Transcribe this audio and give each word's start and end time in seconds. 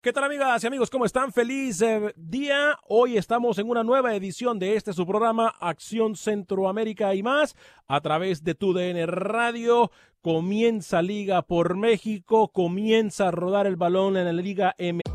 ¿Qué 0.00 0.12
tal 0.12 0.22
amigas 0.22 0.62
y 0.62 0.66
amigos? 0.68 0.90
¿Cómo 0.90 1.04
están? 1.04 1.32
Feliz 1.32 1.82
eh, 1.82 2.14
día. 2.14 2.78
Hoy 2.86 3.16
estamos 3.16 3.58
en 3.58 3.68
una 3.68 3.82
nueva 3.82 4.14
edición 4.14 4.56
de 4.60 4.76
este 4.76 4.92
su 4.92 5.04
programa 5.04 5.52
Acción 5.58 6.14
Centroamérica 6.14 7.16
y 7.16 7.24
más 7.24 7.56
a 7.88 8.00
través 8.00 8.44
de 8.44 8.54
TUDN 8.54 9.08
Radio. 9.08 9.90
Comienza 10.22 11.02
Liga 11.02 11.42
por 11.42 11.76
México, 11.76 12.52
comienza 12.52 13.26
a 13.26 13.30
rodar 13.32 13.66
el 13.66 13.74
balón 13.74 14.16
en 14.16 14.26
la 14.26 14.32
Liga 14.32 14.72
M. 14.78 15.02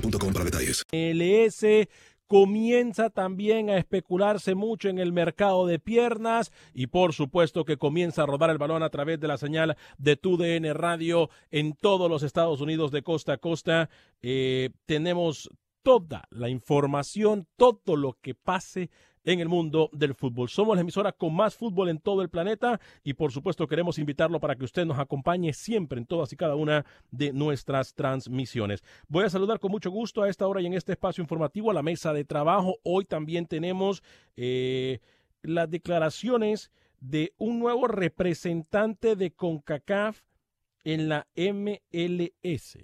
detalles. 0.00 0.84
LS 0.92 1.88
comienza 2.28 3.08
también 3.08 3.70
a 3.70 3.78
especularse 3.78 4.54
mucho 4.54 4.88
en 4.90 4.98
el 4.98 5.12
mercado 5.12 5.66
de 5.66 5.78
piernas 5.78 6.52
y 6.74 6.88
por 6.88 7.14
supuesto 7.14 7.64
que 7.64 7.78
comienza 7.78 8.22
a 8.22 8.26
rodar 8.26 8.50
el 8.50 8.58
balón 8.58 8.82
a 8.82 8.90
través 8.90 9.18
de 9.18 9.28
la 9.28 9.38
señal 9.38 9.76
de 9.96 10.16
TUDN 10.16 10.74
Radio 10.74 11.30
en 11.50 11.74
todos 11.74 12.10
los 12.10 12.22
Estados 12.22 12.60
Unidos 12.60 12.90
de 12.90 13.02
costa 13.02 13.34
a 13.34 13.38
costa. 13.38 13.88
Eh, 14.20 14.70
tenemos 14.84 15.50
toda 15.82 16.24
la 16.30 16.50
información, 16.50 17.46
todo 17.56 17.96
lo 17.96 18.18
que 18.20 18.34
pase 18.34 18.90
en 19.32 19.40
el 19.40 19.48
mundo 19.48 19.90
del 19.92 20.14
fútbol. 20.14 20.48
Somos 20.48 20.74
la 20.74 20.80
emisora 20.80 21.12
con 21.12 21.34
más 21.34 21.54
fútbol 21.54 21.90
en 21.90 21.98
todo 21.98 22.22
el 22.22 22.30
planeta 22.30 22.80
y 23.04 23.12
por 23.12 23.30
supuesto 23.30 23.68
queremos 23.68 23.98
invitarlo 23.98 24.40
para 24.40 24.56
que 24.56 24.64
usted 24.64 24.86
nos 24.86 24.98
acompañe 24.98 25.52
siempre 25.52 25.98
en 25.98 26.06
todas 26.06 26.32
y 26.32 26.36
cada 26.36 26.54
una 26.54 26.86
de 27.10 27.34
nuestras 27.34 27.92
transmisiones. 27.94 28.82
Voy 29.06 29.26
a 29.26 29.30
saludar 29.30 29.60
con 29.60 29.70
mucho 29.70 29.90
gusto 29.90 30.22
a 30.22 30.30
esta 30.30 30.46
hora 30.46 30.62
y 30.62 30.66
en 30.66 30.72
este 30.72 30.92
espacio 30.92 31.20
informativo 31.20 31.70
a 31.70 31.74
la 31.74 31.82
mesa 31.82 32.14
de 32.14 32.24
trabajo. 32.24 32.78
Hoy 32.84 33.04
también 33.04 33.44
tenemos 33.44 34.02
eh, 34.38 35.00
las 35.42 35.68
declaraciones 35.68 36.70
de 37.00 37.34
un 37.36 37.58
nuevo 37.58 37.86
representante 37.86 39.14
de 39.14 39.32
CONCACAF 39.32 40.22
en 40.84 41.10
la 41.10 41.26
MLS. 41.36 42.78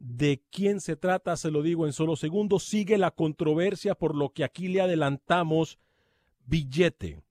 ¿De 0.00 0.42
quién 0.50 0.80
se 0.80 0.96
trata? 0.96 1.36
Se 1.36 1.50
lo 1.50 1.60
digo 1.60 1.86
en 1.86 1.92
solo 1.92 2.16
segundos. 2.16 2.64
Sigue 2.64 2.96
la 2.96 3.10
controversia 3.10 3.94
por 3.94 4.14
lo 4.14 4.32
que 4.32 4.44
aquí 4.44 4.66
le 4.68 4.80
adelantamos 4.80 5.78
billete. 6.46 7.22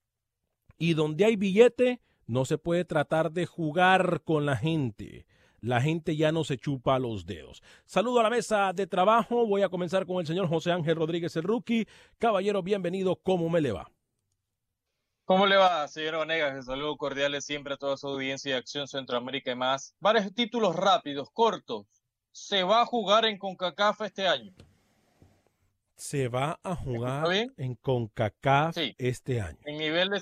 Y 0.78 0.94
donde 0.94 1.26
hay 1.26 1.36
billete, 1.36 2.00
no 2.28 2.46
se 2.46 2.60
puede 2.60 2.86
tratar 2.86 3.32
de 3.32 3.48
jugar 3.48 4.22
con 4.24 4.46
la 4.46 4.56
gente. 4.56 5.26
La 5.62 5.82
gente 5.82 6.16
ya 6.16 6.32
no 6.32 6.44
se 6.44 6.58
chupa 6.58 7.00
los 7.00 7.26
dedos. 7.26 7.64
Saludo 7.86 8.20
a 8.20 8.24
la 8.24 8.30
mesa 8.30 8.72
de 8.72 8.86
trabajo. 8.86 9.48
Voy 9.48 9.64
a 9.64 9.70
comenzar 9.70 10.06
con 10.06 10.20
el 10.20 10.28
señor 10.28 10.48
José 10.48 10.72
Ángel 10.72 10.96
Rodríguez, 10.96 11.36
el 11.38 11.44
rookie. 11.44 11.88
Caballero, 12.20 12.62
bienvenido. 12.62 13.16
¿Cómo 13.16 13.50
me 13.50 13.62
le 13.62 13.72
va? 13.72 13.92
¿Cómo 15.26 15.48
le 15.48 15.58
va, 15.58 15.88
señor 15.88 16.18
Vanegas? 16.18 16.68
Saludos 16.68 16.98
cordiales 16.98 17.46
siempre 17.46 17.74
a 17.74 17.78
toda 17.78 17.98
su 17.98 18.08
audiencia 18.08 18.54
de 18.54 18.60
Acción 18.60 18.88
Centroamérica 18.88 19.52
y 19.52 19.56
más. 19.56 19.96
Varios 20.00 20.32
títulos 20.36 20.76
rápidos, 20.76 21.32
cortos 21.32 21.99
se 22.40 22.64
va 22.64 22.82
a 22.82 22.86
jugar 22.86 23.26
en 23.26 23.38
CONCACAF 23.38 24.02
este 24.02 24.28
año. 24.28 24.54
Se 25.96 26.30
va 26.30 26.60
a 26.64 26.76
jugar 26.76 27.28
en 27.58 27.76
CONCACAF 27.76 28.76
sí. 28.76 28.96
este 28.98 29.42
año. 29.42 29.60
En 29.66 29.78
nivel 29.78 30.10
de, 30.10 30.22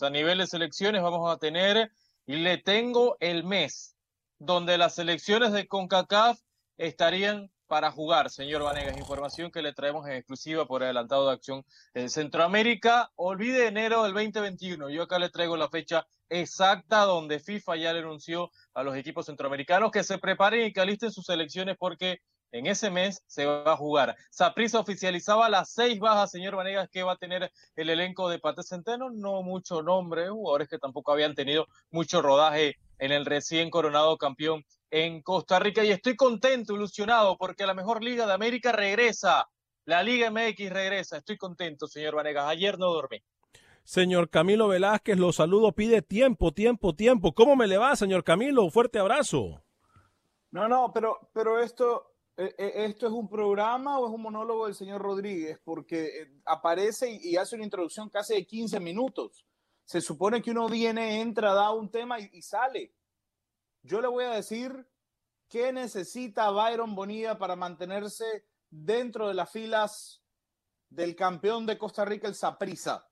a 0.00 0.10
nivel 0.10 0.38
de 0.38 0.46
selecciones 0.46 1.00
vamos 1.02 1.32
a 1.32 1.38
tener, 1.38 1.90
y 2.26 2.36
le 2.36 2.58
tengo 2.58 3.16
el 3.20 3.44
mes 3.44 3.96
donde 4.38 4.76
las 4.76 4.96
selecciones 4.96 5.52
de 5.52 5.68
CONCACAF 5.68 6.40
estarían 6.76 7.50
para 7.68 7.92
jugar, 7.92 8.30
señor 8.30 8.62
Vanegas. 8.62 8.96
Información 8.96 9.52
que 9.52 9.62
le 9.62 9.72
traemos 9.72 10.06
en 10.08 10.14
exclusiva 10.14 10.66
por 10.66 10.82
adelantado 10.82 11.26
de 11.26 11.34
acción 11.34 11.64
en 11.94 12.08
Centroamérica. 12.08 13.12
Olvide 13.14 13.68
enero 13.68 14.02
del 14.02 14.14
2021. 14.14 14.90
Yo 14.90 15.02
acá 15.04 15.18
le 15.18 15.28
traigo 15.28 15.56
la 15.56 15.68
fecha 15.68 16.06
exacta 16.30 17.02
donde 17.02 17.38
FIFA 17.38 17.76
ya 17.76 17.92
le 17.92 18.00
anunció 18.00 18.50
a 18.74 18.82
los 18.82 18.96
equipos 18.96 19.26
centroamericanos 19.26 19.90
que 19.90 20.02
se 20.02 20.18
preparen 20.18 20.66
y 20.66 20.72
que 20.72 20.80
alisten 20.80 21.12
sus 21.12 21.26
selecciones 21.26 21.76
porque 21.78 22.20
en 22.52 22.66
ese 22.66 22.90
mes 22.90 23.22
se 23.26 23.46
va 23.46 23.72
a 23.72 23.76
jugar. 23.76 24.16
Saprissa 24.30 24.80
oficializaba 24.80 25.48
las 25.48 25.70
seis 25.70 25.98
bajas, 25.98 26.30
señor 26.30 26.56
Vanegas, 26.56 26.88
que 26.88 27.02
va 27.02 27.12
a 27.12 27.16
tener 27.16 27.50
el 27.76 27.90
elenco 27.90 28.28
de 28.28 28.38
Pate 28.38 28.62
Centeno. 28.62 29.10
No 29.10 29.42
mucho 29.42 29.82
nombre, 29.82 30.28
jugadores 30.28 30.68
que 30.68 30.78
tampoco 30.78 31.12
habían 31.12 31.34
tenido 31.34 31.66
mucho 31.90 32.22
rodaje 32.22 32.76
en 32.98 33.12
el 33.12 33.26
recién 33.26 33.70
coronado 33.70 34.16
campeón 34.16 34.64
en 34.90 35.22
Costa 35.22 35.58
Rica. 35.58 35.84
Y 35.84 35.90
estoy 35.90 36.16
contento, 36.16 36.74
ilusionado, 36.74 37.36
porque 37.36 37.66
la 37.66 37.74
mejor 37.74 38.02
liga 38.02 38.26
de 38.26 38.32
América 38.32 38.72
regresa. 38.72 39.48
La 39.84 40.02
Liga 40.02 40.30
MX 40.30 40.70
regresa. 40.70 41.16
Estoy 41.16 41.38
contento, 41.38 41.86
señor 41.86 42.14
Vanegas. 42.14 42.46
Ayer 42.46 42.78
no 42.78 42.92
dormí. 42.92 43.22
Señor 43.84 44.28
Camilo 44.28 44.68
Velázquez, 44.68 45.18
lo 45.18 45.32
saludo, 45.32 45.72
pide 45.72 46.02
tiempo, 46.02 46.52
tiempo, 46.52 46.94
tiempo. 46.94 47.32
¿Cómo 47.32 47.56
me 47.56 47.66
le 47.66 47.78
va, 47.78 47.96
señor 47.96 48.22
Camilo? 48.22 48.68
Fuerte 48.68 48.98
abrazo. 48.98 49.62
No, 50.50 50.68
no, 50.68 50.92
pero, 50.92 51.30
pero 51.32 51.58
esto, 51.58 52.17
¿Esto 52.38 53.06
es 53.08 53.12
un 53.12 53.28
programa 53.28 53.98
o 53.98 54.06
es 54.06 54.14
un 54.14 54.22
monólogo 54.22 54.66
del 54.66 54.76
señor 54.76 55.02
Rodríguez? 55.02 55.58
Porque 55.64 56.30
aparece 56.44 57.10
y 57.20 57.36
hace 57.36 57.56
una 57.56 57.64
introducción 57.64 58.08
casi 58.10 58.34
de 58.34 58.46
15 58.46 58.78
minutos. 58.78 59.44
Se 59.84 60.00
supone 60.00 60.40
que 60.40 60.52
uno 60.52 60.68
viene, 60.68 61.20
entra, 61.20 61.52
da 61.52 61.72
un 61.72 61.90
tema 61.90 62.20
y, 62.20 62.40
sale. 62.42 62.94
Yo 63.82 64.00
le 64.00 64.06
voy 64.06 64.24
a 64.24 64.30
decir 64.30 64.86
qué 65.48 65.72
necesita 65.72 66.50
Byron 66.50 66.94
Bonilla 66.94 67.38
para 67.38 67.56
mantenerse 67.56 68.44
dentro 68.70 69.26
de 69.26 69.34
las 69.34 69.50
filas 69.50 70.22
del 70.90 71.16
campeón 71.16 71.66
de 71.66 71.76
Costa 71.76 72.04
Rica, 72.04 72.28
el 72.28 72.36
Saprissa. 72.36 73.08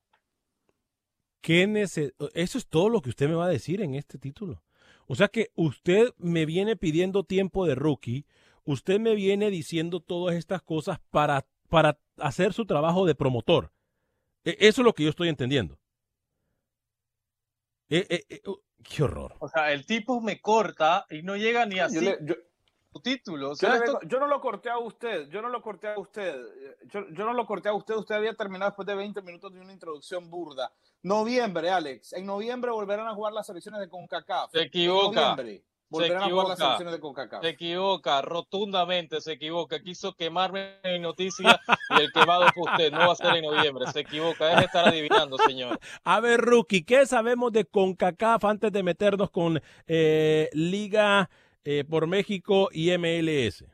Eso 1.43 2.59
es 2.59 2.67
todo 2.69 2.89
lo 2.91 3.01
que 3.01 3.11
usted 3.11 3.29
me 3.29 3.35
va 3.35 3.47
a 3.47 3.51
decir 3.51 3.81
en 3.81 3.97
este 3.97 4.19
título. 4.19 4.63
O 5.09 5.17
sea 5.17 5.27
que 5.29 5.51
usted 5.57 6.13
me 6.19 6.47
viene 6.47 6.77
pidiendo 6.77 7.25
tiempo 7.25 7.67
de 7.67 7.75
rookie, 7.75 8.25
usted 8.67 9.01
me 9.01 9.15
viene 9.15 9.51
diciendo 9.51 10.01
todas 10.01 10.37
estas 10.37 10.61
cosas 10.63 11.01
para, 11.11 11.47
para 11.69 11.99
hacer 12.19 12.53
su 12.53 12.67
trabajo 12.67 13.07
de 13.07 13.15
promotor. 13.15 13.73
E, 14.45 14.57
eso 14.61 14.83
es 14.83 14.85
lo 14.85 14.93
que 14.93 15.05
yo 15.05 15.11
estoy 15.11 15.29
entendiendo. 15.29 15.79
E, 17.89 18.07
e, 18.29 18.43
qué 18.83 19.03
horror. 19.03 19.37
O 19.39 19.49
sea, 19.49 19.73
el 19.73 19.87
tipo 19.87 20.21
me 20.21 20.41
corta 20.41 21.07
y 21.09 21.23
no 21.23 21.37
llega 21.37 21.65
ni 21.65 21.79
así 21.79 22.07
título. 23.01 23.55
yo, 23.55 24.21
no 24.21 24.27
lo 24.27 24.41
corté 24.41 24.71
a 24.71 24.79
usted, 24.79 25.29
yo 25.29 25.43
no 25.43 25.49
lo 25.49 25.63
corté 25.63 25.89
a 25.89 25.99
usted, 25.99 26.37
yo, 26.91 27.25
no 27.25 27.33
lo 27.33 27.47
corté 27.47 27.69
a 27.69 27.75
usted, 27.75 27.95
usted 27.95 28.15
había 28.15 28.35
terminado 28.35 28.71
después 28.71 28.87
de 28.87 28.95
20 28.95 29.23
minutos 29.23 29.53
de 29.53 29.61
una 29.61 29.73
introducción 29.73 30.31
burda. 30.31 30.73
Noviembre, 31.03 31.71
Alex, 31.71 32.13
en 32.15 32.27
noviembre 32.27 32.71
volverán 32.71 33.07
a 33.07 33.15
jugar 33.15 33.33
las 33.33 33.47
selecciones 33.47 33.81
de 33.81 33.89
CONCACAF. 33.89 34.51
Se 34.53 34.63
equivoca. 34.63 35.37
Volverán 35.89 36.23
a 36.23 36.31
jugar 36.31 36.49
las 36.49 36.59
selecciones 36.59 36.95
de 36.95 37.01
CONCACAF. 37.01 37.43
Se 37.43 37.49
equivoca, 37.49 38.23
rotundamente 38.23 39.21
se 39.21 39.33
equivoca. 39.33 39.81
Quiso 39.81 40.15
quemarme 40.15 40.77
en 40.83 41.03
noticia 41.03 41.61
y 41.91 42.01
el 42.03 42.13
quemado 42.13 42.47
fue 42.55 42.65
usted. 42.71 42.93
No 42.93 42.99
va 42.99 43.13
a 43.13 43.17
ser 43.17 43.37
en 43.37 43.45
noviembre, 43.45 43.87
se 43.93 44.01
equivoca. 44.01 44.47
Deje 44.47 44.65
estar 44.65 44.89
adivinando, 44.89 45.39
señor. 45.39 45.79
A 46.05 46.21
ver, 46.21 46.41
Rookie, 46.41 46.85
¿qué 46.85 47.07
sabemos 47.07 47.53
de 47.53 47.65
CONCACAF 47.65 48.45
antes 48.45 48.73
de 48.73 48.83
meternos 48.83 49.31
con 49.31 49.61
eh, 49.87 50.49
Liga 50.53 51.29
eh, 51.69 51.83
por 51.83 52.07
México 52.07 52.69
y 52.71 52.97
MLS. 52.97 53.65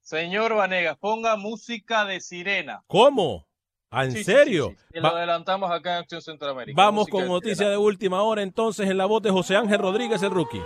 Señor 0.00 0.54
Vanegas, 0.54 0.96
ponga 0.96 1.34
música 1.34 2.04
de 2.04 2.20
sirena. 2.20 2.84
¿Cómo? 2.86 3.48
¿Ah, 3.90 4.04
¿En 4.04 4.24
serio? 4.24 4.76
lo 4.92 5.08
adelantamos 5.08 5.72
acá 5.72 5.94
en 5.94 6.02
Acción 6.02 6.22
Centroamérica. 6.22 6.80
Vamos 6.80 7.08
con 7.08 7.26
noticia 7.26 7.68
de, 7.68 7.76
última 7.76 8.22
hora 8.22 8.42
entonces 8.42 8.88
en 8.88 8.96
la 8.96 9.06
voz 9.06 9.22
de 9.22 9.30
José 9.30 9.56
Ángel 9.56 9.80
Rodríguez, 9.80 10.22
el 10.22 10.30
rookie. 10.30 10.62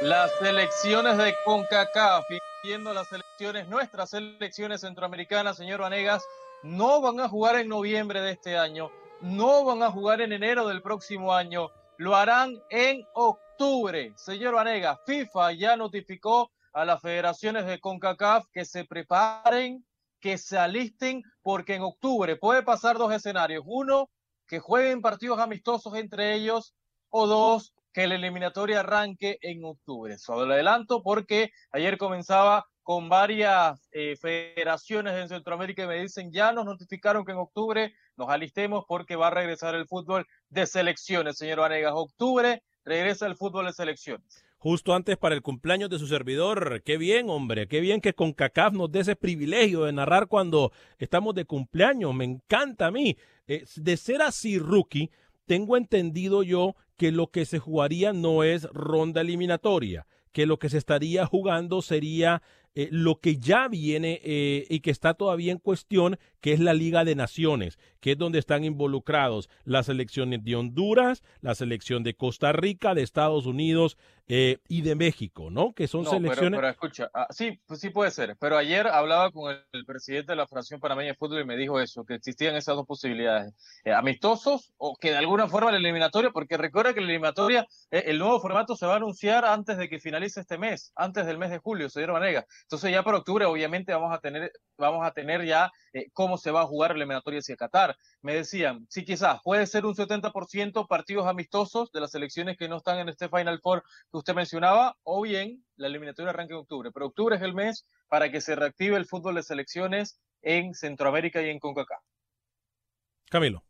Las 0.00 0.30
selecciones 0.38 1.18
de 1.18 1.34
CONCACAF, 1.44 2.24
viendo 2.62 2.94
las 2.94 3.08
selecciones, 3.08 3.68
nuestras 3.68 4.10
selecciones 4.10 4.82
centroamericanas, 4.82 5.56
señor 5.56 5.80
Vanegas, 5.80 6.22
no 6.62 7.00
van 7.00 7.18
a 7.20 7.28
jugar 7.28 7.56
en 7.56 7.68
noviembre 7.68 8.20
de 8.20 8.32
este 8.32 8.56
año, 8.56 8.90
no 9.20 9.64
van 9.64 9.82
a 9.82 9.90
jugar 9.90 10.20
en 10.20 10.32
enero 10.32 10.68
del 10.68 10.82
próximo 10.82 11.34
año, 11.34 11.70
lo 11.96 12.14
harán 12.14 12.54
en 12.70 13.04
octubre 13.14 13.48
señor 14.14 14.54
Vanega, 14.54 15.00
FIFA 15.04 15.52
ya 15.52 15.76
notificó 15.76 16.52
a 16.72 16.84
las 16.84 17.00
federaciones 17.00 17.66
de 17.66 17.80
CONCACAF 17.80 18.44
que 18.52 18.64
se 18.64 18.84
preparen, 18.84 19.84
que 20.20 20.38
se 20.38 20.56
alisten, 20.56 21.24
porque 21.42 21.74
en 21.74 21.82
octubre 21.82 22.36
puede 22.36 22.62
pasar 22.62 22.98
dos 22.98 23.12
escenarios. 23.12 23.64
Uno, 23.66 24.10
que 24.46 24.60
jueguen 24.60 25.02
partidos 25.02 25.40
amistosos 25.40 25.96
entre 25.96 26.34
ellos, 26.34 26.72
o 27.10 27.26
dos, 27.26 27.74
que 27.92 28.06
la 28.06 28.14
eliminatoria 28.14 28.80
arranque 28.80 29.38
en 29.42 29.64
octubre. 29.64 30.18
Solo 30.18 30.46
lo 30.46 30.54
adelanto 30.54 31.02
porque 31.02 31.50
ayer 31.72 31.98
comenzaba 31.98 32.66
con 32.82 33.08
varias 33.08 33.78
eh, 33.92 34.16
federaciones 34.16 35.14
en 35.14 35.28
Centroamérica 35.28 35.84
y 35.84 35.88
me 35.88 36.00
dicen, 36.00 36.32
ya 36.32 36.52
nos 36.52 36.64
notificaron 36.64 37.24
que 37.24 37.32
en 37.32 37.38
octubre 37.38 37.94
nos 38.16 38.30
alistemos 38.30 38.84
porque 38.88 39.14
va 39.14 39.26
a 39.26 39.30
regresar 39.30 39.74
el 39.74 39.86
fútbol 39.86 40.26
de 40.48 40.66
selecciones, 40.66 41.36
señor 41.36 41.60
Vanegas. 41.60 41.92
Octubre 41.94 42.62
regresa 42.84 43.26
el 43.26 43.36
fútbol 43.36 43.66
de 43.66 43.74
selecciones. 43.74 44.42
Justo 44.56 44.92
antes 44.92 45.16
para 45.16 45.34
el 45.34 45.42
cumpleaños 45.42 45.88
de 45.88 45.98
su 45.98 46.08
servidor. 46.08 46.82
Qué 46.82 46.96
bien, 46.96 47.30
hombre. 47.30 47.68
Qué 47.68 47.80
bien 47.80 48.00
que 48.00 48.14
con 48.14 48.32
CACAF 48.32 48.72
nos 48.72 48.90
dé 48.90 49.00
ese 49.00 49.14
privilegio 49.14 49.84
de 49.84 49.92
narrar 49.92 50.26
cuando 50.26 50.72
estamos 50.98 51.34
de 51.34 51.44
cumpleaños. 51.44 52.12
Me 52.14 52.24
encanta 52.24 52.86
a 52.86 52.90
mí. 52.90 53.16
Eh, 53.46 53.64
de 53.76 53.96
ser 53.96 54.20
así, 54.20 54.58
rookie, 54.58 55.10
tengo 55.46 55.76
entendido 55.76 56.42
yo 56.42 56.74
que 56.98 57.12
lo 57.12 57.28
que 57.28 57.46
se 57.46 57.58
jugaría 57.58 58.12
no 58.12 58.42
es 58.42 58.64
ronda 58.64 59.22
eliminatoria, 59.22 60.06
que 60.32 60.44
lo 60.44 60.58
que 60.58 60.68
se 60.68 60.76
estaría 60.76 61.24
jugando 61.24 61.80
sería 61.80 62.42
eh, 62.80 62.88
lo 62.92 63.18
que 63.18 63.38
ya 63.38 63.66
viene 63.66 64.20
eh, 64.22 64.64
y 64.70 64.78
que 64.78 64.92
está 64.92 65.14
todavía 65.14 65.50
en 65.50 65.58
cuestión, 65.58 66.16
que 66.40 66.52
es 66.52 66.60
la 66.60 66.74
Liga 66.74 67.04
de 67.04 67.16
Naciones, 67.16 67.76
que 67.98 68.12
es 68.12 68.18
donde 68.18 68.38
están 68.38 68.62
involucrados 68.62 69.50
las 69.64 69.86
selecciones 69.86 70.44
de 70.44 70.54
Honduras, 70.54 71.24
la 71.40 71.56
selección 71.56 72.04
de 72.04 72.14
Costa 72.14 72.52
Rica, 72.52 72.94
de 72.94 73.02
Estados 73.02 73.46
Unidos 73.46 73.98
eh, 74.28 74.58
y 74.68 74.82
de 74.82 74.94
México, 74.94 75.50
¿no? 75.50 75.72
Que 75.72 75.88
son 75.88 76.04
selecciones. 76.04 76.56
Pero, 76.56 76.68
escucha, 76.68 77.10
ah, 77.12 77.26
sí, 77.30 77.60
pues 77.66 77.80
sí 77.80 77.90
puede 77.90 78.12
ser. 78.12 78.36
Pero 78.38 78.56
ayer 78.56 78.86
hablaba 78.86 79.32
con 79.32 79.56
el, 79.72 79.84
presidente 79.84 80.30
de 80.32 80.36
la 80.36 80.46
Federación 80.46 80.78
Panameña 80.78 81.08
de 81.08 81.16
Fútbol 81.16 81.40
y 81.40 81.46
me 81.46 81.56
dijo 81.56 81.80
eso, 81.80 82.04
que 82.04 82.14
existían 82.14 82.54
esas 82.54 82.76
dos 82.76 82.86
posibilidades: 82.86 83.54
amistosos 83.92 84.72
o 84.76 84.94
que 84.94 85.10
de 85.10 85.16
alguna 85.16 85.48
forma 85.48 85.72
la 85.72 85.78
eliminatoria, 85.78 86.30
porque 86.30 86.56
recuerda 86.56 86.94
que 86.94 87.00
la 87.00 87.08
eliminatoria, 87.08 87.66
el 87.90 88.20
nuevo 88.20 88.38
formato 88.38 88.76
se 88.76 88.86
va 88.86 88.92
a 88.92 88.96
anunciar 88.98 89.44
antes 89.44 89.78
de 89.78 89.88
que 89.88 89.98
finalice 89.98 90.42
este 90.42 90.58
mes, 90.58 90.92
antes 90.94 91.26
del 91.26 91.38
mes 91.38 91.50
de 91.50 91.58
julio, 91.58 91.88
señor 91.88 92.12
Vanega. 92.12 92.46
Entonces 92.68 92.92
ya 92.92 93.02
para 93.02 93.16
octubre 93.16 93.46
obviamente 93.46 93.94
vamos 93.94 94.12
a 94.12 94.20
tener, 94.20 94.52
vamos 94.76 95.06
a 95.06 95.12
tener 95.12 95.42
ya 95.46 95.72
eh, 95.94 96.10
cómo 96.12 96.36
se 96.36 96.50
va 96.50 96.60
a 96.60 96.66
jugar 96.66 96.90
la 96.90 96.96
eliminatoria 96.98 97.40
hacia 97.40 97.56
Qatar. 97.56 97.96
Me 98.20 98.34
decían, 98.34 98.86
sí 98.90 99.06
quizás 99.06 99.40
puede 99.42 99.66
ser 99.66 99.86
un 99.86 99.94
70% 99.94 100.86
partidos 100.86 101.26
amistosos 101.26 101.90
de 101.92 102.02
las 102.02 102.10
selecciones 102.10 102.58
que 102.58 102.68
no 102.68 102.76
están 102.76 102.98
en 102.98 103.08
este 103.08 103.30
Final 103.30 103.58
Four 103.62 103.84
que 104.10 104.18
usted 104.18 104.34
mencionaba, 104.34 104.98
o 105.02 105.22
bien 105.22 105.64
la 105.76 105.86
eliminatoria 105.86 106.28
arranca 106.28 106.52
en 106.52 106.60
octubre. 106.60 106.90
Pero 106.92 107.06
octubre 107.06 107.36
es 107.36 107.40
el 107.40 107.54
mes 107.54 107.88
para 108.06 108.30
que 108.30 108.42
se 108.42 108.54
reactive 108.54 108.98
el 108.98 109.06
fútbol 109.06 109.36
de 109.36 109.44
selecciones 109.44 110.20
en 110.42 110.74
Centroamérica 110.74 111.40
y 111.40 111.48
en 111.48 111.60
CONCACAF. 111.60 112.02
Camilo. 113.30 113.64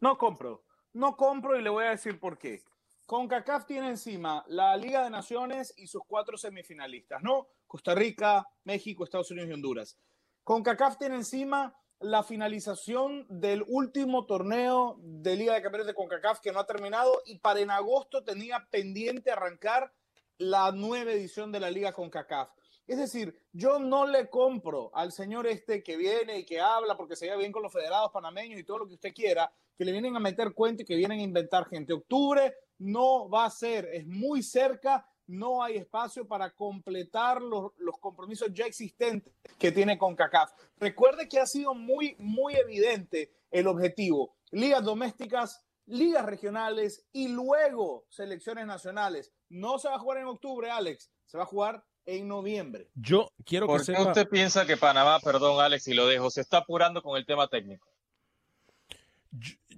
No 0.00 0.18
compro, 0.18 0.64
no 0.92 1.16
compro 1.16 1.56
y 1.56 1.62
le 1.62 1.70
voy 1.70 1.84
a 1.84 1.90
decir 1.90 2.18
por 2.18 2.36
qué. 2.36 2.64
CONCACAF 3.06 3.66
tiene 3.66 3.88
encima 3.88 4.44
la 4.48 4.76
Liga 4.76 5.04
de 5.04 5.10
Naciones 5.10 5.74
y 5.76 5.86
sus 5.86 6.02
cuatro 6.06 6.38
semifinalistas, 6.38 7.22
¿no? 7.22 7.48
Costa 7.66 7.94
Rica, 7.94 8.48
México, 8.64 9.04
Estados 9.04 9.30
Unidos 9.30 9.50
y 9.50 9.52
Honduras. 9.52 9.98
CONCACAF 10.42 10.96
tiene 10.98 11.16
encima 11.16 11.76
la 12.00 12.22
finalización 12.22 13.26
del 13.28 13.62
último 13.66 14.24
torneo 14.26 14.96
de 15.00 15.36
Liga 15.36 15.54
de 15.54 15.62
Campeones 15.62 15.86
de 15.86 15.94
CONCACAF 15.94 16.40
que 16.40 16.52
no 16.52 16.60
ha 16.60 16.66
terminado 16.66 17.22
y 17.26 17.38
para 17.38 17.60
en 17.60 17.70
agosto 17.70 18.24
tenía 18.24 18.66
pendiente 18.70 19.30
arrancar 19.30 19.92
la 20.38 20.72
nueva 20.72 21.12
edición 21.12 21.52
de 21.52 21.60
la 21.60 21.70
Liga 21.70 21.92
CONCACAF. 21.92 22.50
Es 22.86 22.98
decir, 22.98 23.40
yo 23.52 23.78
no 23.78 24.06
le 24.06 24.28
compro 24.28 24.90
al 24.94 25.10
señor 25.10 25.46
este 25.46 25.82
que 25.82 25.96
viene 25.96 26.40
y 26.40 26.44
que 26.44 26.60
habla 26.60 26.96
porque 26.96 27.16
se 27.16 27.24
lleva 27.24 27.38
bien 27.38 27.52
con 27.52 27.62
los 27.62 27.72
federados 27.72 28.10
panameños 28.12 28.60
y 28.60 28.64
todo 28.64 28.78
lo 28.78 28.86
que 28.86 28.94
usted 28.94 29.14
quiera, 29.14 29.50
que 29.76 29.86
le 29.86 29.92
vienen 29.92 30.14
a 30.16 30.20
meter 30.20 30.52
cuenta 30.52 30.82
y 30.82 30.86
que 30.86 30.96
vienen 30.96 31.20
a 31.20 31.22
inventar 31.22 31.66
gente. 31.66 31.94
Octubre 31.94 32.54
no 32.78 33.28
va 33.30 33.46
a 33.46 33.50
ser, 33.50 33.88
es 33.92 34.06
muy 34.06 34.42
cerca, 34.42 35.08
no 35.26 35.62
hay 35.62 35.76
espacio 35.76 36.28
para 36.28 36.50
completar 36.50 37.40
los, 37.40 37.72
compromisos 38.00 38.52
ya 38.52 38.66
existentes 38.66 39.32
que 39.58 39.72
tiene 39.72 39.96
con 39.96 40.14
CACAF. 40.14 40.52
Recuerde 40.76 41.26
que 41.26 41.40
ha 41.40 41.46
sido 41.46 41.74
muy, 41.74 42.14
muy 42.18 42.54
evidente 42.54 43.32
el 43.50 43.66
objetivo. 43.66 44.36
Ligas 44.50 44.84
domésticas, 44.84 45.64
ligas 45.86 46.26
regionales 46.26 47.06
y 47.12 47.28
luego 47.28 48.04
selecciones 48.10 48.66
nacionales. 48.66 49.32
No 49.48 49.78
se 49.78 49.88
va 49.88 49.94
a 49.94 49.98
jugar 49.98 50.18
en 50.18 50.26
octubre, 50.26 50.70
Alex, 50.70 51.10
se 51.24 51.38
va 51.38 51.44
a 51.44 51.46
jugar 51.46 51.82
en 52.06 52.28
noviembre. 52.28 52.88
Yo 52.94 53.30
quiero 53.44 53.66
que 53.66 53.72
¿Por 53.72 53.84
qué 53.84 53.92
usted 53.92 54.28
piensa 54.28 54.66
que 54.66 54.76
Panamá, 54.76 55.20
perdón 55.20 55.60
Alex, 55.60 55.88
y 55.88 55.94
lo 55.94 56.06
dejo, 56.06 56.30
se 56.30 56.40
está 56.40 56.58
apurando 56.58 57.02
con 57.02 57.16
el 57.16 57.26
tema 57.26 57.48
técnico? 57.48 57.88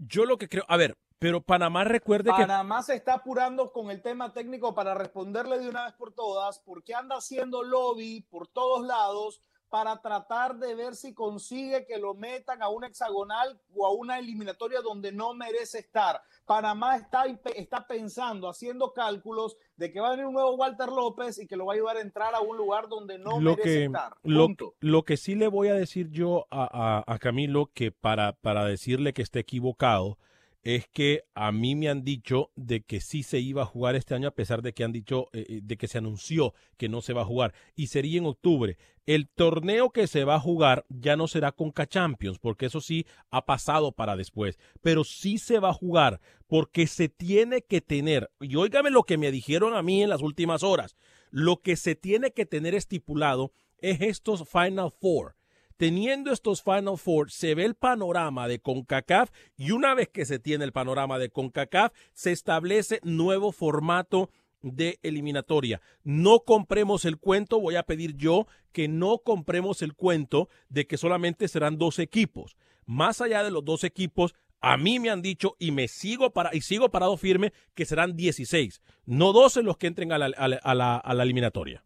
yo 0.06 0.26
lo 0.26 0.36
que 0.36 0.48
creo, 0.48 0.64
a 0.68 0.76
ver, 0.76 0.96
pero 1.18 1.40
Panamá 1.40 1.84
recuerde 1.84 2.30
que. 2.30 2.42
Panamá 2.42 2.82
se 2.82 2.94
está 2.94 3.14
apurando 3.14 3.72
con 3.72 3.90
el 3.90 4.02
tema 4.02 4.32
técnico 4.32 4.74
para 4.74 4.94
responderle 4.94 5.58
de 5.58 5.68
una 5.68 5.84
vez 5.84 5.94
por 5.94 6.12
todas, 6.12 6.58
porque 6.58 6.94
anda 6.94 7.16
haciendo 7.16 7.62
lobby 7.62 8.20
por 8.28 8.48
todos 8.48 8.86
lados 8.86 9.40
para 9.68 10.00
tratar 10.00 10.56
de 10.56 10.74
ver 10.74 10.94
si 10.94 11.12
consigue 11.12 11.84
que 11.86 11.98
lo 11.98 12.14
metan 12.14 12.62
a 12.62 12.68
una 12.68 12.86
hexagonal 12.86 13.60
o 13.74 13.86
a 13.86 13.92
una 13.92 14.18
eliminatoria 14.18 14.80
donde 14.80 15.12
no 15.12 15.34
merece 15.34 15.80
estar. 15.80 16.22
Panamá 16.44 16.96
está, 16.96 17.24
está 17.54 17.86
pensando, 17.86 18.48
haciendo 18.48 18.92
cálculos 18.92 19.56
de 19.76 19.92
que 19.92 20.00
va 20.00 20.08
a 20.08 20.10
venir 20.12 20.26
un 20.26 20.34
nuevo 20.34 20.54
Walter 20.54 20.88
López 20.88 21.38
y 21.38 21.46
que 21.46 21.56
lo 21.56 21.66
va 21.66 21.72
a 21.72 21.76
ayudar 21.76 21.96
a 21.96 22.00
entrar 22.00 22.34
a 22.34 22.40
un 22.40 22.56
lugar 22.56 22.88
donde 22.88 23.18
no 23.18 23.40
merece 23.40 23.86
estar. 23.86 24.16
Lo, 24.22 24.48
lo, 24.80 25.04
que 25.04 25.16
sí 25.16 25.34
le 25.34 25.48
voy 25.48 25.68
a 25.68 25.74
decir 25.74 26.10
yo 26.10 26.46
a, 26.50 27.02
a, 27.06 27.12
a 27.12 27.18
Camilo, 27.18 27.70
que 27.74 27.90
para, 27.90 28.32
para 28.34 28.64
decirle 28.64 29.12
que 29.12 29.22
esté 29.22 29.40
equivocado, 29.40 30.18
es 30.66 30.88
que 30.88 31.22
a 31.36 31.52
mí 31.52 31.76
me 31.76 31.88
han 31.88 32.02
dicho 32.02 32.50
de 32.56 32.80
que 32.80 33.00
sí 33.00 33.22
se 33.22 33.38
iba 33.38 33.62
a 33.62 33.66
jugar 33.66 33.94
este 33.94 34.16
año 34.16 34.26
a 34.26 34.34
pesar 34.34 34.62
de 34.62 34.72
que 34.72 34.82
han 34.82 34.90
dicho 34.90 35.28
eh, 35.32 35.46
eh, 35.48 35.60
de 35.62 35.76
que 35.76 35.86
se 35.86 35.98
anunció 35.98 36.54
que 36.76 36.88
no 36.88 37.02
se 37.02 37.12
va 37.12 37.22
a 37.22 37.24
jugar 37.24 37.54
y 37.76 37.86
sería 37.86 38.18
en 38.18 38.26
octubre. 38.26 38.76
El 39.06 39.28
torneo 39.28 39.90
que 39.90 40.08
se 40.08 40.24
va 40.24 40.34
a 40.34 40.40
jugar 40.40 40.84
ya 40.88 41.14
no 41.16 41.28
será 41.28 41.52
con 41.52 41.72
Champions 41.72 42.40
porque 42.40 42.66
eso 42.66 42.80
sí 42.80 43.06
ha 43.30 43.46
pasado 43.46 43.92
para 43.92 44.16
después, 44.16 44.58
pero 44.82 45.04
sí 45.04 45.38
se 45.38 45.60
va 45.60 45.70
a 45.70 45.72
jugar 45.72 46.20
porque 46.48 46.88
se 46.88 47.08
tiene 47.08 47.62
que 47.62 47.80
tener 47.80 48.28
y 48.40 48.56
óigame 48.56 48.90
lo 48.90 49.04
que 49.04 49.18
me 49.18 49.30
dijeron 49.30 49.72
a 49.72 49.82
mí 49.82 50.02
en 50.02 50.10
las 50.10 50.20
últimas 50.20 50.64
horas. 50.64 50.96
Lo 51.30 51.62
que 51.62 51.76
se 51.76 51.94
tiene 51.94 52.32
que 52.32 52.44
tener 52.44 52.74
estipulado 52.74 53.52
es 53.78 54.00
estos 54.00 54.48
Final 54.48 54.90
Four. 54.90 55.35
Teniendo 55.76 56.32
estos 56.32 56.62
Final 56.62 56.96
Four, 56.96 57.30
se 57.30 57.54
ve 57.54 57.66
el 57.66 57.74
panorama 57.74 58.48
de 58.48 58.60
CONCACAF 58.60 59.30
y 59.58 59.72
una 59.72 59.94
vez 59.94 60.08
que 60.08 60.24
se 60.24 60.38
tiene 60.38 60.64
el 60.64 60.72
panorama 60.72 61.18
de 61.18 61.28
CONCACAF, 61.28 61.92
se 62.14 62.32
establece 62.32 63.00
nuevo 63.02 63.52
formato 63.52 64.30
de 64.62 64.98
eliminatoria. 65.02 65.82
No 66.02 66.40
compremos 66.40 67.04
el 67.04 67.18
cuento, 67.18 67.60
voy 67.60 67.76
a 67.76 67.82
pedir 67.82 68.16
yo 68.16 68.46
que 68.72 68.88
no 68.88 69.18
compremos 69.18 69.82
el 69.82 69.92
cuento 69.92 70.48
de 70.70 70.86
que 70.86 70.96
solamente 70.96 71.46
serán 71.46 71.76
dos 71.76 71.98
equipos. 71.98 72.56
Más 72.86 73.20
allá 73.20 73.42
de 73.42 73.50
los 73.50 73.62
dos 73.62 73.84
equipos, 73.84 74.34
a 74.62 74.78
mí 74.78 74.98
me 74.98 75.10
han 75.10 75.20
dicho 75.20 75.56
y 75.58 75.72
me 75.72 75.88
sigo 75.88 76.32
para 76.32 76.54
y 76.54 76.62
sigo 76.62 76.90
parado 76.90 77.18
firme 77.18 77.52
que 77.74 77.84
serán 77.84 78.16
16, 78.16 78.80
no 79.04 79.34
12 79.34 79.62
los 79.62 79.76
que 79.76 79.88
entren 79.88 80.10
a 80.10 80.16
la, 80.18 80.26
a 80.26 80.48
la, 80.48 80.56
a 80.56 80.74
la, 80.74 80.96
a 80.96 81.14
la 81.14 81.22
eliminatoria. 81.22 81.84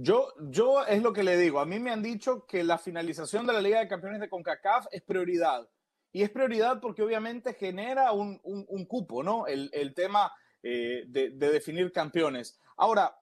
Yo, 0.00 0.32
yo 0.38 0.84
es 0.84 1.02
lo 1.02 1.12
que 1.12 1.24
le 1.24 1.36
digo. 1.36 1.58
A 1.58 1.66
mí 1.66 1.80
me 1.80 1.90
han 1.90 2.04
dicho 2.04 2.46
que 2.46 2.62
la 2.62 2.78
finalización 2.78 3.44
de 3.48 3.52
la 3.52 3.60
Liga 3.60 3.80
de 3.80 3.88
Campeones 3.88 4.20
de 4.20 4.28
CONCACAF 4.28 4.86
es 4.92 5.02
prioridad. 5.02 5.68
Y 6.12 6.22
es 6.22 6.30
prioridad 6.30 6.80
porque 6.80 7.02
obviamente 7.02 7.52
genera 7.52 8.12
un, 8.12 8.40
un, 8.44 8.84
cupo, 8.86 9.24
¿no? 9.24 9.48
El, 9.48 9.68
el 9.72 9.94
tema 9.94 10.32
eh, 10.62 11.02
de, 11.08 11.30
de, 11.30 11.50
definir 11.50 11.90
campeones. 11.90 12.60
Ahora, 12.76 13.18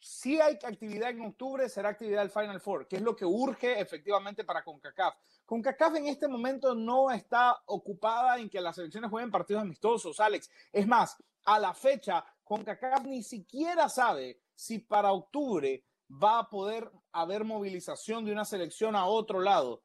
si 0.00 0.40
hay 0.40 0.54
actividad 0.54 1.10
en 1.10 1.20
octubre, 1.20 1.68
será 1.68 1.90
actividad 1.90 2.22
del 2.22 2.30
Final 2.30 2.60
Four, 2.60 2.88
que 2.88 2.96
es 2.96 3.02
lo 3.02 3.14
que 3.14 3.24
urge 3.24 3.78
efectivamente 3.78 4.42
para 4.42 4.64
CONCACAF. 4.64 5.14
CONCACAF 5.44 5.94
en 5.94 6.08
este 6.08 6.26
momento 6.26 6.74
no 6.74 7.12
está 7.12 7.62
ocupada 7.66 8.38
en 8.38 8.50
que 8.50 8.60
las 8.60 8.74
selecciones 8.74 9.08
jueguen 9.08 9.30
partidos 9.30 9.62
amistosos, 9.62 10.18
Alex. 10.18 10.50
Es 10.72 10.86
más, 10.88 11.16
a 11.44 11.60
la 11.60 11.72
fecha, 11.72 12.24
CONCACAF 12.42 13.04
ni 13.04 13.22
siquiera 13.22 13.88
sabe 13.88 14.40
si 14.56 14.80
para 14.80 15.12
octubre 15.12 15.84
va 16.10 16.40
a 16.40 16.50
poder 16.50 16.90
haber 17.12 17.44
movilización 17.44 18.24
de 18.24 18.32
una 18.32 18.44
selección 18.44 18.96
a 18.96 19.06
otro 19.06 19.40
lado. 19.40 19.82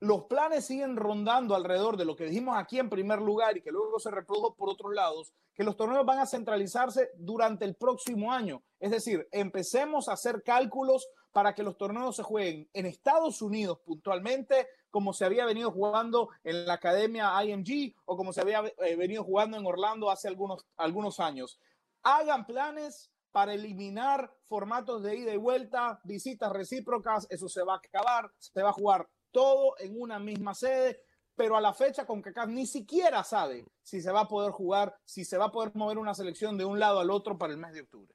Los 0.00 0.24
planes 0.24 0.66
siguen 0.66 0.96
rondando 0.96 1.54
alrededor 1.54 1.96
de 1.96 2.04
lo 2.04 2.16
que 2.16 2.24
dijimos 2.24 2.56
aquí 2.58 2.80
en 2.80 2.90
primer 2.90 3.20
lugar 3.20 3.56
y 3.56 3.62
que 3.62 3.70
luego 3.70 4.00
se 4.00 4.10
reprodujo 4.10 4.56
por 4.56 4.68
otros 4.68 4.92
lados, 4.92 5.32
que 5.54 5.62
los 5.62 5.76
torneos 5.76 6.04
van 6.04 6.18
a 6.18 6.26
centralizarse 6.26 7.10
durante 7.14 7.64
el 7.64 7.76
próximo 7.76 8.32
año. 8.32 8.64
Es 8.80 8.90
decir, 8.90 9.28
empecemos 9.30 10.08
a 10.08 10.14
hacer 10.14 10.42
cálculos 10.42 11.06
para 11.30 11.54
que 11.54 11.62
los 11.62 11.76
torneos 11.76 12.16
se 12.16 12.24
jueguen 12.24 12.68
en 12.72 12.86
Estados 12.86 13.42
Unidos 13.42 13.78
puntualmente, 13.84 14.66
como 14.90 15.12
se 15.12 15.24
había 15.24 15.46
venido 15.46 15.70
jugando 15.70 16.30
en 16.42 16.66
la 16.66 16.74
academia 16.74 17.32
IMG 17.44 17.94
o 18.04 18.16
como 18.16 18.32
se 18.32 18.40
había 18.40 18.64
eh, 18.78 18.96
venido 18.96 19.22
jugando 19.22 19.56
en 19.56 19.64
Orlando 19.64 20.10
hace 20.10 20.26
algunos, 20.26 20.66
algunos 20.76 21.20
años. 21.20 21.60
Hagan 22.02 22.44
planes, 22.44 23.11
para 23.32 23.54
eliminar 23.54 24.30
formatos 24.44 25.02
de 25.02 25.16
ida 25.16 25.32
y 25.32 25.38
vuelta, 25.38 26.00
visitas 26.04 26.52
recíprocas, 26.52 27.26
eso 27.30 27.48
se 27.48 27.62
va 27.62 27.74
a 27.74 27.78
acabar, 27.78 28.30
se 28.38 28.62
va 28.62 28.68
a 28.70 28.74
jugar 28.74 29.08
todo 29.30 29.74
en 29.78 30.00
una 30.00 30.18
misma 30.18 30.54
sede, 30.54 31.00
pero 31.34 31.56
a 31.56 31.60
la 31.60 31.72
fecha 31.72 32.04
CONCACAF 32.04 32.48
ni 32.48 32.66
siquiera 32.66 33.24
sabe 33.24 33.64
si 33.82 34.02
se 34.02 34.12
va 34.12 34.20
a 34.20 34.28
poder 34.28 34.52
jugar, 34.52 34.94
si 35.04 35.24
se 35.24 35.38
va 35.38 35.46
a 35.46 35.50
poder 35.50 35.72
mover 35.74 35.96
una 35.96 36.14
selección 36.14 36.58
de 36.58 36.66
un 36.66 36.78
lado 36.78 37.00
al 37.00 37.10
otro 37.10 37.38
para 37.38 37.54
el 37.54 37.58
mes 37.58 37.72
de 37.72 37.80
octubre. 37.80 38.14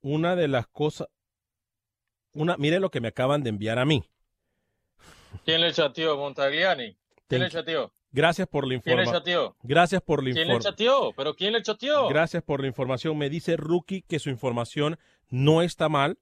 Una 0.00 0.36
de 0.36 0.46
las 0.48 0.68
cosas, 0.68 1.08
una, 2.32 2.56
mire 2.56 2.78
lo 2.78 2.90
que 2.90 3.00
me 3.00 3.08
acaban 3.08 3.42
de 3.42 3.50
enviar 3.50 3.78
a 3.78 3.84
mí. 3.84 4.04
¿Quién 5.44 5.60
le 5.60 5.72
chateó? 5.72 6.16
Montagliani. 6.16 6.96
¿Quién 7.26 7.42
le 7.42 7.50
chateó? 7.50 7.92
Gracias 8.14 8.46
por 8.46 8.64
la 8.64 8.80
¿Quién 8.80 8.96
le 8.96 9.02
información. 9.02 9.20
chateó? 9.20 9.56
Gracias 9.64 10.00
por 10.02 10.20
la 10.22 10.32
¿Quién 10.32 10.34
le 10.36 10.54
información. 10.54 10.72
chateó? 10.72 11.12
¿Pero 11.16 11.34
quién 11.34 11.52
le 11.52 11.62
chateó? 11.62 12.08
Gracias 12.08 12.42
por 12.44 12.60
la 12.60 12.68
información. 12.68 13.18
Me 13.18 13.28
dice 13.28 13.56
Rookie 13.56 14.02
que 14.02 14.20
su 14.20 14.30
información 14.30 14.98
no 15.30 15.62
está 15.62 15.88
mal, 15.88 16.16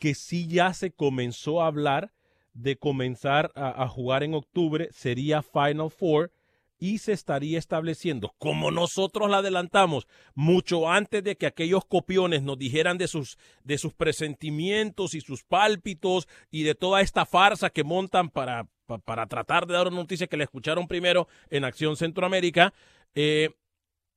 que 0.00 0.14
sí 0.14 0.48
ya 0.48 0.74
se 0.74 0.90
comenzó 0.90 1.62
a 1.62 1.68
hablar 1.68 2.12
de 2.52 2.76
comenzar 2.76 3.52
a, 3.54 3.84
a 3.84 3.86
jugar 3.88 4.24
en 4.24 4.34
octubre, 4.34 4.88
sería 4.90 5.40
Final 5.40 5.88
Four 5.90 6.32
y 6.80 6.98
se 6.98 7.12
estaría 7.12 7.58
estableciendo, 7.58 8.34
como 8.38 8.70
nosotros 8.70 9.30
la 9.30 9.36
adelantamos, 9.38 10.08
mucho 10.34 10.88
antes 10.88 11.22
de 11.22 11.36
que 11.36 11.46
aquellos 11.46 11.84
copiones 11.84 12.42
nos 12.42 12.58
dijeran 12.58 12.96
de 12.98 13.06
sus, 13.06 13.38
de 13.62 13.76
sus 13.78 13.92
presentimientos 13.92 15.14
y 15.14 15.20
sus 15.20 15.44
pálpitos 15.44 16.26
y 16.50 16.62
de 16.62 16.74
toda 16.74 17.02
esta 17.02 17.26
farsa 17.26 17.68
que 17.70 17.84
montan 17.84 18.30
para, 18.30 18.66
pa- 18.90 18.98
para 18.98 19.26
tratar 19.26 19.66
de 19.66 19.74
dar 19.74 19.86
una 19.86 19.96
noticia 19.96 20.26
que 20.26 20.36
le 20.36 20.44
escucharon 20.44 20.88
primero 20.88 21.28
en 21.48 21.64
Acción 21.64 21.96
Centroamérica, 21.96 22.72
eh, 23.14 23.50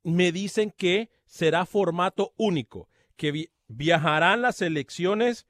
me 0.03 0.31
dicen 0.31 0.71
que 0.75 1.09
será 1.25 1.65
formato 1.65 2.33
único, 2.37 2.89
que 3.15 3.31
vi- 3.31 3.49
viajarán 3.67 4.41
las 4.41 4.61
elecciones 4.61 5.45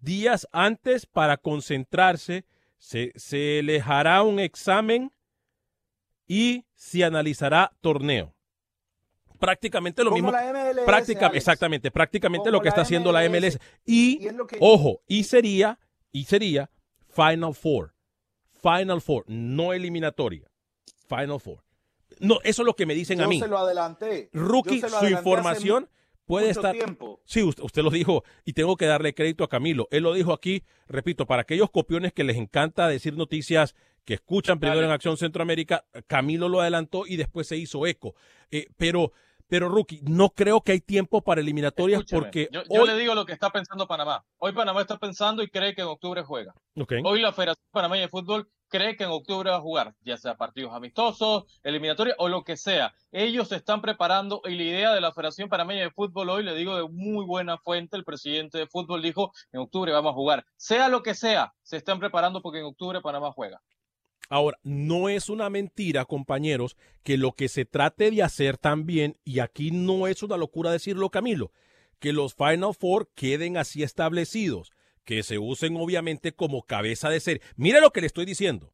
días 0.00 0.48
antes 0.52 1.06
para 1.06 1.36
concentrarse, 1.36 2.44
se, 2.78 3.12
se 3.16 3.62
les 3.62 3.86
hará 3.86 4.22
un 4.22 4.38
examen 4.40 5.12
y 6.26 6.64
se 6.74 7.04
analizará 7.04 7.72
torneo. 7.80 8.34
Prácticamente 9.38 10.02
lo 10.04 10.10
Como 10.10 10.22
mismo. 10.24 10.32
la 10.32 10.46
MLS, 10.50 10.84
práctica- 10.86 11.26
Alex. 11.26 11.36
exactamente, 11.36 11.90
prácticamente 11.90 12.44
Como 12.44 12.52
lo 12.52 12.60
que 12.60 12.66
la 12.66 12.70
está 12.70 12.82
haciendo 12.82 13.12
la 13.12 13.24
MLS. 13.24 13.56
MLS. 13.56 13.60
Y, 13.84 14.22
Y 14.22 14.26
es 14.28 14.34
lo 14.34 14.46
que- 14.46 14.56
ojo, 14.60 15.02
y 15.06 15.24
sería, 15.24 15.78
y 16.12 16.24
sería 16.24 16.70
Final 17.08 17.54
Four. 17.54 17.93
Final 18.64 19.00
Four, 19.02 19.24
no 19.28 19.72
eliminatoria. 19.74 20.50
Final 21.08 21.38
Four. 21.38 21.62
No, 22.18 22.38
eso 22.44 22.62
es 22.62 22.66
lo 22.66 22.74
que 22.74 22.86
me 22.86 22.94
dicen 22.94 23.20
a 23.20 23.24
Yo 23.24 23.28
mí. 23.28 23.40
se 23.40 23.48
lo 23.48 23.58
adelanté. 23.58 24.30
Rookie, 24.32 24.80
lo 24.80 24.88
su 24.88 25.06
información 25.06 25.90
puede 26.24 26.48
estar. 26.50 26.72
tiempo. 26.72 27.20
Sí, 27.26 27.42
usted, 27.42 27.62
usted 27.62 27.82
lo 27.82 27.90
dijo 27.90 28.24
y 28.44 28.54
tengo 28.54 28.76
que 28.76 28.86
darle 28.86 29.14
crédito 29.14 29.44
a 29.44 29.48
Camilo. 29.48 29.88
Él 29.90 30.04
lo 30.04 30.14
dijo 30.14 30.32
aquí, 30.32 30.62
repito, 30.88 31.26
para 31.26 31.42
aquellos 31.42 31.70
copiones 31.70 32.12
que 32.12 32.24
les 32.24 32.36
encanta 32.36 32.88
decir 32.88 33.14
noticias 33.16 33.74
que 34.04 34.14
escuchan 34.14 34.60
primero 34.60 34.82
en 34.84 34.90
Acción 34.90 35.16
Centroamérica, 35.16 35.84
Camilo 36.06 36.48
lo 36.48 36.60
adelantó 36.60 37.06
y 37.06 37.16
después 37.16 37.46
se 37.46 37.56
hizo 37.56 37.86
eco. 37.86 38.14
Eh, 38.50 38.68
pero, 38.76 39.12
pero 39.48 39.68
Rookie, 39.68 40.00
no 40.02 40.30
creo 40.30 40.60
que 40.62 40.72
hay 40.72 40.80
tiempo 40.80 41.22
para 41.22 41.40
eliminatorias 41.40 42.00
Escúchame, 42.00 42.22
porque 42.22 42.48
yo, 42.52 42.62
yo 42.62 42.82
hoy- 42.82 42.88
le 42.88 42.96
digo 42.96 43.14
lo 43.14 43.26
que 43.26 43.32
está 43.32 43.50
pensando 43.50 43.86
Panamá. 43.86 44.24
Hoy 44.38 44.52
Panamá 44.52 44.80
está 44.80 44.98
pensando 44.98 45.42
y 45.42 45.48
cree 45.50 45.74
que 45.74 45.82
en 45.82 45.88
octubre 45.88 46.22
juega. 46.22 46.54
Hoy 47.04 47.20
la 47.20 47.32
Federación 47.32 47.66
Panameña 47.70 48.02
de 48.02 48.08
Fútbol 48.08 48.48
cree 48.68 48.96
que 48.96 49.04
en 49.04 49.10
octubre 49.10 49.50
va 49.50 49.58
a 49.58 49.60
jugar, 49.60 49.94
ya 50.00 50.16
sea 50.16 50.34
partidos 50.36 50.72
amistosos, 50.74 51.44
eliminatorios 51.62 52.16
o 52.18 52.28
lo 52.28 52.42
que 52.42 52.56
sea. 52.56 52.92
Ellos 53.12 53.48
se 53.48 53.56
están 53.56 53.80
preparando 53.80 54.40
y 54.46 54.56
la 54.56 54.62
idea 54.64 54.92
de 54.92 55.00
la 55.00 55.12
Federación 55.12 55.48
Panameña 55.48 55.82
de 55.82 55.90
Fútbol 55.90 56.30
hoy, 56.30 56.42
le 56.42 56.54
digo 56.56 56.74
de 56.76 56.88
muy 56.88 57.24
buena 57.24 57.56
fuente, 57.58 57.96
el 57.96 58.04
presidente 58.04 58.58
de 58.58 58.66
fútbol 58.66 59.02
dijo, 59.02 59.32
en 59.52 59.60
octubre 59.60 59.92
vamos 59.92 60.10
a 60.10 60.14
jugar. 60.14 60.44
Sea 60.56 60.88
lo 60.88 61.02
que 61.04 61.14
sea, 61.14 61.52
se 61.62 61.76
están 61.76 62.00
preparando 62.00 62.42
porque 62.42 62.58
en 62.60 62.64
octubre 62.64 63.00
Panamá 63.00 63.30
juega. 63.30 63.60
Ahora, 64.28 64.58
no 64.62 65.08
es 65.08 65.28
una 65.28 65.50
mentira, 65.50 66.04
compañeros, 66.04 66.76
que 67.02 67.16
lo 67.16 67.32
que 67.32 67.48
se 67.48 67.64
trate 67.64 68.10
de 68.10 68.22
hacer 68.22 68.58
también, 68.58 69.16
y 69.24 69.38
aquí 69.38 69.70
no 69.70 70.06
es 70.06 70.22
una 70.22 70.36
locura 70.36 70.70
decirlo, 70.70 71.10
Camilo, 71.10 71.52
que 71.98 72.12
los 72.12 72.34
Final 72.34 72.74
Four 72.74 73.10
queden 73.14 73.56
así 73.56 73.82
establecidos, 73.82 74.72
que 75.04 75.22
se 75.22 75.38
usen 75.38 75.76
obviamente 75.76 76.32
como 76.32 76.62
cabeza 76.62 77.08
de 77.10 77.20
serie. 77.20 77.42
Mire 77.56 77.80
lo 77.80 77.92
que 77.92 78.00
le 78.00 78.06
estoy 78.06 78.24
diciendo. 78.24 78.73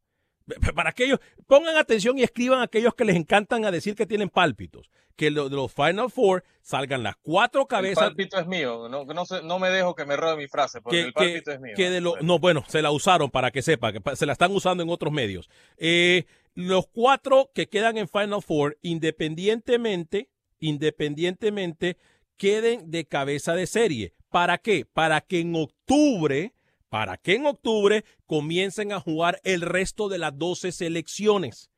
Para 0.74 0.90
aquellos, 0.90 1.18
pongan 1.46 1.76
atención 1.76 2.18
y 2.18 2.22
escriban 2.22 2.60
a 2.60 2.64
aquellos 2.64 2.94
que 2.94 3.04
les 3.04 3.16
encantan 3.16 3.64
a 3.64 3.70
decir 3.70 3.94
que 3.94 4.06
tienen 4.06 4.28
pálpitos. 4.28 4.90
Que 5.16 5.30
lo- 5.30 5.48
de 5.50 5.56
los 5.56 5.72
Final 5.72 6.10
Four 6.10 6.44
salgan 6.62 7.02
las 7.02 7.16
cuatro 7.16 7.62
El 7.62 7.66
cabezas. 7.68 8.04
pálpito 8.04 8.38
es 8.38 8.46
mío, 8.46 8.88
no, 8.88 9.04
no, 9.04 9.24
no 9.44 9.58
me 9.58 9.68
dejo 9.68 9.94
que 9.94 10.06
me 10.06 10.16
robe 10.16 10.36
mi 10.36 10.48
frase, 10.48 10.80
porque 10.80 10.96
que, 10.96 11.02
el 11.02 11.08
que- 11.08 11.12
pálpito 11.12 11.50
es 11.52 11.60
mío. 11.60 11.72
que 11.76 11.90
de 11.90 12.00
lo, 12.00 12.16
no, 12.22 12.38
bueno, 12.38 12.64
se 12.68 12.80
la 12.80 12.90
usaron 12.90 13.30
para 13.30 13.50
que 13.50 13.60
sepa, 13.60 13.92
que 13.92 14.00
se 14.16 14.24
la 14.26 14.32
están 14.32 14.50
usando 14.52 14.82
en 14.82 14.88
otros 14.88 15.12
medios. 15.12 15.50
Eh, 15.76 16.24
los 16.54 16.86
cuatro 16.86 17.50
que 17.54 17.68
quedan 17.68 17.98
en 17.98 18.08
Final 18.08 18.40
Four, 18.42 18.78
independientemente, 18.80 20.30
independientemente, 20.60 21.96
queden 22.36 22.90
de 22.90 23.04
cabeza 23.06 23.54
de 23.54 23.66
serie. 23.66 24.14
¿Para 24.30 24.58
qué? 24.58 24.84
Para 24.90 25.20
que 25.20 25.40
en 25.40 25.54
octubre, 25.56 26.52
para 26.90 27.16
que 27.16 27.36
en 27.36 27.46
octubre 27.46 28.04
comiencen 28.26 28.92
a 28.92 29.00
jugar 29.00 29.40
el 29.44 29.62
resto 29.62 30.08
de 30.10 30.18
las 30.18 30.36
12 30.36 30.72
selecciones. 30.72 31.70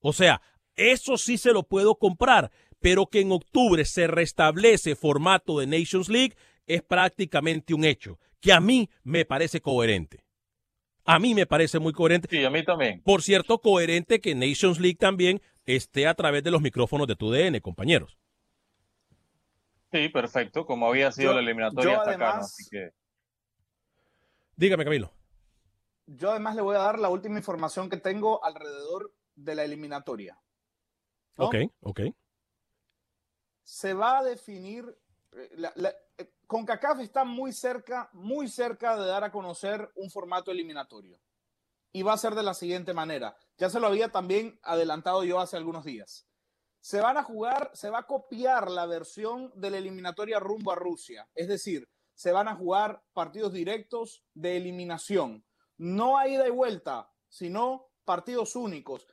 O 0.00 0.12
sea, 0.12 0.42
eso 0.74 1.16
sí 1.16 1.38
se 1.38 1.52
lo 1.52 1.62
puedo 1.62 1.94
comprar, 1.96 2.50
pero 2.80 3.06
que 3.06 3.20
en 3.20 3.30
octubre 3.30 3.84
se 3.84 4.08
restablece 4.08 4.96
formato 4.96 5.60
de 5.60 5.66
Nations 5.68 6.08
League 6.08 6.34
es 6.66 6.82
prácticamente 6.82 7.74
un 7.74 7.84
hecho, 7.84 8.18
que 8.40 8.52
a 8.52 8.60
mí 8.60 8.88
me 9.04 9.24
parece 9.24 9.60
coherente. 9.60 10.24
A 11.04 11.18
mí 11.18 11.34
me 11.34 11.44
parece 11.46 11.78
muy 11.78 11.92
coherente. 11.92 12.28
Sí, 12.30 12.42
a 12.42 12.48
mí 12.50 12.64
también. 12.64 13.02
Por 13.02 13.22
cierto, 13.22 13.60
coherente 13.60 14.20
que 14.20 14.34
Nations 14.34 14.80
League 14.80 14.96
también 14.96 15.42
esté 15.66 16.06
a 16.06 16.14
través 16.14 16.42
de 16.42 16.50
los 16.50 16.62
micrófonos 16.62 17.06
de 17.06 17.16
tu 17.16 17.30
DN, 17.30 17.60
compañeros. 17.60 18.16
Sí, 19.92 20.08
perfecto, 20.08 20.64
como 20.66 20.88
había 20.88 21.12
sido 21.12 21.30
Yo- 21.30 21.34
la 21.34 21.40
eliminatoria 21.42 21.92
yo 21.92 21.98
hasta 22.00 22.12
acá, 22.12 22.38
Así 22.38 22.64
que 22.70 22.90
Dígame, 24.56 24.84
Camilo. 24.84 25.12
Yo 26.06 26.30
además 26.30 26.54
le 26.54 26.62
voy 26.62 26.76
a 26.76 26.80
dar 26.80 26.98
la 26.98 27.08
última 27.08 27.38
información 27.38 27.88
que 27.88 27.96
tengo 27.96 28.44
alrededor 28.44 29.12
de 29.34 29.54
la 29.54 29.64
eliminatoria. 29.64 30.38
¿no? 31.36 31.46
Ok, 31.46 31.56
ok. 31.80 32.00
se 33.64 33.94
va 33.94 34.18
a 34.18 34.22
definir, 34.22 34.84
eh, 35.32 35.50
la, 35.56 35.72
la, 35.74 35.92
eh, 36.18 36.30
CONCACAF 36.46 37.00
está 37.00 37.24
muy 37.24 37.52
cerca, 37.52 38.10
muy 38.12 38.48
cerca 38.48 38.96
de 38.96 39.06
dar 39.06 39.24
a 39.24 39.32
conocer 39.32 39.90
un 39.96 40.10
formato 40.10 40.50
eliminatorio. 40.50 41.18
Y 41.92 42.02
va 42.02 42.12
a 42.12 42.18
ser 42.18 42.34
de 42.34 42.42
la 42.42 42.54
siguiente 42.54 42.92
manera. 42.92 43.36
Ya 43.56 43.70
se 43.70 43.80
lo 43.80 43.86
había 43.86 44.10
también 44.10 44.58
adelantado 44.62 45.24
yo 45.24 45.40
hace 45.40 45.56
algunos 45.56 45.84
días. 45.84 46.26
Se 46.80 47.00
van 47.00 47.16
a 47.16 47.22
jugar, 47.22 47.70
se 47.72 47.88
va 47.88 48.00
a 48.00 48.06
copiar 48.06 48.70
la 48.70 48.84
versión 48.86 49.52
de 49.54 49.70
la 49.70 49.78
eliminatoria 49.78 50.38
rumbo 50.38 50.70
a 50.70 50.76
Rusia. 50.76 51.28
Es 51.34 51.48
decir, 51.48 51.88
se 52.14 52.32
van 52.32 52.48
a 52.48 52.56
jugar 52.56 53.02
partidos 53.12 53.52
directos 53.52 54.24
de 54.34 54.56
eliminación. 54.56 55.44
No 55.76 56.18
a 56.18 56.28
ida 56.28 56.46
y 56.46 56.50
vuelta, 56.50 57.10
sino 57.28 57.88
partidos 58.04 58.54
únicos 58.56 59.06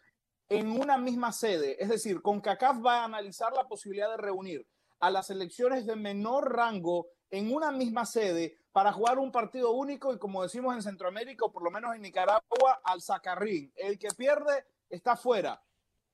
en 0.49 0.69
una 0.69 0.97
misma 0.97 1.31
sede. 1.31 1.81
Es 1.81 1.89
decir, 1.89 2.21
CONCACAF 2.21 2.85
va 2.85 2.99
a 2.99 3.05
analizar 3.05 3.53
la 3.53 3.67
posibilidad 3.67 4.09
de 4.11 4.17
reunir 4.17 4.67
a 4.99 5.09
las 5.09 5.27
selecciones 5.27 5.85
de 5.85 5.95
menor 5.95 6.53
rango 6.53 7.07
en 7.29 7.53
una 7.53 7.71
misma 7.71 8.05
sede 8.05 8.57
para 8.71 8.91
jugar 8.91 9.17
un 9.17 9.31
partido 9.31 9.71
único 9.71 10.13
y 10.13 10.19
como 10.19 10.43
decimos 10.43 10.75
en 10.75 10.81
Centroamérica 10.81 11.45
o 11.45 11.51
por 11.51 11.63
lo 11.63 11.71
menos 11.71 11.95
en 11.95 12.01
Nicaragua, 12.01 12.81
al 12.83 13.01
sacarrín. 13.01 13.71
El 13.75 13.97
que 13.97 14.09
pierde 14.09 14.65
está 14.89 15.15
fuera. 15.15 15.63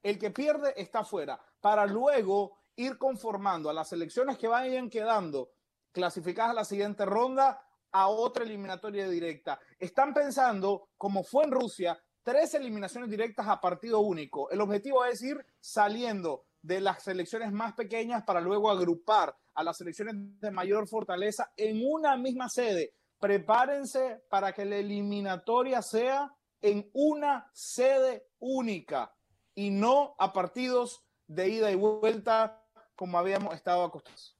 El 0.03 0.19
que 0.19 0.29
pierde 0.29 0.73
está 0.77 1.03
fuera. 1.03 1.41
Para 1.59 1.85
luego 1.85 2.57
ir 2.75 2.97
conformando 2.97 3.69
a 3.69 3.73
las 3.73 3.89
selecciones 3.89 4.37
que 4.37 4.47
vayan 4.47 4.89
quedando 4.89 5.49
clasificadas 5.97 6.51
a 6.51 6.53
la 6.53 6.63
siguiente 6.63 7.05
ronda 7.05 7.59
a 7.91 8.07
otra 8.07 8.43
eliminatoria 8.43 9.09
directa. 9.09 9.59
Están 9.79 10.13
pensando, 10.13 10.89
como 10.95 11.23
fue 11.23 11.45
en 11.45 11.51
Rusia, 11.51 11.99
tres 12.21 12.53
eliminaciones 12.53 13.09
directas 13.09 13.47
a 13.47 13.59
partido 13.59 14.01
único. 14.01 14.51
El 14.51 14.61
objetivo 14.61 15.03
es 15.05 15.23
ir 15.23 15.43
saliendo 15.59 16.43
de 16.61 16.81
las 16.81 17.01
selecciones 17.01 17.51
más 17.51 17.73
pequeñas 17.73 18.23
para 18.25 18.41
luego 18.41 18.69
agrupar 18.69 19.35
a 19.55 19.63
las 19.63 19.77
selecciones 19.77 20.13
de 20.39 20.51
mayor 20.51 20.87
fortaleza 20.87 21.51
en 21.57 21.81
una 21.83 22.15
misma 22.15 22.47
sede. 22.47 22.93
Prepárense 23.19 24.21
para 24.29 24.53
que 24.53 24.65
la 24.65 24.75
eliminatoria 24.75 25.81
sea 25.81 26.31
en 26.61 26.87
una 26.93 27.49
sede 27.53 28.27
única 28.37 29.11
y 29.55 29.71
no 29.71 30.13
a 30.19 30.31
partidos 30.31 31.03
de 31.25 31.49
ida 31.49 31.71
y 31.71 31.75
vuelta 31.75 32.63
como 32.95 33.17
habíamos 33.17 33.55
estado 33.55 33.83
acostumbrados. 33.83 34.37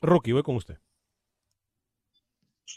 Rocky, 0.00 0.32
voy 0.32 0.42
con 0.42 0.56
usted. 0.56 0.78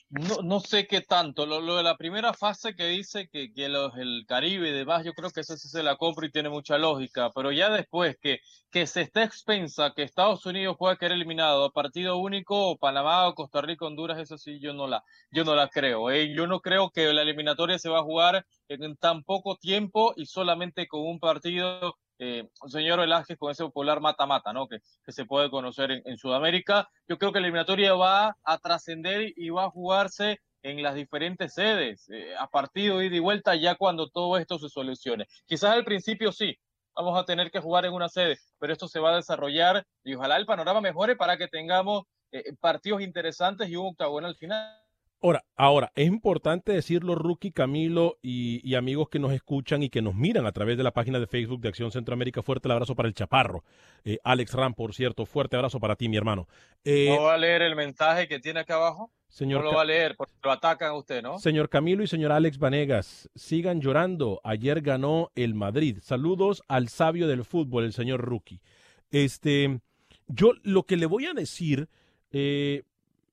No, 0.10 0.38
no 0.42 0.62
sé 0.62 0.88
qué 0.88 1.02
tanto. 1.02 1.46
Lo, 1.46 1.60
lo 1.60 1.76
de 1.76 1.84
la 1.84 1.98
primera 1.98 2.34
fase 2.34 2.76
que 2.76 2.86
dice 2.86 3.28
que, 3.30 3.52
que 3.52 3.68
los, 3.68 3.98
el 3.98 4.24
Caribe 4.26 4.70
y 4.70 4.72
demás, 4.72 5.04
yo 5.04 5.14
creo 5.14 5.32
que 5.32 5.42
eso 5.42 5.58
sí 5.58 5.68
se 5.68 5.84
la 5.84 5.98
compra 5.98 6.26
y 6.26 6.32
tiene 6.32 6.50
mucha 6.50 6.78
lógica. 6.78 7.32
Pero 7.36 7.52
ya 7.52 7.70
después 7.70 8.16
que, 8.22 8.40
que 8.72 8.88
se 8.88 9.02
está 9.02 9.24
expensa 9.24 9.92
que 9.94 10.04
Estados 10.04 10.46
Unidos 10.46 10.78
pueda 10.80 10.96
quedar 10.96 11.12
eliminado 11.12 11.66
a 11.66 11.72
partido 11.72 12.18
único, 12.18 12.70
o 12.70 12.78
Panamá 12.78 13.28
o 13.28 13.36
Costa 13.36 13.62
Rica, 13.62 13.86
Honduras, 13.86 14.18
eso 14.18 14.38
sí 14.38 14.60
yo 14.62 14.74
no 14.74 14.88
la, 14.88 15.04
yo 15.30 15.44
no 15.44 15.56
la 15.56 15.68
creo. 15.68 16.10
¿eh? 16.10 16.34
Yo 16.34 16.48
no 16.48 16.62
creo 16.62 16.90
que 16.92 17.12
la 17.14 17.24
eliminatoria 17.24 17.78
se 17.78 17.90
va 17.90 18.00
a 18.00 18.04
jugar 18.04 18.46
en 18.70 18.96
tan 18.96 19.24
poco 19.24 19.58
tiempo 19.58 20.14
y 20.16 20.26
solamente 20.26 20.88
con 20.88 21.02
un 21.02 21.20
partido 21.20 21.98
eh, 22.20 22.48
señor 22.68 23.00
Velázquez 23.00 23.38
con 23.38 23.52
ese 23.52 23.64
popular 23.64 24.02
mata-mata, 24.02 24.54
¿no? 24.54 24.68
Que, 24.68 24.80
que, 25.06 25.12
se 25.12 25.26
puede 25.26 25.50
conocer 25.50 26.02
en, 26.04 26.18
Sudamérica. 26.18 26.90
Yo 27.08 27.18
creo 27.18 27.32
que 27.32 27.40
la 27.40 27.48
eliminatoria 27.48 27.94
va 27.94 28.36
a 28.44 28.58
trascender 28.58 29.34
y 29.36 29.50
va 29.50 29.66
a 29.66 29.70
jugarse 29.70 30.40
en 30.64 30.82
las 30.82 30.96
diferentes 30.96 31.54
sedes, 31.54 32.10
eh, 32.10 32.36
a 32.38 32.48
partido 32.48 33.02
ida 33.02 33.16
y 33.16 33.20
vuelta, 33.20 33.56
ya 33.56 33.76
cuando 33.76 34.10
todo 34.10 34.38
esto 34.38 34.60
se 34.60 34.70
solucione. 34.70 35.28
Quizás 35.46 35.72
al 35.72 35.86
principio 35.86 36.32
sí, 36.32 36.58
vamos 36.96 37.18
a 37.18 37.26
tener 37.26 37.52
que 37.52 37.60
jugar 37.60 37.86
en 37.86 37.94
una 37.94 38.10
sede, 38.10 38.38
pero 38.60 38.74
esto 38.74 38.88
se 38.88 39.00
va 39.00 39.14
a 39.14 39.18
desarrollar 39.18 39.86
y 40.04 40.16
ojalá 40.16 40.38
el 40.38 40.46
panorama 40.46 40.82
mejore 40.82 41.16
para 41.16 41.38
que 41.38 41.48
tengamos 41.48 42.04
eh, 42.32 42.54
partidos 42.60 43.02
interesantes 43.02 43.70
y 43.70 43.76
un 43.76 43.88
octagonal 43.88 44.32
al 44.32 44.36
final. 44.36 44.87
Ahora, 45.20 45.44
ahora, 45.56 45.92
es 45.96 46.08
importante 46.08 46.74
decirlo, 46.74 47.16
Rookie, 47.16 47.52
Camilo 47.52 48.20
y, 48.22 48.62
y, 48.64 48.76
amigos 48.76 49.10
que 49.10 49.18
nos 49.18 49.32
escuchan 49.34 49.82
y 49.82 49.90
que 49.90 50.04
nos 50.04 50.14
miran 50.14 50.46
a 50.46 50.52
través 50.52 50.78
de 50.78 50.84
la 50.84 50.92
página 50.92 51.20
de 51.20 51.26
Facebook 51.26 51.60
de 51.60 51.70
Acción 51.70 51.92
Centroamérica. 51.92 52.44
Fuerte 52.44 52.68
el 52.68 52.74
abrazo 52.74 52.94
para 52.94 53.08
el 53.08 53.16
Chaparro. 53.16 53.64
Eh, 54.06 54.20
Alex 54.24 54.54
Ram, 54.54 54.76
por 54.76 54.94
cierto, 54.94 55.26
fuerte 55.26 55.56
abrazo 55.56 55.80
para 55.80 55.96
ti, 55.96 56.08
mi 56.08 56.18
hermano. 56.18 56.48
Eh, 56.84 57.16
¿No 57.16 57.24
va 57.24 57.34
a 57.34 57.38
leer 57.38 57.64
el 57.64 57.76
mensaje 57.76 58.28
que 58.28 58.40
tiene 58.40 58.60
acá 58.60 58.76
abajo? 58.76 59.12
Señor 59.28 59.64
no 59.64 59.72
lo 59.72 59.78
va 59.78 59.82
a 59.82 59.86
leer 59.86 60.16
porque 60.16 60.36
lo 60.44 60.52
atacan 60.52 60.90
a 60.90 60.94
usted, 60.94 61.24
¿no? 61.24 61.40
Señor 61.40 61.68
Camilo 61.68 62.04
y 62.04 62.08
señor 62.08 62.32
Alex 62.32 62.60
Vanegas, 62.60 63.28
sigan 63.34 63.82
llorando. 63.82 64.40
Ayer 64.44 64.82
ganó 64.82 65.32
el 65.34 65.56
Madrid. 65.56 65.98
Saludos 66.04 66.62
al 66.68 66.90
sabio 66.90 67.28
del 67.28 67.44
fútbol, 67.44 67.86
el 67.86 67.94
señor 67.94 68.22
Rookie. 68.22 68.62
Este, 69.10 69.80
yo 70.28 70.54
lo 70.62 70.84
que 70.84 70.96
le 70.96 71.08
voy 71.08 71.26
a 71.26 71.34
decir... 71.34 71.90
Eh, 72.32 72.84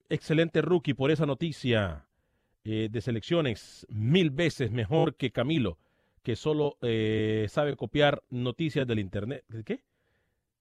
excelente 0.09 0.63
rookie 0.63 0.95
por 0.95 1.11
esa 1.11 1.27
noticia 1.27 2.07
eh, 2.65 2.89
de 2.91 3.01
selecciones, 3.01 3.87
mil 3.91 4.31
veces 4.31 4.71
mejor 4.71 5.17
que 5.17 5.31
Camilo, 5.31 5.79
que 6.23 6.37
solo 6.37 6.79
eh, 6.81 7.47
sabe 7.51 7.77
copiar 7.77 8.23
noticias 8.31 8.87
del 8.87 8.99
Internet. 8.99 9.45
¿De 9.49 9.65
qué? 9.65 9.85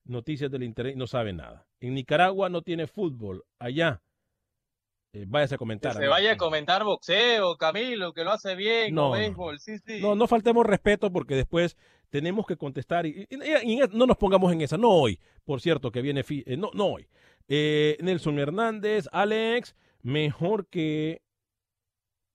Noticias 0.05 0.51
del 0.51 0.63
Internet, 0.63 0.97
no 0.97 1.07
sabe 1.07 1.31
nada. 1.31 1.65
En 1.79 1.93
Nicaragua 1.93 2.49
no 2.49 2.61
tiene 2.61 2.87
fútbol, 2.87 3.45
allá. 3.59 4.01
Eh, 5.15 5.25
váyase 5.27 5.55
a 5.55 5.57
comentar. 5.59 5.93
Que 5.93 5.99
se 5.99 6.07
vaya 6.07 6.31
a 6.31 6.37
comentar 6.37 6.83
boxeo, 6.83 7.55
Camilo, 7.55 8.13
que 8.13 8.23
lo 8.23 8.31
hace 8.31 8.55
bien, 8.55 8.95
no, 8.95 9.11
béisbol, 9.11 9.59
sí, 9.59 9.77
sí. 9.77 10.01
No, 10.01 10.15
no 10.15 10.25
faltemos 10.25 10.65
respeto 10.65 11.11
porque 11.11 11.35
después 11.35 11.77
tenemos 12.09 12.47
que 12.47 12.57
contestar 12.57 13.05
y, 13.05 13.27
y, 13.29 13.35
y, 13.35 13.73
y 13.73 13.79
no 13.91 14.07
nos 14.07 14.17
pongamos 14.17 14.51
en 14.51 14.61
esa. 14.61 14.75
No 14.75 14.89
hoy, 14.89 15.19
por 15.45 15.61
cierto, 15.61 15.91
que 15.91 16.01
viene, 16.01 16.25
eh, 16.27 16.57
no, 16.57 16.71
no 16.73 16.85
hoy. 16.85 17.07
Eh, 17.47 17.95
Nelson 18.01 18.39
Hernández, 18.39 19.07
Alex, 19.11 19.75
mejor 20.01 20.65
que 20.65 21.21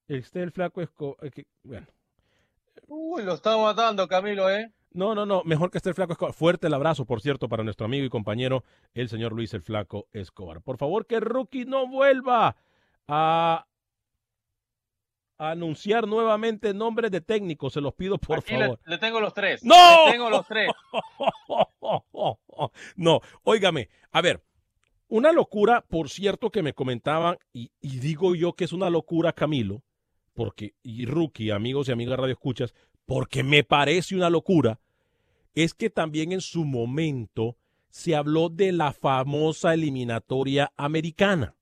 esté 0.06 0.42
el 0.42 0.52
flaco 0.52 0.80
Escobar. 0.80 1.32
Que, 1.32 1.46
bueno. 1.64 1.88
Uy, 2.86 3.24
lo 3.24 3.34
está 3.34 3.56
matando, 3.56 4.06
Camilo, 4.06 4.48
¿eh? 4.48 4.72
No, 4.92 5.16
no, 5.16 5.26
no, 5.26 5.42
mejor 5.44 5.72
que 5.72 5.78
esté 5.78 5.88
el 5.88 5.96
flaco 5.96 6.12
Escobar. 6.12 6.32
Fuerte 6.32 6.68
el 6.68 6.74
abrazo, 6.74 7.06
por 7.06 7.20
cierto, 7.20 7.48
para 7.48 7.64
nuestro 7.64 7.86
amigo 7.86 8.06
y 8.06 8.08
compañero, 8.08 8.62
el 8.94 9.08
señor 9.08 9.32
Luis 9.32 9.52
el 9.52 9.62
flaco 9.62 10.06
Escobar. 10.12 10.62
Por 10.62 10.78
favor, 10.78 11.06
que 11.06 11.18
Rookie 11.18 11.64
no 11.64 11.88
vuelva 11.88 12.56
a 13.08 13.66
anunciar 15.38 16.06
nuevamente 16.06 16.74
nombres 16.74 17.10
de 17.10 17.20
técnicos, 17.20 17.72
se 17.72 17.80
los 17.80 17.94
pido 17.94 18.18
por 18.18 18.40
Aquí 18.40 18.54
favor. 18.54 18.80
Le, 18.84 18.92
le, 18.92 18.98
tengo 18.98 19.20
los 19.20 19.32
tres. 19.32 19.64
¡No! 19.64 20.06
Le 20.06 20.12
tengo 20.12 20.28
los 20.28 20.46
tres. 20.46 20.70
no, 22.96 23.20
óigame, 23.44 23.88
a 24.10 24.20
ver, 24.20 24.42
una 25.06 25.32
locura, 25.32 25.84
por 25.88 26.10
cierto, 26.10 26.50
que 26.50 26.62
me 26.62 26.74
comentaban, 26.74 27.38
y, 27.52 27.70
y, 27.80 28.00
digo 28.00 28.34
yo 28.34 28.54
que 28.54 28.64
es 28.64 28.72
una 28.72 28.90
locura, 28.90 29.32
Camilo, 29.32 29.82
porque, 30.34 30.74
y 30.82 31.06
Rookie, 31.06 31.50
amigos 31.50 31.88
y 31.88 31.92
amigas 31.92 32.18
Radio 32.18 32.32
Escuchas, 32.32 32.74
porque 33.06 33.42
me 33.42 33.64
parece 33.64 34.16
una 34.16 34.28
locura, 34.28 34.80
es 35.54 35.72
que 35.72 35.88
también 35.88 36.32
en 36.32 36.40
su 36.40 36.64
momento 36.64 37.56
se 37.88 38.14
habló 38.14 38.48
de 38.48 38.72
la 38.72 38.92
famosa 38.92 39.72
eliminatoria 39.72 40.72
americana, 40.76 41.54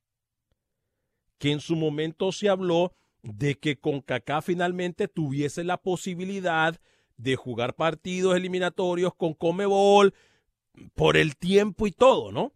que 1.38 1.52
en 1.52 1.60
su 1.60 1.76
momento 1.76 2.32
se 2.32 2.48
habló 2.48 2.92
de 3.22 3.58
que 3.58 3.78
CONCACAF 3.78 4.46
finalmente 4.46 5.08
tuviese 5.08 5.64
la 5.64 5.76
posibilidad 5.78 6.80
de 7.16 7.36
jugar 7.36 7.74
partidos 7.74 8.36
eliminatorios 8.36 9.14
con 9.14 9.34
Comebol 9.34 10.14
por 10.94 11.16
el 11.16 11.36
tiempo 11.36 11.86
y 11.86 11.92
todo, 11.92 12.30
¿no? 12.30 12.52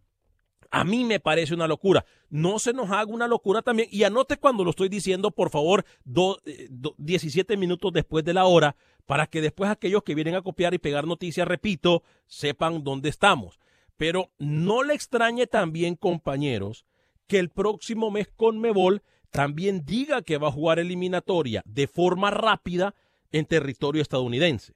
A 0.73 0.85
mí 0.85 1.03
me 1.03 1.19
parece 1.19 1.53
una 1.53 1.67
locura. 1.67 2.05
No 2.29 2.57
se 2.57 2.71
nos 2.71 2.91
haga 2.91 3.11
una 3.11 3.27
locura 3.27 3.61
también. 3.61 3.89
Y 3.91 4.03
anote 4.03 4.37
cuando 4.37 4.63
lo 4.63 4.69
estoy 4.69 4.87
diciendo, 4.87 5.31
por 5.31 5.49
favor, 5.49 5.83
do, 6.05 6.39
do, 6.69 6.95
17 6.97 7.57
minutos 7.57 7.91
después 7.91 8.23
de 8.23 8.33
la 8.33 8.45
hora, 8.45 8.77
para 9.05 9.27
que 9.27 9.41
después 9.41 9.69
aquellos 9.69 10.03
que 10.03 10.15
vienen 10.15 10.35
a 10.35 10.41
copiar 10.41 10.73
y 10.73 10.77
pegar 10.77 11.05
noticias, 11.05 11.45
repito, 11.45 12.03
sepan 12.25 12.85
dónde 12.85 13.09
estamos. 13.09 13.59
Pero 13.97 14.31
no 14.39 14.83
le 14.83 14.93
extrañe 14.93 15.45
también, 15.45 15.95
compañeros, 15.95 16.85
que 17.31 17.39
el 17.39 17.47
próximo 17.47 18.11
mes 18.11 18.27
con 18.27 18.59
Mebol 18.59 19.03
también 19.29 19.85
diga 19.85 20.21
que 20.21 20.37
va 20.37 20.49
a 20.49 20.51
jugar 20.51 20.79
eliminatoria 20.79 21.63
de 21.65 21.87
forma 21.87 22.29
rápida 22.29 22.93
en 23.31 23.45
territorio 23.45 24.01
estadounidense. 24.01 24.73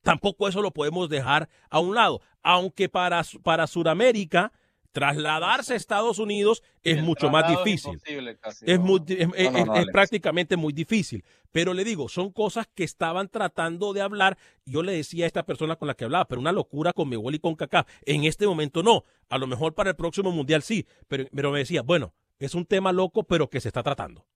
Tampoco 0.00 0.48
eso 0.48 0.62
lo 0.62 0.70
podemos 0.70 1.10
dejar 1.10 1.50
a 1.68 1.80
un 1.80 1.94
lado, 1.94 2.22
aunque 2.42 2.88
para, 2.88 3.22
para 3.42 3.66
Sudamérica 3.66 4.52
trasladarse 4.92 5.72
a 5.72 5.76
Estados 5.76 6.18
Unidos 6.18 6.62
es 6.82 6.98
El 6.98 7.02
mucho 7.04 7.30
más 7.30 7.48
difícil. 7.48 7.98
casi, 8.40 8.64
Es, 8.66 8.78
¿no? 8.78 8.84
muy, 8.84 9.00
es, 9.08 9.26
No, 9.28 9.34
es- 9.34 9.52
no, 9.52 9.64
no, 9.66 9.72
es 9.74 9.78
Alex. 9.80 9.92
prácticamente 9.92 10.56
muy 10.56 10.72
difícil. 10.72 11.24
Pero 11.50 11.74
le 11.74 11.84
digo, 11.84 12.08
son 12.08 12.30
cosas 12.32 12.66
que 12.74 12.84
estaban 12.84 13.28
tratando 13.28 13.92
de 13.92 14.00
hablar. 14.00 14.38
Yo 14.64 14.82
le 14.82 14.92
decía 14.92 15.24
a 15.24 15.26
esta 15.26 15.44
persona 15.44 15.76
con 15.76 15.88
la 15.88 15.94
que 15.94 16.04
hablaba, 16.04 16.26
pero 16.26 16.40
una 16.40 16.52
locura 16.52 16.92
con 16.92 17.08
Mebol 17.08 17.34
y 17.34 17.38
con 17.40 17.56
Kaká. 17.56 17.86
En 18.06 18.24
este 18.24 18.46
momento 18.46 18.82
no. 18.82 19.04
A 19.28 19.38
lo 19.38 19.46
mejor 19.46 19.74
para 19.74 19.90
el 19.90 19.96
próximo 19.96 20.30
mundial 20.30 20.62
sí. 20.62 20.86
Pero, 21.08 21.24
pero 21.34 21.50
me 21.52 21.58
decía, 21.58 21.82
bueno, 21.82 22.14
es 22.38 22.54
un 22.54 22.64
tema 22.64 22.92
loco, 22.92 23.24
pero 23.24 23.50
que 23.50 23.60
se 23.60 23.68
está 23.68 23.82
tratando. 23.82 24.26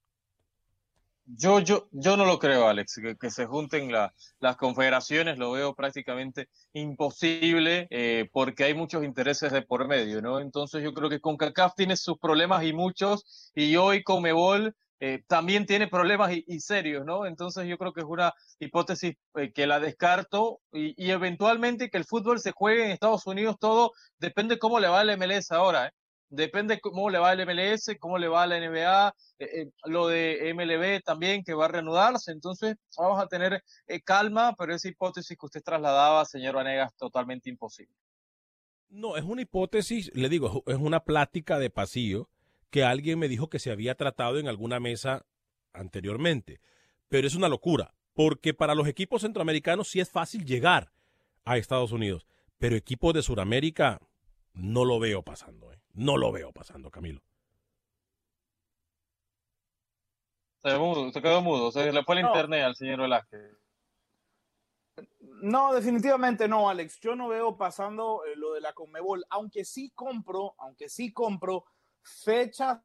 Yo, 1.28 1.58
yo, 1.58 1.88
yo 1.90 2.16
no 2.16 2.24
lo 2.24 2.38
creo, 2.38 2.68
Alex, 2.68 3.00
que, 3.18 3.30
se 3.30 3.46
junten 3.46 3.90
las 3.90 4.56
confederaciones, 4.56 5.38
lo 5.38 5.50
veo 5.50 5.74
prácticamente 5.74 6.48
imposible 6.72 7.88
eh, 7.90 8.28
porque 8.32 8.62
hay 8.62 8.74
muchos 8.74 9.04
intereses 9.04 9.50
de 9.50 9.62
por 9.62 9.88
medio, 9.88 10.22
¿no? 10.22 10.38
Entonces 10.38 10.84
yo 10.84 10.94
creo 10.94 11.10
que 11.10 11.20
CONCACAF 11.20 11.74
tiene 11.74 11.96
sus 11.96 12.18
problemas 12.18 12.62
y 12.62 12.72
muchos, 12.72 13.50
y 13.56 13.74
hoy 13.74 14.04
Comebol 14.04 14.76
eh, 15.00 15.24
también 15.26 15.66
tiene 15.66 15.88
problemas 15.88 16.30
y, 16.32 16.60
serios, 16.60 17.04
¿no? 17.04 17.26
Entonces 17.26 17.66
yo 17.66 17.76
creo 17.76 17.92
que 17.92 18.02
es 18.02 18.06
una 18.06 18.32
hipótesis 18.60 19.16
eh, 19.34 19.52
que 19.52 19.66
la 19.66 19.80
descarto 19.80 20.60
y, 20.72 20.94
y, 20.96 21.10
eventualmente 21.10 21.90
que 21.90 21.98
el 21.98 22.04
fútbol 22.04 22.38
se 22.38 22.52
juegue 22.52 22.84
en 22.84 22.92
Estados 22.92 23.26
Unidos, 23.26 23.56
todo 23.58 23.90
depende 24.18 24.60
cómo 24.60 24.78
le 24.78 24.88
va 24.88 25.02
el 25.02 25.18
MLS 25.18 25.50
ahora, 25.50 25.88
¿eh? 25.88 25.90
Depende 26.28 26.80
cómo 26.80 27.08
le 27.08 27.18
va 27.18 27.32
el 27.32 27.46
MLS, 27.46 27.96
cómo 28.00 28.18
le 28.18 28.26
va 28.26 28.46
la 28.46 28.58
NBA, 28.58 29.14
eh, 29.38 29.44
eh, 29.44 29.70
lo 29.84 30.08
de 30.08 30.52
MLB 30.54 31.02
también 31.04 31.44
que 31.44 31.54
va 31.54 31.66
a 31.66 31.68
reanudarse. 31.68 32.32
Entonces 32.32 32.76
vamos 32.96 33.22
a 33.22 33.28
tener 33.28 33.62
eh, 33.86 34.00
calma, 34.02 34.54
pero 34.58 34.74
esa 34.74 34.88
hipótesis 34.88 35.36
que 35.38 35.46
usted 35.46 35.62
trasladaba, 35.62 36.24
señor 36.24 36.56
Vanegas, 36.56 36.94
totalmente 36.96 37.48
imposible. 37.48 37.94
No, 38.88 39.16
es 39.16 39.24
una 39.24 39.42
hipótesis, 39.42 40.10
le 40.14 40.28
digo, 40.28 40.62
es 40.66 40.76
una 40.76 41.04
plática 41.04 41.58
de 41.58 41.70
pasillo 41.70 42.28
que 42.70 42.84
alguien 42.84 43.18
me 43.18 43.28
dijo 43.28 43.48
que 43.48 43.58
se 43.58 43.70
había 43.70 43.94
tratado 43.94 44.38
en 44.38 44.48
alguna 44.48 44.80
mesa 44.80 45.26
anteriormente. 45.72 46.60
Pero 47.08 47.26
es 47.26 47.36
una 47.36 47.48
locura, 47.48 47.94
porque 48.14 48.52
para 48.54 48.74
los 48.74 48.88
equipos 48.88 49.22
centroamericanos 49.22 49.88
sí 49.88 50.00
es 50.00 50.10
fácil 50.10 50.44
llegar 50.44 50.92
a 51.44 51.56
Estados 51.56 51.92
Unidos, 51.92 52.26
pero 52.58 52.74
equipos 52.74 53.14
de 53.14 53.22
Sudamérica 53.22 54.00
no 54.56 54.84
lo 54.84 54.98
veo 54.98 55.22
pasando. 55.22 55.70
No 55.94 56.16
lo 56.16 56.32
veo 56.32 56.52
pasando, 56.52 56.90
Camilo. 56.90 57.22
Se, 60.62 60.70
quedó 61.22 61.42
mudo, 61.42 61.70
se 61.70 61.92
le 61.92 62.02
fue 62.02 62.18
el 62.18 62.26
internet 62.26 62.64
al 62.64 62.74
señor 62.74 63.00
Velázquez. 63.02 63.56
No, 65.42 65.72
definitivamente 65.72 66.48
no, 66.48 66.68
Alex. 66.68 66.98
Yo 67.00 67.14
no 67.14 67.28
veo 67.28 67.56
pasando 67.56 68.24
eh, 68.24 68.34
lo 68.34 68.54
de 68.54 68.60
la 68.60 68.72
Conmebol, 68.72 69.24
aunque 69.30 69.64
sí 69.64 69.92
compro, 69.94 70.54
aunque 70.58 70.88
sí 70.88 71.12
compro 71.12 71.66
fechas 72.02 72.80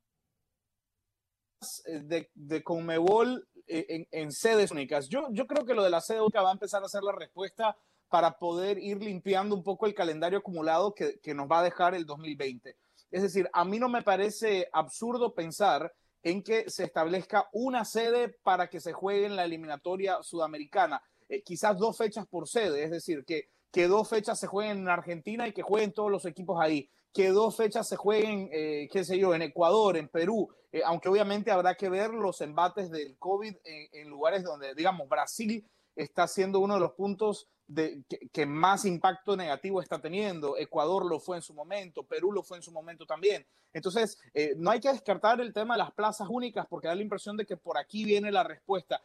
eh, 1.86 2.02
de, 2.02 2.30
de 2.36 2.64
Conmebol 2.64 3.48
eh, 3.66 4.06
en, 4.12 4.32
sedes 4.32 4.70
únicas. 4.70 5.08
Yo, 5.10 5.30
yo 5.32 5.48
creo 5.48 5.66
que 5.66 5.74
lo 5.74 5.84
de 5.84 5.90
la 5.90 6.02
sede 6.02 6.22
única 6.22 6.44
va 6.44 6.50
a 6.50 6.54
empezar 6.54 6.84
a 6.84 6.90
ser 6.90 7.04
la 7.04 7.14
respuesta 7.14 7.76
para 8.12 8.38
poder 8.38 8.78
ir 8.78 9.02
limpiando 9.02 9.56
un 9.56 9.64
poco 9.64 9.86
el 9.86 9.96
calendario 9.96 10.40
acumulado 10.40 10.94
que, 10.94 11.34
nos 11.34 11.50
va 11.50 11.62
a 11.62 11.64
dejar 11.64 11.96
el 11.96 12.06
2020. 12.06 12.76
Es 13.10 13.22
decir, 13.22 13.50
a 13.54 13.64
mí 13.64 13.80
no 13.80 13.88
me 13.88 14.02
parece 14.02 14.68
absurdo 14.74 15.34
pensar 15.34 15.94
en 16.22 16.44
que 16.44 16.70
se 16.70 16.84
establezca 16.84 17.48
una 17.54 17.86
sede 17.86 18.28
para 18.44 18.70
que 18.70 18.82
se 18.82 18.92
juegue 18.92 19.28
en 19.28 19.38
la 19.38 19.46
eliminatoria 19.46 20.22
sudamericana. 20.24 21.02
Eh, 21.30 21.42
quizás 21.42 21.78
dos 21.78 21.98
fechas 21.98 22.28
por 22.28 22.50
sede, 22.50 22.84
es 22.84 22.92
decir, 22.92 23.24
que, 23.24 23.48
que 23.72 23.88
dos 23.88 24.10
fechas 24.10 24.38
se 24.38 24.48
jueguen 24.48 24.80
en 24.80 24.90
Argentina 24.90 25.48
y 25.48 25.54
que 25.54 25.62
jueguen 25.62 25.94
todos 25.94 26.12
los 26.12 26.26
equipos 26.26 26.60
ahí, 26.62 26.90
que 27.14 27.30
dos 27.30 27.56
fechas 27.56 27.88
se 27.88 27.96
jueguen, 27.96 28.50
eh, 28.52 28.90
qué 28.92 29.06
sé 29.06 29.18
yo, 29.18 29.34
en 29.34 29.44
Ecuador, 29.44 29.96
en 29.96 30.10
Perú, 30.10 30.50
eh, 30.74 30.82
aunque 30.84 31.08
obviamente 31.08 31.50
habrá 31.50 31.76
que 31.76 31.88
ver 31.88 32.10
los 32.10 32.42
embates 32.42 32.92
del 32.92 33.18
COVID 33.18 33.56
en 33.64 34.10
lugares 34.10 34.44
donde, 34.44 34.76
digamos, 34.76 35.08
Brasil 35.08 35.66
está 35.96 36.28
siendo 36.28 36.60
uno 36.60 36.76
de 36.76 36.80
los 36.82 36.92
puntos 36.94 37.48
de, 37.74 38.04
que, 38.34 38.46
más 38.46 38.86
impacto 38.86 39.38
negativo 39.38 39.82
está 39.82 40.00
teniendo. 40.00 40.58
Ecuador 40.58 41.06
lo 41.06 41.20
fue 41.20 41.38
en 41.38 41.44
su 41.44 41.54
momento, 41.54 42.04
Perú 42.04 42.32
lo 42.32 42.44
fue 42.44 42.58
en 42.58 42.64
su 42.64 42.72
momento 42.72 43.06
también. 43.06 43.46
Entonces, 43.74 44.20
eh, 44.34 44.54
no 44.58 44.72
hay 44.72 44.80
que 44.80 44.92
descartar 44.92 45.40
el 45.40 45.54
tema 45.54 45.76
de 45.76 45.80
las 45.80 45.92
plazas 45.92 46.28
únicas 46.30 46.68
porque 46.68 46.88
da 46.88 46.96
la 46.96 47.02
impresión 47.02 47.38
de 47.38 47.46
que 47.46 47.58
por 47.58 47.78
aquí 47.78 48.04
viene 48.04 48.32
la 48.32 48.44
respuesta. 48.44 49.02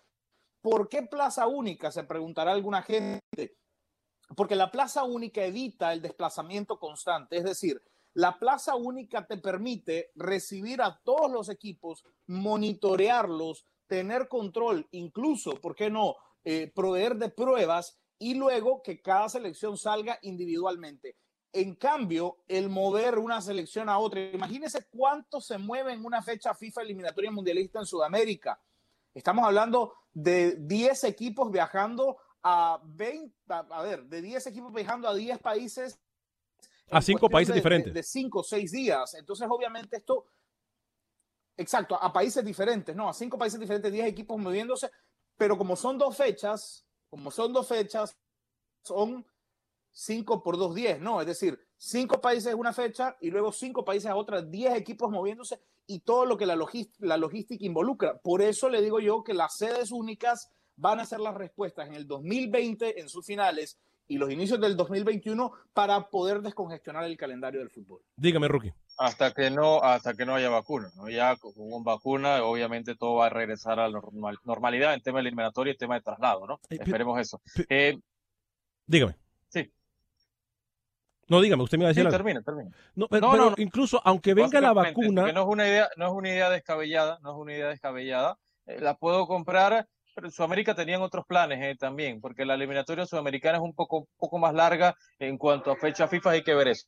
¿Por 0.60 0.88
qué 0.88 1.02
plaza 1.02 1.46
única? 1.46 1.92
Se 1.92 2.04
preguntará 2.04 2.52
alguna 2.52 2.82
gente. 2.82 3.20
Porque 4.34 4.56
la 4.56 4.72
plaza 4.72 5.04
única 5.04 5.44
evita 5.44 5.92
el 5.92 6.02
desplazamiento 6.02 6.80
constante. 6.80 7.36
Es 7.36 7.44
decir, 7.44 7.80
la 8.14 8.38
plaza 8.38 8.74
única 8.74 9.26
te 9.26 9.36
permite 9.36 10.10
recibir 10.16 10.82
a 10.82 10.98
todos 11.04 11.30
los 11.30 11.48
equipos, 11.48 12.04
monitorearlos, 12.26 13.64
tener 13.86 14.26
control, 14.26 14.88
incluso, 14.90 15.52
¿por 15.60 15.76
qué 15.76 15.90
no? 15.90 16.16
Eh, 16.42 16.72
proveer 16.74 17.16
de 17.16 17.28
pruebas 17.28 17.98
y 18.18 18.34
luego 18.34 18.82
que 18.82 19.00
cada 19.00 19.28
selección 19.28 19.76
salga 19.76 20.18
individualmente. 20.22 21.16
En 21.52 21.74
cambio, 21.74 22.38
el 22.48 22.68
mover 22.68 23.18
una 23.18 23.40
selección 23.40 23.88
a 23.88 23.98
otra, 23.98 24.20
imagínense 24.20 24.86
cuánto 24.90 25.40
se 25.40 25.58
mueve 25.58 25.92
en 25.92 26.04
una 26.04 26.22
fecha 26.22 26.54
FIFA 26.54 26.82
eliminatoria 26.82 27.30
mundialista 27.30 27.78
en 27.78 27.86
Sudamérica. 27.86 28.60
Estamos 29.14 29.44
hablando 29.46 29.94
de 30.12 30.56
10 30.56 31.04
equipos 31.04 31.50
viajando 31.50 32.18
a 32.42 32.80
20, 32.84 33.34
a, 33.48 33.82
ver, 33.82 34.04
de 34.04 34.20
10 34.20 34.46
equipos 34.48 34.72
viajando 34.72 35.08
a 35.08 35.14
10 35.14 35.38
países. 35.38 35.98
A 36.90 37.00
5 37.00 37.30
países 37.30 37.54
diferentes. 37.54 37.92
De 37.92 38.02
5 38.02 38.40
o 38.40 38.44
6 38.44 38.70
días. 38.70 39.14
Entonces, 39.14 39.46
obviamente, 39.50 39.96
esto 39.96 40.26
Exacto, 41.56 41.96
a 42.00 42.12
países 42.12 42.44
diferentes, 42.44 42.94
no, 42.94 43.08
a 43.08 43.14
cinco 43.14 43.38
países 43.38 43.58
diferentes, 43.58 43.90
10 43.90 44.06
equipos 44.06 44.38
moviéndose, 44.38 44.90
pero 45.38 45.56
como 45.56 45.74
son 45.74 45.96
dos 45.96 46.16
fechas, 46.16 46.85
como 47.08 47.30
son 47.30 47.52
dos 47.52 47.68
fechas, 47.68 48.16
son 48.82 49.26
cinco 49.92 50.42
por 50.42 50.58
dos, 50.58 50.74
diez, 50.74 51.00
¿no? 51.00 51.20
Es 51.20 51.26
decir, 51.26 51.58
cinco 51.76 52.20
países 52.20 52.54
una 52.54 52.72
fecha 52.72 53.16
y 53.20 53.30
luego 53.30 53.52
cinco 53.52 53.84
países 53.84 54.10
a 54.10 54.16
otra, 54.16 54.42
diez 54.42 54.74
equipos 54.74 55.10
moviéndose 55.10 55.60
y 55.86 56.00
todo 56.00 56.26
lo 56.26 56.36
que 56.36 56.46
la, 56.46 56.58
la 56.98 57.16
logística 57.16 57.64
involucra. 57.64 58.18
Por 58.18 58.42
eso 58.42 58.68
le 58.68 58.82
digo 58.82 59.00
yo 59.00 59.22
que 59.22 59.34
las 59.34 59.56
sedes 59.56 59.92
únicas 59.92 60.50
van 60.76 61.00
a 61.00 61.06
ser 61.06 61.20
las 61.20 61.34
respuestas 61.34 61.88
en 61.88 61.94
el 61.94 62.06
2020 62.06 63.00
en 63.00 63.08
sus 63.08 63.24
finales 63.24 63.78
y 64.08 64.18
los 64.18 64.30
inicios 64.30 64.60
del 64.60 64.76
2021 64.76 65.52
para 65.72 66.08
poder 66.08 66.40
descongestionar 66.40 67.04
el 67.04 67.16
calendario 67.16 67.60
del 67.60 67.70
fútbol. 67.70 68.00
Dígame, 68.16 68.48
Rookie. 68.48 68.72
Hasta 68.98 69.32
que 69.32 69.50
no 69.50 69.82
hasta 69.82 70.14
que 70.14 70.24
no 70.24 70.34
haya 70.34 70.48
vacuna 70.48 70.90
¿no? 70.96 71.08
ya 71.10 71.36
con, 71.36 71.52
vacuna 71.84 72.42
obviamente 72.44 72.94
todo 72.94 73.16
va 73.16 73.26
a 73.26 73.30
regresar 73.30 73.78
a 73.78 73.88
la 73.88 74.00
normalidad 74.44 74.94
en 74.94 75.02
tema 75.02 75.20
eliminatorio 75.20 75.72
y 75.72 75.76
tema 75.76 75.96
de 75.96 76.00
traslado 76.00 76.46
no 76.46 76.60
esperemos 76.70 77.20
eso. 77.20 77.40
eh, 77.68 77.98
dígame. 78.86 79.16
Sí. 79.48 79.70
No 81.28 81.40
dígame 81.42 81.62
usted 81.62 81.76
me 81.76 81.84
va 81.84 81.88
a 81.88 81.92
decir 81.92 82.04
sí, 82.04 82.10
termina 82.10 82.40
termina 82.42 82.70
no, 82.94 83.08
pero, 83.08 83.54
incluso 83.58 84.00
aunque 84.04 84.32
venga 84.32 84.60
la 84.60 84.72
vacuna 84.72 85.30
no 85.32 85.42
es 85.42 85.46
una 85.46 85.68
idea 85.68 85.90
no 85.96 86.06
es 86.06 86.12
una 86.12 86.28
idea 86.30 86.48
descabellada 86.48 87.18
no 87.22 87.32
es 87.32 87.36
una 87.36 87.52
idea 87.52 87.68
descabellada 87.68 88.38
eh, 88.66 88.80
la 88.80 88.96
puedo 88.96 89.26
comprar 89.26 89.86
pero 90.16 90.30
Sudamérica 90.30 90.74
tenían 90.74 91.02
otros 91.02 91.26
planes 91.26 91.58
eh, 91.62 91.76
también, 91.78 92.22
porque 92.22 92.46
la 92.46 92.54
eliminatoria 92.54 93.04
sudamericana 93.04 93.58
es 93.58 93.62
un 93.62 93.74
poco, 93.74 94.08
poco 94.16 94.38
más 94.38 94.54
larga 94.54 94.94
en 95.18 95.36
cuanto 95.36 95.70
a 95.70 95.76
fecha 95.76 96.08
FIFA, 96.08 96.30
hay 96.30 96.42
que 96.42 96.54
ver 96.54 96.68
eso. 96.68 96.86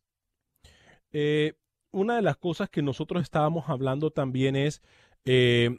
Eh, 1.12 1.52
una 1.90 2.16
de 2.16 2.22
las 2.22 2.38
cosas 2.38 2.70
que 2.70 2.80
nosotros 2.80 3.22
estábamos 3.22 3.68
hablando 3.68 4.10
también 4.10 4.56
es, 4.56 4.80
eh, 5.26 5.78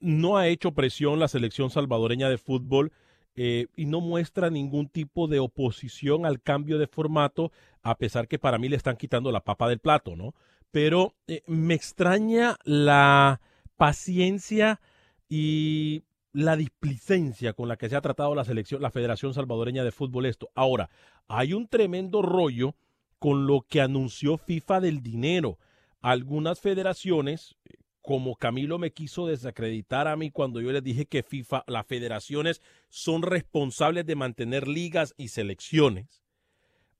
no 0.00 0.36
ha 0.36 0.48
hecho 0.48 0.72
presión 0.72 1.18
la 1.18 1.28
selección 1.28 1.70
salvadoreña 1.70 2.28
de 2.28 2.36
fútbol 2.36 2.92
eh, 3.36 3.68
y 3.74 3.86
no 3.86 4.02
muestra 4.02 4.50
ningún 4.50 4.90
tipo 4.90 5.28
de 5.28 5.40
oposición 5.40 6.26
al 6.26 6.42
cambio 6.42 6.78
de 6.78 6.88
formato, 6.88 7.52
a 7.82 7.96
pesar 7.96 8.28
que 8.28 8.38
para 8.38 8.58
mí 8.58 8.68
le 8.68 8.76
están 8.76 8.96
quitando 8.96 9.32
la 9.32 9.44
papa 9.44 9.66
del 9.66 9.78
plato, 9.78 10.14
¿no? 10.14 10.34
Pero 10.70 11.14
me 11.46 11.72
extraña 11.72 12.58
la 12.64 13.40
paciencia 13.76 14.80
y 15.26 16.02
la 16.32 16.56
displicencia 16.56 17.52
con 17.52 17.68
la 17.68 17.76
que 17.76 17.88
se 17.88 17.96
ha 17.96 18.00
tratado 18.00 18.34
la 18.34 18.44
selección, 18.44 18.80
la 18.80 18.90
Federación 18.90 19.34
Salvadoreña 19.34 19.84
de 19.84 19.92
Fútbol 19.92 20.26
esto. 20.26 20.50
Ahora, 20.54 20.88
hay 21.28 21.52
un 21.52 21.68
tremendo 21.68 22.22
rollo 22.22 22.74
con 23.18 23.46
lo 23.46 23.62
que 23.62 23.80
anunció 23.80 24.38
FIFA 24.38 24.80
del 24.80 25.02
dinero. 25.02 25.58
Algunas 26.00 26.58
federaciones, 26.58 27.56
como 28.00 28.36
Camilo 28.36 28.78
me 28.78 28.92
quiso 28.92 29.26
desacreditar 29.26 30.08
a 30.08 30.16
mí 30.16 30.30
cuando 30.30 30.60
yo 30.60 30.72
les 30.72 30.82
dije 30.82 31.06
que 31.06 31.22
FIFA, 31.22 31.64
las 31.66 31.86
federaciones 31.86 32.62
son 32.88 33.22
responsables 33.22 34.06
de 34.06 34.16
mantener 34.16 34.66
ligas 34.66 35.14
y 35.18 35.28
selecciones. 35.28 36.22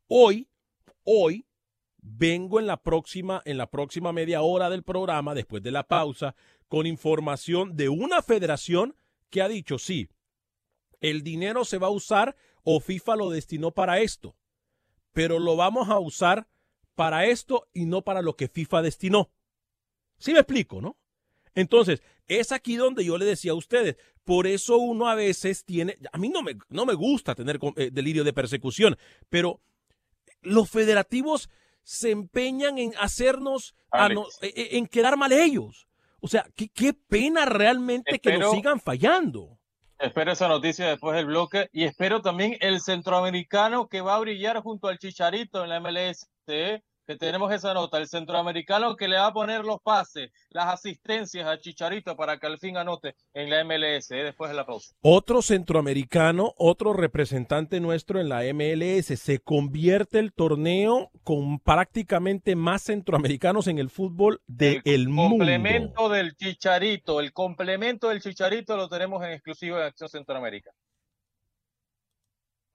Hoy, 0.07 0.47
hoy 1.05 1.47
vengo 2.03 2.61
en 2.61 2.66
la 2.66 2.83
próxima 2.83 3.40
en 3.45 3.57
la 3.57 3.71
próxima 3.71 4.12
media 4.12 4.42
hora 4.42 4.68
del 4.68 4.83
programa 4.83 5.35
después 5.35 5.62
de 5.62 5.71
la 5.71 5.85
pausa 5.85 6.35
con 6.68 6.87
información 6.87 7.77
de 7.77 7.88
una 7.88 8.23
federación 8.23 8.95
que 9.33 9.42
ha 9.42 9.49
dicho, 9.49 9.79
"Sí, 9.79 10.09
el 11.01 11.25
dinero 11.25 11.64
se 11.64 11.79
va 11.79 11.88
a 11.88 11.90
usar 11.90 12.37
o 12.62 12.79
FIFA 12.79 13.16
lo 13.16 13.31
destinó 13.31 13.73
para 13.73 13.99
esto." 13.99 14.37
pero 15.12 15.38
lo 15.38 15.57
vamos 15.57 15.88
a 15.88 15.99
usar 15.99 16.49
para 16.95 17.27
esto 17.27 17.68
y 17.73 17.87
no 17.87 18.03
para 18.03 18.23
lo 18.23 18.37
que 18.37 18.49
FIFA 18.49 18.83
destinó. 18.83 19.31
¿Sí 20.18 20.33
me 20.33 20.40
explico, 20.40 20.81
no? 20.81 20.99
Entonces, 21.55 22.03
es 22.29 22.53
aquí 22.53 22.77
donde 22.77 23.05
yo 23.05 23.18
le 23.18 23.25
decía 23.25 23.53
a 23.53 23.57
ustedes, 23.57 23.97
por 24.25 24.47
eso 24.47 24.79
uno 24.79 25.09
a 25.09 25.14
veces 25.14 25.64
tiene, 25.64 25.99
a 26.12 26.18
mí 26.18 26.29
no 26.29 26.42
me, 26.42 26.57
no 26.68 26.87
me 26.87 26.95
gusta 26.95 27.35
tener 27.35 27.59
eh, 27.77 27.90
delirio 27.92 28.25
de 28.25 28.33
persecución, 28.33 28.97
pero 29.29 29.61
los 30.40 30.71
federativos 30.71 31.51
se 31.83 32.11
empeñan 32.11 32.79
en 32.79 32.95
hacernos, 32.99 33.75
e, 34.40 34.47
e, 34.47 34.79
en 34.79 34.87
quedar 34.87 35.16
mal 35.16 35.33
ellos. 35.33 35.88
O 36.24 36.28
sea, 36.28 36.46
qué, 36.56 36.68
qué 36.68 36.94
pena 36.94 37.44
realmente 37.44 38.18
que 38.20 38.30
nos 38.30 38.40
Espero- 38.40 38.54
sigan 38.54 38.80
fallando. 38.80 39.58
Espero 39.98 40.32
esa 40.32 40.48
noticia 40.48 40.88
después 40.88 41.14
del 41.16 41.26
bloque 41.26 41.68
y 41.72 41.85
espero 41.85 42.22
también 42.22 42.56
el 42.61 42.80
centroamericano 42.80 43.88
que 43.88 44.00
va 44.00 44.14
a 44.16 44.20
brillar 44.20 44.61
junto 44.61 44.88
al 44.88 44.98
Chicharito 44.98 45.62
en 45.62 45.70
la 45.70 45.76
MLS, 45.80 46.28
¿eh? 46.46 46.82
Que 47.12 47.18
tenemos 47.18 47.53
esa 47.53 47.75
nota, 47.75 47.98
el 47.98 48.09
centroamericano 48.09 48.96
que 48.96 49.07
le 49.07 49.16
va 49.16 49.27
a 49.27 49.33
poner 49.33 49.64
los 49.64 49.81
pases, 49.83 50.31
las 50.51 50.68
asistencias 50.68 51.46
a 51.46 51.59
Chicharito 51.59 52.16
para 52.16 52.38
que 52.38 52.46
al 52.46 52.59
fin 52.59 52.77
anote 52.77 53.16
en 53.35 53.51
la 53.51 53.62
MLS 53.64 54.11
¿eh? 54.12 54.25
después 54.25 54.51
de 54.51 54.57
la 54.57 54.64
pausa. 54.64 54.94
Otro 55.03 55.42
centroamericano, 55.42 56.55
otro 56.57 56.92
representante 56.94 57.81
nuestro 57.81 58.18
en 58.20 58.29
la 58.29 58.42
MLS. 58.55 59.18
Se 59.20 59.40
convierte 59.40 60.18
el 60.18 60.33
torneo 60.33 61.11
con 61.22 61.59
prácticamente 61.59 62.57
más 62.57 62.83
centroamericanos 62.83 63.66
en 63.66 63.79
el 63.79 63.90
fútbol 63.90 64.40
del 64.46 65.09
mundo. 65.09 65.38
Complemento 65.38 66.09
del 66.09 66.35
Chicharito, 66.35 67.20
el 67.20 67.33
complemento 67.33 68.09
del 68.09 68.22
Chicharito 68.22 68.77
lo 68.77 68.88
tenemos 68.88 69.22
en 69.22 69.33
exclusivo 69.33 69.77
en 69.77 69.85
Acción 69.85 70.09
Centroamérica. 70.09 70.70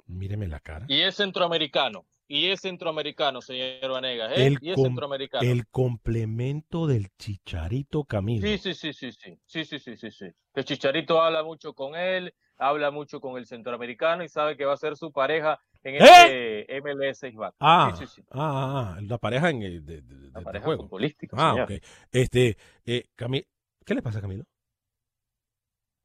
Míreme 0.06 0.48
la 0.48 0.60
cara. 0.60 0.86
Y 0.88 1.02
es 1.02 1.16
centroamericano, 1.16 2.06
y 2.28 2.48
es 2.48 2.62
centroamericano, 2.62 3.42
señor 3.42 3.90
Vanegas, 3.90 4.38
¿eh? 4.38 4.48
El, 4.48 4.58
y 4.62 4.72
es 4.72 4.82
centroamericano. 4.82 5.50
el 5.50 5.68
complemento 5.68 6.88
del 6.88 7.08
Chicharito 7.18 8.04
Camilo. 8.04 8.48
Sí, 8.48 8.58
sí, 8.58 8.74
sí, 8.74 8.94
sí, 8.94 9.12
sí, 9.12 9.40
sí, 9.46 9.66
sí, 9.66 9.80
sí, 9.80 9.98
sí, 9.98 10.12
sí. 10.12 10.26
Que 10.54 10.64
Chicharito 10.64 11.22
habla 11.22 11.44
mucho 11.44 11.74
con 11.74 11.96
él, 11.96 12.34
habla 12.58 12.92
mucho 12.92 13.20
con 13.22 13.38
el 13.38 13.46
centroamericano 13.46 14.24
y 14.24 14.30
sabe 14.30 14.58
que 14.58 14.66
va 14.66 14.74
a 14.74 14.78
ser 14.78 14.98
su 14.98 15.12
pareja 15.12 15.60
en 15.84 15.96
este 16.04 16.76
MLS 16.82 17.24
Isbac. 17.30 17.56
Ah, 17.60 17.94
Sí, 17.96 18.06
sí, 18.06 18.14
sí. 18.16 18.28
ah, 18.32 18.96
ah, 18.98 19.02
la 19.02 19.18
pareja 19.18 19.50
en 19.50 19.62
el 19.62 19.86
de, 19.86 20.02
de- 20.02 20.16
de- 20.16 20.32
de 20.32 20.42
pareja 20.42 20.66
juego. 20.66 20.84
futbolística, 20.84 21.36
Ah, 21.40 21.52
señor. 21.52 21.72
ok. 21.72 21.84
Este, 22.12 22.58
eh, 22.86 23.06
Cami- 23.16 23.46
¿qué 23.86 23.96
le 23.96 24.02
pasa 24.02 24.20
a 24.20 24.22
Camilo? 24.22 24.44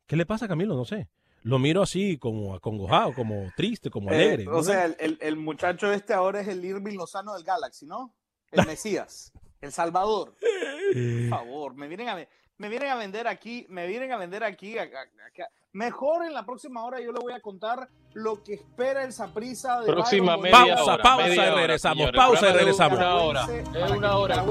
¿Qué 0.06 0.16
le 0.16 0.26
pasa 0.26 0.44
a 0.44 0.48
Camilo? 0.48 0.74
No 0.76 0.84
sé. 0.84 1.08
Lo 1.44 1.58
miro 1.58 1.82
así 1.82 2.18
como 2.18 2.54
acongojado, 2.54 3.12
como 3.14 3.50
triste, 3.56 3.90
como 3.90 4.10
Eh, 4.10 4.14
alegre. 4.14 4.48
o 4.48 4.52
¿no? 4.52 4.62
sea, 4.62 4.84
el, 4.84 4.96
el- 5.00 5.18
el 5.20 5.36
muchacho 5.36 5.92
este 5.92 6.14
ahora 6.14 6.40
es 6.40 6.48
el 6.48 6.64
Irving 6.64 6.96
Lozano 6.96 7.34
del 7.34 7.42
Galaxy, 7.44 7.86
¿no? 7.86 8.14
El 8.50 8.66
Mesías, 8.76 9.32
el 9.60 9.72
Salvador. 9.72 10.34
Por 10.40 11.28
favor, 11.30 11.74
me 11.74 11.88
vienen 11.88 12.08
a, 12.08 12.16
me 12.58 12.68
vienen 12.68 12.90
a 12.90 12.94
vender 12.96 13.26
aquí, 13.26 13.66
me 13.68 13.86
vienen 13.86 14.12
a 14.12 14.18
vender 14.18 14.44
aquí. 14.44 14.78
a- 14.78 14.82
a- 14.82 14.86
acá. 14.86 15.48
Mejor 15.72 16.26
en 16.26 16.34
la 16.34 16.44
próxima 16.44 16.84
hora 16.84 17.00
yo 17.00 17.12
le 17.12 17.18
voy 17.18 17.32
a 17.32 17.40
contar 17.40 17.88
lo 18.12 18.42
que 18.44 18.52
espera 18.54 19.02
el 19.04 19.12
Saprisa 19.12 19.80
de 19.80 19.86
Próxima 19.86 20.36
media. 20.36 20.76
Pausa, 20.76 20.94
hora, 20.94 21.02
pausa 21.02 21.26
media 21.26 21.34
y 21.34 21.48
hora, 21.48 21.54
regresamos, 21.56 21.96
señor. 21.98 22.14
Pausa 22.14 22.50
y 22.50 22.52
regresamos. 22.52 22.98
Una 22.98 23.14
hora, 23.16 23.46
es 23.56 23.90
una 23.90 24.16
hora. 24.16 24.44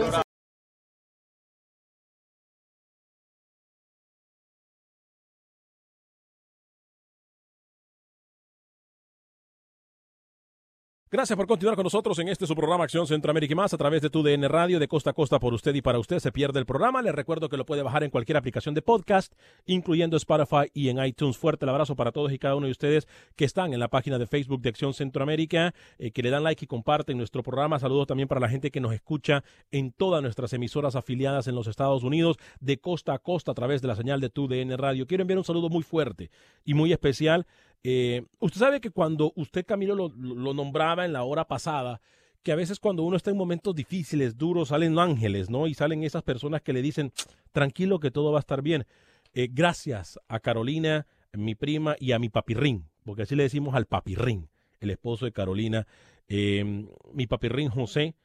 Gracias 11.14 11.36
por 11.36 11.46
continuar 11.46 11.76
con 11.76 11.84
nosotros 11.84 12.18
en 12.20 12.30
este 12.30 12.48
su 12.48 12.56
programa 12.56 12.86
Acción 12.86 13.06
Centroamérica 13.06 13.52
y 13.52 13.56
más 13.56 13.74
a 13.74 13.78
través 13.78 14.02
de 14.02 14.10
tu 14.10 14.24
DN 14.24 14.48
Radio 14.48 14.80
de 14.80 14.88
costa 14.88 15.10
a 15.10 15.14
costa 15.14 15.40
por 15.40 15.54
usted 15.54 15.76
y 15.76 15.82
para 15.82 16.00
usted 16.00 16.20
se 16.20 16.32
pierde 16.32 16.58
el 16.58 16.66
programa. 16.66 17.02
Les 17.02 17.14
recuerdo 17.14 17.50
que 17.50 17.58
lo 17.58 17.66
puede 17.66 17.84
bajar 17.84 18.06
en 18.06 18.10
cualquier 18.10 18.38
aplicación 18.38 18.74
de 18.76 18.82
podcast, 18.82 19.34
incluyendo 19.66 20.16
Spotify 20.16 20.72
y 20.74 20.88
en 20.88 21.04
iTunes. 21.04 21.38
Fuerte 21.38 21.66
el 21.66 21.70
abrazo 21.70 21.98
para 21.98 22.14
todos 22.14 22.32
y 22.32 22.40
cada 22.40 22.56
uno 22.56 22.68
de 22.68 22.72
ustedes 22.72 23.10
que 23.36 23.44
están 23.44 23.74
en 23.74 23.82
la 23.82 23.90
página 23.90 24.20
de 24.20 24.26
Facebook 24.26 24.62
de 24.62 24.70
Acción 24.70 24.94
Centroamérica, 24.94 25.74
eh, 26.00 26.12
que 26.12 26.24
le 26.24 26.30
dan 26.30 26.44
like 26.44 26.64
y 26.64 26.68
comparten 26.70 27.18
nuestro 27.18 27.44
programa. 27.44 27.78
Saludos 27.78 28.08
también 28.08 28.30
para 28.30 28.40
la 28.40 28.48
gente 28.48 28.72
que 28.72 28.80
nos 28.80 28.94
escucha 28.94 29.44
en 29.70 29.92
todas 29.92 30.22
nuestras 30.22 30.54
emisoras 30.54 30.96
afiliadas 30.96 31.46
en 31.46 31.56
los 31.56 31.68
Estados 31.68 32.04
Unidos, 32.04 32.38
de 32.62 32.78
costa 32.78 33.14
a 33.14 33.20
costa 33.20 33.52
a 33.52 33.56
través 33.56 33.82
de 33.82 33.90
la 33.90 33.98
señal 33.98 34.22
de 34.22 34.30
tu 34.30 34.48
DN 34.48 34.78
Radio. 34.78 35.06
Quiero 35.06 35.24
enviar 35.24 35.40
un 35.40 35.44
saludo 35.44 35.68
muy 35.68 35.84
fuerte 35.84 36.32
y 36.64 36.74
muy 36.74 36.94
especial 36.94 37.46
eh, 37.84 38.24
usted 38.40 38.60
sabe 38.60 38.82
que 38.82 38.92
cuando 38.92 39.34
usted, 39.36 39.66
Camilo, 39.66 39.96
lo, 39.96 40.54
nombraba 40.54 41.06
en 41.06 41.14
la 41.14 41.24
hora 41.24 41.48
pasada, 41.48 42.02
que 42.44 42.52
a 42.52 42.56
veces 42.56 42.80
cuando 42.80 43.04
uno 43.04 43.18
está 43.18 43.32
en 43.32 43.38
momentos 43.38 43.76
difíciles, 43.76 44.38
duros, 44.38 44.70
salen 44.70 44.98
ángeles, 44.98 45.50
¿no? 45.50 45.68
Y 45.68 45.74
salen 45.74 46.04
esas 46.04 46.24
personas 46.24 46.62
que 46.62 46.74
le 46.74 46.82
dicen, 46.82 47.12
tranquilo 47.52 48.00
que 48.00 48.12
todo 48.12 48.32
va 48.32 48.40
a 48.40 48.42
estar 48.42 48.62
bien. 48.62 48.86
Eh, 49.34 49.48
gracias 49.52 50.20
a 50.28 50.40
Carolina, 50.40 51.06
mi 51.34 51.56
prima, 51.56 51.96
y 52.00 52.12
a 52.12 52.20
mi 52.20 52.30
papirrín, 52.30 52.90
porque 53.04 53.24
así 53.24 53.36
le 53.36 53.44
decimos 53.44 53.76
al 53.76 53.86
papirrín, 53.86 54.50
el 54.80 54.90
esposo 54.90 55.26
de 55.26 55.32
Carolina, 55.32 55.88
eh, 56.28 56.86
mi 57.14 57.28
papirrín 57.28 57.70
José, 57.70 58.16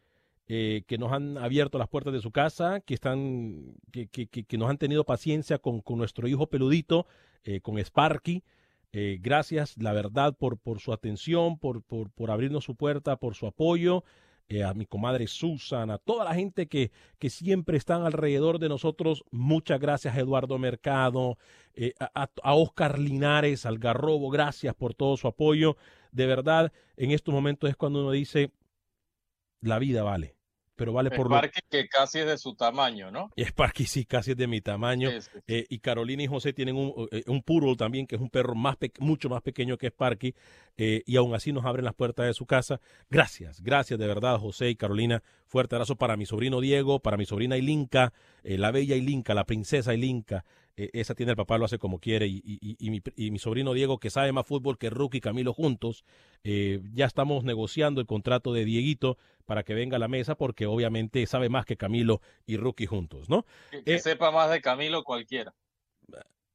eh, 0.48 0.82
que 0.86 0.96
nos 0.96 1.12
han 1.12 1.38
abierto 1.38 1.76
las 1.78 1.88
puertas 1.88 2.12
de 2.12 2.20
su 2.20 2.30
casa, 2.30 2.80
que 2.80 2.94
están, 2.94 3.74
que, 3.92 4.06
que- 4.06 4.26
que- 4.28 4.58
nos 4.58 4.70
han 4.70 4.78
tenido 4.78 5.04
paciencia 5.04 5.58
con, 5.58 5.82
nuestro 5.96 6.26
hijo 6.28 6.46
peludito, 6.46 7.06
con 7.62 7.78
Sparky. 7.78 8.42
Eh, 8.92 9.18
gracias, 9.20 9.76
la 9.78 9.92
verdad, 9.92 10.34
por, 10.36 10.58
por 10.58 10.80
su 10.80 10.92
atención, 10.92 11.58
por, 11.58 11.82
por, 11.82 12.10
por 12.10 12.30
abrirnos 12.30 12.64
su 12.64 12.76
puerta, 12.76 13.16
por 13.16 13.34
su 13.34 13.46
apoyo. 13.46 14.04
eh, 14.48 14.62
a 14.62 14.74
mi 14.74 14.86
comadre 14.86 15.26
Susan, 15.26 15.90
a 15.90 15.98
toda 15.98 16.24
la 16.24 16.34
gente 16.34 16.68
que, 16.68 16.92
que 17.18 17.30
siempre 17.30 17.76
están 17.76 18.02
alrededor 18.06 18.58
de 18.60 18.68
nosotros. 18.68 19.24
Muchas 19.32 19.80
gracias, 19.80 20.16
Eduardo 20.16 20.56
Mercado, 20.58 21.36
eh, 21.74 21.94
a, 21.98 22.30
a- 22.42 22.54
Oscar 22.54 22.98
Linares, 22.98 23.66
al 23.66 23.78
Garrobo, 23.78 24.30
gracias 24.30 24.74
por 24.74 24.94
todo 24.94 25.16
su 25.16 25.26
apoyo. 25.28 25.76
De 26.12 26.26
verdad, 26.26 26.72
en 26.96 27.10
estos 27.10 27.34
momentos 27.34 27.68
es 27.70 27.76
cuando 27.76 28.00
uno 28.02 28.12
dice, 28.12 28.52
la 29.60 29.78
vida 29.78 30.02
vale, 30.02 30.35
pero 30.76 30.92
vale 30.92 31.10
por 31.10 31.28
lo 31.30 31.36
Sparky 31.36 31.60
que 31.70 31.88
casi 31.88 32.18
es 32.20 32.26
de 32.26 32.38
su 32.38 32.54
tamaño, 32.54 33.10
¿no? 33.10 33.30
Sparky 33.36 33.86
sí, 33.86 34.04
casi 34.04 34.32
es 34.32 34.36
de 34.36 34.46
mi 34.46 34.60
tamaño. 34.60 35.10
Sí, 35.10 35.20
sí. 35.22 35.38
Eh, 35.48 35.66
y 35.68 35.78
Carolina 35.78 36.22
y 36.22 36.26
José 36.26 36.52
tienen 36.52 36.76
un, 36.76 37.08
eh, 37.10 37.22
un 37.26 37.42
poodle 37.42 37.74
también, 37.76 38.06
que 38.06 38.16
es 38.16 38.20
un 38.20 38.30
perro 38.30 38.54
más 38.54 38.76
pe- 38.76 38.92
mucho 39.00 39.28
más 39.28 39.42
pequeño 39.42 39.76
que 39.78 39.88
Sparky. 39.88 40.34
eh, 40.78 41.02
y 41.06 41.16
aún 41.16 41.34
así 41.34 41.52
nos 41.52 41.64
abren 41.64 41.86
las 41.86 41.94
puertas 41.94 42.26
de 42.26 42.34
su 42.34 42.44
casa. 42.46 42.80
Gracias, 43.08 43.62
gracias 43.62 43.98
de 43.98 44.06
verdad, 44.06 44.38
José 44.38 44.68
y 44.68 44.76
Carolina. 44.76 45.22
Fuerte 45.46 45.74
abrazo 45.74 45.96
para 45.96 46.16
mi 46.18 46.26
sobrino 46.26 46.60
Diego, 46.60 47.00
para 47.00 47.16
mi 47.16 47.24
sobrina 47.24 47.56
Ilinka, 47.56 48.12
eh, 48.44 48.58
la 48.58 48.70
bella 48.72 48.94
Ilinka, 48.94 49.32
la 49.34 49.44
princesa 49.44 49.94
Ilinka. 49.94 50.44
Eh, 50.76 50.90
esa 50.92 51.14
tiene 51.14 51.32
el 51.32 51.36
papá, 51.36 51.56
lo 51.58 51.64
hace 51.64 51.78
como 51.78 51.98
quiere. 51.98 52.26
Y, 52.26 52.42
y- 52.44 52.76
y- 52.78 52.90
mi, 52.90 53.02
y 53.16 53.30
mi 53.30 53.38
sobrino 53.38 53.72
Diego, 53.72 53.98
que 53.98 54.10
sabe 54.10 54.32
más 54.32 54.46
fútbol 54.46 54.78
que 54.78 54.90
Rookie 54.90 55.18
y 55.18 55.20
Camilo 55.20 55.52
juntos. 55.54 56.04
eh, 56.44 56.80
ya 56.92 57.06
estamos 57.06 57.44
negociando 57.44 58.00
el 58.00 58.06
contrato 58.06 58.52
de 58.52 58.64
Dieguito 58.64 59.16
para 59.46 59.62
que 59.64 59.74
venga 59.74 59.96
a 59.96 59.98
la 60.00 60.08
mesa, 60.08 60.34
porque 60.36 60.66
obviamente 60.66 61.26
sabe 61.26 61.48
más 61.48 61.64
que 61.64 61.76
Camilo 61.76 62.20
y 62.46 62.56
Rookie 62.56 62.86
juntos, 62.86 63.28
¿no? 63.30 63.44
Que, 63.70 63.82
que 63.82 63.94
Eh, 63.94 63.98
sepa 63.98 64.30
más 64.30 64.50
de 64.50 64.60
Camilo 64.60 65.02
cualquiera. 65.02 65.54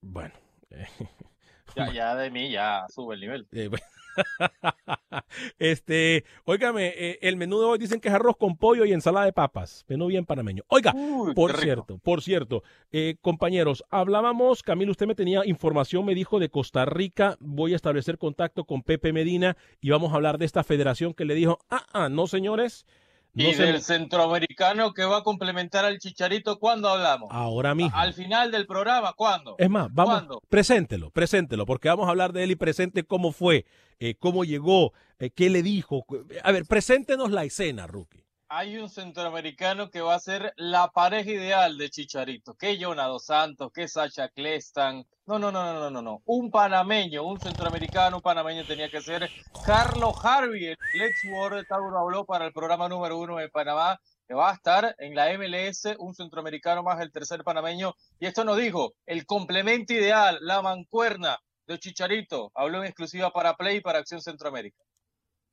Bueno. 0.01 0.33
eh, 0.69 0.85
Ya, 1.75 1.91
ya 1.93 2.15
de 2.15 2.29
mí 2.31 2.51
ya 2.51 2.85
sube 2.89 3.15
el 3.15 3.21
nivel. 3.21 3.47
eh, 3.53 3.67
bueno. 3.69 3.85
este, 5.59 6.23
óigame, 6.45 6.87
eh, 6.87 7.19
el 7.21 7.37
menú 7.37 7.59
de 7.59 7.65
hoy 7.65 7.79
dicen 7.79 7.99
que 7.99 8.09
es 8.09 8.13
arroz 8.13 8.37
con 8.37 8.57
pollo 8.57 8.85
y 8.85 8.93
ensalada 8.93 9.25
de 9.25 9.33
papas. 9.33 9.85
Menú 9.87 10.07
bien 10.07 10.25
panameño. 10.25 10.63
Oiga, 10.67 10.93
Uy, 10.95 11.33
por 11.33 11.57
cierto, 11.57 11.97
por 11.99 12.21
cierto, 12.21 12.63
eh, 12.91 13.15
compañeros, 13.21 13.83
hablábamos, 13.89 14.63
Camilo, 14.63 14.91
usted 14.91 15.07
me 15.07 15.15
tenía 15.15 15.45
información, 15.45 16.05
me 16.05 16.15
dijo 16.15 16.39
de 16.39 16.49
Costa 16.49 16.85
Rica, 16.85 17.37
voy 17.39 17.73
a 17.73 17.75
establecer 17.75 18.17
contacto 18.17 18.65
con 18.65 18.83
Pepe 18.83 19.13
Medina 19.13 19.57
y 19.79 19.89
vamos 19.89 20.11
a 20.11 20.15
hablar 20.15 20.37
de 20.37 20.45
esta 20.45 20.63
federación 20.63 21.13
que 21.13 21.25
le 21.25 21.35
dijo, 21.35 21.59
ah, 21.69 21.85
ah, 21.93 22.09
no 22.09 22.27
señores, 22.27 22.85
no 23.33 23.43
y 23.43 23.53
del 23.53 23.81
centroamericano 23.81 24.93
que 24.93 25.05
va 25.05 25.17
a 25.17 25.23
complementar 25.23 25.85
al 25.85 25.99
Chicharito, 25.99 26.59
¿cuándo 26.59 26.89
hablamos? 26.89 27.29
ahora 27.31 27.73
mismo. 27.75 27.97
Al 27.97 28.13
final 28.13 28.51
del 28.51 28.67
programa, 28.67 29.13
¿cuándo? 29.13 29.55
Es 29.57 29.69
más, 29.69 29.87
vamos, 29.93 30.15
¿Cuándo? 30.15 30.41
preséntelo, 30.49 31.11
preséntelo, 31.11 31.65
porque 31.65 31.89
vamos 31.89 32.07
a 32.07 32.11
hablar 32.11 32.33
de 32.33 32.43
él 32.43 32.51
y 32.51 32.55
presente 32.55 33.03
cómo 33.03 33.31
fue, 33.31 33.65
eh, 33.99 34.15
cómo 34.19 34.43
llegó, 34.43 34.93
eh, 35.19 35.29
qué 35.29 35.49
le 35.49 35.63
dijo. 35.63 36.05
A 36.43 36.51
ver, 36.51 36.65
preséntenos 36.65 37.31
la 37.31 37.43
escena, 37.43 37.87
Rookie. 37.87 38.25
Hay 38.53 38.75
un 38.77 38.89
centroamericano 38.89 39.89
que 39.89 40.01
va 40.01 40.15
a 40.15 40.19
ser 40.19 40.53
la 40.57 40.91
pareja 40.91 41.31
ideal 41.31 41.77
de 41.77 41.89
Chicharito. 41.89 42.55
Que 42.55 42.77
Jonah 42.83 43.05
Dos 43.05 43.27
Santos, 43.27 43.71
que 43.71 43.87
Sacha 43.87 44.27
Clestan. 44.27 45.05
No, 45.31 45.39
no, 45.39 45.49
no, 45.49 45.63
no, 45.63 45.79
no, 45.79 45.89
no, 45.89 46.01
no. 46.01 46.21
Un 46.25 46.51
panameño, 46.51 47.23
un 47.23 47.39
centroamericano, 47.39 48.17
un 48.17 48.21
panameño 48.21 48.65
tenía 48.65 48.89
que 48.89 48.99
ser 48.99 49.29
Carlos 49.65 50.13
Harvey, 50.21 50.65
el 50.65 51.01
ex 51.01 51.21
jugador 51.23 51.55
de 51.55 51.63
Tauro 51.63 51.97
habló 51.97 52.25
para 52.25 52.45
el 52.45 52.51
programa 52.51 52.89
número 52.89 53.17
uno 53.17 53.37
de 53.37 53.47
Panamá, 53.47 53.97
que 54.27 54.33
va 54.33 54.51
a 54.51 54.55
estar 54.55 54.93
en 54.97 55.15
la 55.15 55.31
MLS, 55.37 55.95
un 55.99 56.13
centroamericano 56.13 56.83
más 56.83 56.99
el 56.99 57.13
tercer 57.13 57.45
panameño. 57.45 57.93
Y 58.19 58.25
esto 58.25 58.43
nos 58.43 58.57
dijo, 58.57 58.91
el 59.05 59.25
complemento 59.25 59.93
ideal, 59.93 60.37
la 60.41 60.61
mancuerna 60.61 61.39
de 61.65 61.79
Chicharito. 61.79 62.51
Habló 62.53 62.79
en 62.79 62.87
exclusiva 62.87 63.31
para 63.31 63.55
Play 63.55 63.77
y 63.77 63.81
para 63.81 63.99
Acción 63.99 64.19
Centroamérica. 64.19 64.83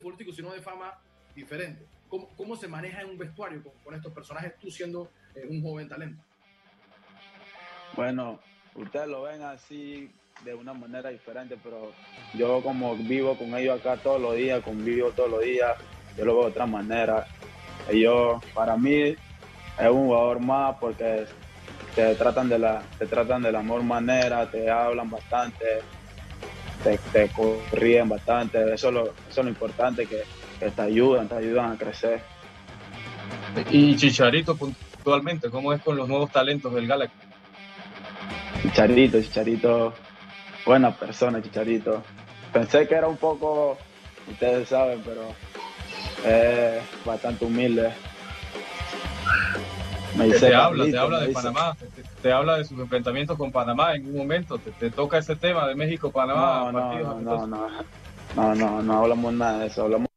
político, 0.01 0.33
sino 0.33 0.51
de 0.51 0.61
fama 0.61 1.01
diferente. 1.37 1.87
¿Cómo, 2.09 2.29
cómo 2.37 2.57
se 2.57 2.67
maneja 2.67 3.03
en 3.03 3.11
un 3.11 3.19
vestuario 3.19 3.63
con, 3.63 3.73
con 3.85 3.95
estos 3.95 4.13
personajes, 4.13 4.59
tú 4.59 4.73
siendo 4.73 5.09
eh, 5.37 5.47
un 5.49 5.63
joven 5.63 5.89
talento? 5.89 6.21
Bueno, 7.95 8.41
ustedes 8.83 9.09
lo 9.09 9.23
ven 9.23 9.43
así 9.43 10.11
de 10.45 10.55
una 10.55 10.73
manera 10.73 11.11
diferente, 11.11 11.57
pero 11.63 11.93
yo 12.35 12.63
como 12.63 12.97
vivo 12.97 13.37
con 13.37 13.55
ellos 13.57 13.81
acá 13.81 13.97
todos 13.97 14.21
los 14.21 14.37
días, 14.37 14.63
convivo 14.63 15.11
todos 15.11 15.31
los 15.31 15.43
días, 15.43 15.77
yo 16.17 16.25
lo 16.25 16.35
veo 16.35 16.45
de 16.45 16.51
otra 16.51 16.67
manera. 16.67 17.27
Ellos, 17.89 18.43
para 18.55 18.77
mí, 18.77 18.95
es 19.01 19.91
un 19.91 20.07
jugador 20.07 20.41
más 20.41 20.77
porque 20.79 21.27
te 21.95 22.15
tratan 22.15 22.49
de 22.49 22.59
la, 22.59 22.83
te 22.99 23.07
tratan 23.07 23.43
de 23.43 23.53
la 23.53 23.63
mejor 23.63 23.83
manera, 23.83 24.49
te 24.51 24.71
hablan 24.71 25.11
bastante, 25.11 25.65
te, 26.85 26.99
te 27.13 27.29
corrían 27.31 28.09
bastante, 28.09 28.63
eso 28.73 28.89
es 28.89 28.95
lo, 28.95 29.05
eso 29.05 29.41
es 29.41 29.45
lo 29.45 29.49
importante 29.49 30.07
que, 30.07 30.23
que 30.59 30.71
te 30.71 30.83
ayudan, 30.83 31.29
te 31.29 31.37
ayudan 31.37 31.73
a 31.73 31.77
crecer. 31.77 32.21
Y 33.71 33.97
Chicharito 33.97 34.57
puntualmente, 34.57 35.51
¿cómo 35.51 35.73
es 35.73 35.83
con 35.83 35.97
los 35.97 36.09
nuevos 36.09 36.31
talentos 36.31 36.73
del 36.75 36.87
Galaxy? 36.87 37.28
Chicharito, 38.71 39.21
Chicharito, 39.23 39.95
buena 40.67 40.95
persona, 40.95 41.41
Chicharito. 41.43 42.03
Pensé 42.53 42.87
que 42.87 42.95
era 42.95 43.09
un 43.09 43.17
poco, 43.17 43.77
ustedes 44.31 44.69
saben, 44.69 45.03
pero 45.05 45.23
es 46.27 46.83
bastante 47.05 47.45
humilde. 47.45 47.91
Me 50.17 50.25
dice 50.27 50.49
te 50.49 50.55
habla, 50.55 50.85
te 50.85 50.99
habla 50.99 51.21
de 51.21 51.29
dice- 51.29 51.35
Panamá, 51.43 51.77
te, 51.79 52.03
te 52.23 52.33
habla 52.33 52.57
de 52.59 52.65
sus 52.65 52.79
enfrentamientos 52.81 53.37
con 53.39 53.53
Panamá 53.53 53.95
en 53.95 54.07
un 54.07 54.17
momento, 54.17 54.59
te, 54.59 54.71
te 54.73 54.91
toca 54.91 55.19
ese 55.19 55.37
tema 55.37 55.67
de 55.67 55.75
México-Panamá. 55.75 56.71
No, 56.71 56.73
no, 56.73 56.99
no, 57.21 57.21
no, 57.21 57.47
no, 57.47 57.69
no, 58.37 58.55
no, 58.55 58.83
no 58.83 58.99
hablamos 59.03 59.33
nada 59.33 59.59
de 59.61 59.67
eso, 59.69 59.83
hablamos 59.85 60.08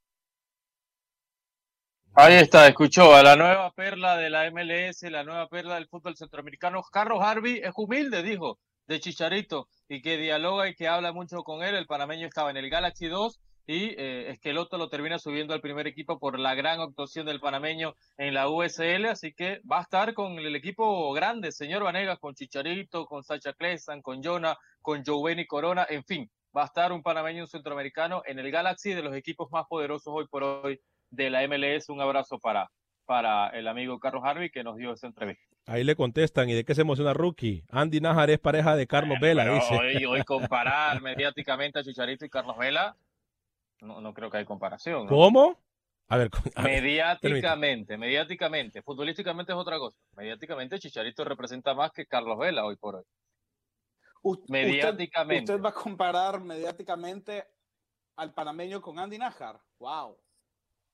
Ahí 2.14 2.34
está, 2.34 2.68
escuchó 2.68 3.16
a 3.16 3.24
la 3.24 3.38
nueva 3.38 3.72
perla 3.72 4.18
de 4.18 4.30
la 4.30 4.52
MLS, 4.52 5.02
la 5.04 5.24
nueva 5.24 5.48
perla 5.48 5.76
del 5.76 5.88
fútbol 5.88 6.18
centroamericano. 6.18 6.84
Carlos 6.92 7.20
Harvey 7.22 7.62
es 7.64 7.72
humilde, 7.78 8.22
dijo, 8.22 8.60
de 8.86 9.00
Chicharito, 9.00 9.70
y 9.88 10.02
que 10.02 10.18
dialoga 10.18 10.68
y 10.68 10.76
que 10.76 10.90
habla 10.90 11.14
mucho 11.14 11.42
con 11.44 11.64
él. 11.64 11.74
El 11.74 11.88
panameño 11.88 12.28
estaba 12.28 12.52
en 12.52 12.58
el 12.58 12.70
Galaxy 12.70 13.08
2 13.08 13.40
y 13.66 13.96
eh, 13.98 14.30
Esqueloto 14.32 14.78
lo 14.78 14.90
termina 14.90 15.20
subiendo 15.20 15.54
al 15.54 15.62
primer 15.62 15.88
equipo 15.88 16.20
por 16.20 16.38
la 16.38 16.54
gran 16.54 16.82
actuación 16.82 17.26
del 17.26 17.40
panameño 17.40 17.96
en 18.18 18.34
la 18.34 18.50
USL. 18.50 19.06
Así 19.06 19.32
que 19.34 19.62
va 19.62 19.80
a 19.80 19.84
estar 19.84 20.14
con 20.14 20.38
el 20.38 20.54
equipo 20.58 21.14
grande, 21.14 21.54
señor 21.54 21.84
Vanegas, 21.84 22.20
con 22.20 22.36
Chicharito, 22.36 23.06
con 23.06 23.24
Sacha 23.24 23.54
Clesan, 23.54 24.02
con 24.02 24.22
Jonah, 24.22 24.58
con 24.82 25.02
Giovanni 25.02 25.48
Corona, 25.48 25.88
en 25.90 26.04
fin. 26.04 26.30
Va 26.56 26.64
a 26.64 26.66
estar 26.66 26.92
un 26.92 27.02
panameño 27.02 27.44
un 27.44 27.48
centroamericano 27.48 28.22
en 28.26 28.38
el 28.38 28.52
Galaxy 28.52 28.94
de 28.94 29.02
los 29.02 29.16
equipos 29.16 29.50
más 29.50 29.66
poderosos 29.68 30.14
hoy 30.14 30.28
por 30.28 30.44
hoy 30.44 30.82
de 31.12 31.30
la 31.30 31.48
MLS. 31.48 31.90
Un 31.90 32.02
abrazo 32.02 32.40
para, 32.40 32.72
para 33.06 33.50
el 33.50 33.68
amigo 33.68 34.00
Carlos 34.00 34.24
Harvey 34.26 34.50
que 34.50 34.64
nos 34.64 34.78
dio 34.78 34.94
esa 34.94 35.08
entrevista. 35.08 35.46
Ahí 35.68 35.84
le 35.84 35.96
contestan, 35.96 36.50
¿y 36.50 36.54
de 36.54 36.66
qué 36.66 36.74
se 36.74 36.82
emociona 36.82 37.14
Rookie? 37.14 37.64
Andy 37.70 38.02
Najar 38.02 38.32
es 38.32 38.40
pareja 38.40 38.76
de 38.76 38.88
Carlos 38.88 39.20
Vela, 39.22 39.46
dice. 39.54 39.78
hoy, 39.78 40.06
hoy 40.06 40.24
comparar 40.26 41.02
mediáticamente 41.02 41.78
a 41.80 41.84
Chicharito 41.84 42.26
y 42.26 42.30
Carlos 42.30 42.58
Vela, 42.58 42.98
no, 43.82 44.02
no 44.02 44.14
creo 44.14 44.32
que 44.32 44.38
hay 44.38 44.46
comparación. 44.46 45.04
¿no? 45.04 45.10
¿Cómo? 45.10 45.60
A 46.08 46.18
ver, 46.18 46.30
a 46.56 46.64
ver, 46.64 46.82
Mediáticamente, 46.82 47.98
mediáticamente. 47.98 48.82
Futbolísticamente 48.82 49.54
es 49.54 49.58
otra 49.58 49.78
cosa. 49.78 49.98
Mediáticamente 50.18 50.80
Chicharito 50.80 51.24
representa 51.24 51.74
más 51.74 51.92
que 51.92 52.06
Carlos 52.06 52.38
Vela 52.40 52.66
hoy 52.66 52.76
por 52.76 52.96
hoy. 52.96 53.04
Usted- 54.24 54.50
Mediáticamente. 54.50 55.54
Usted, 55.54 55.64
va 55.64 55.70
a 55.70 55.74
comparar 55.74 56.42
mediáticamente 56.42 57.46
al 58.18 58.34
panameño 58.34 58.82
con 58.82 59.00
Andy 59.00 59.18
Najar. 59.20 59.60
Wow. 59.80 60.18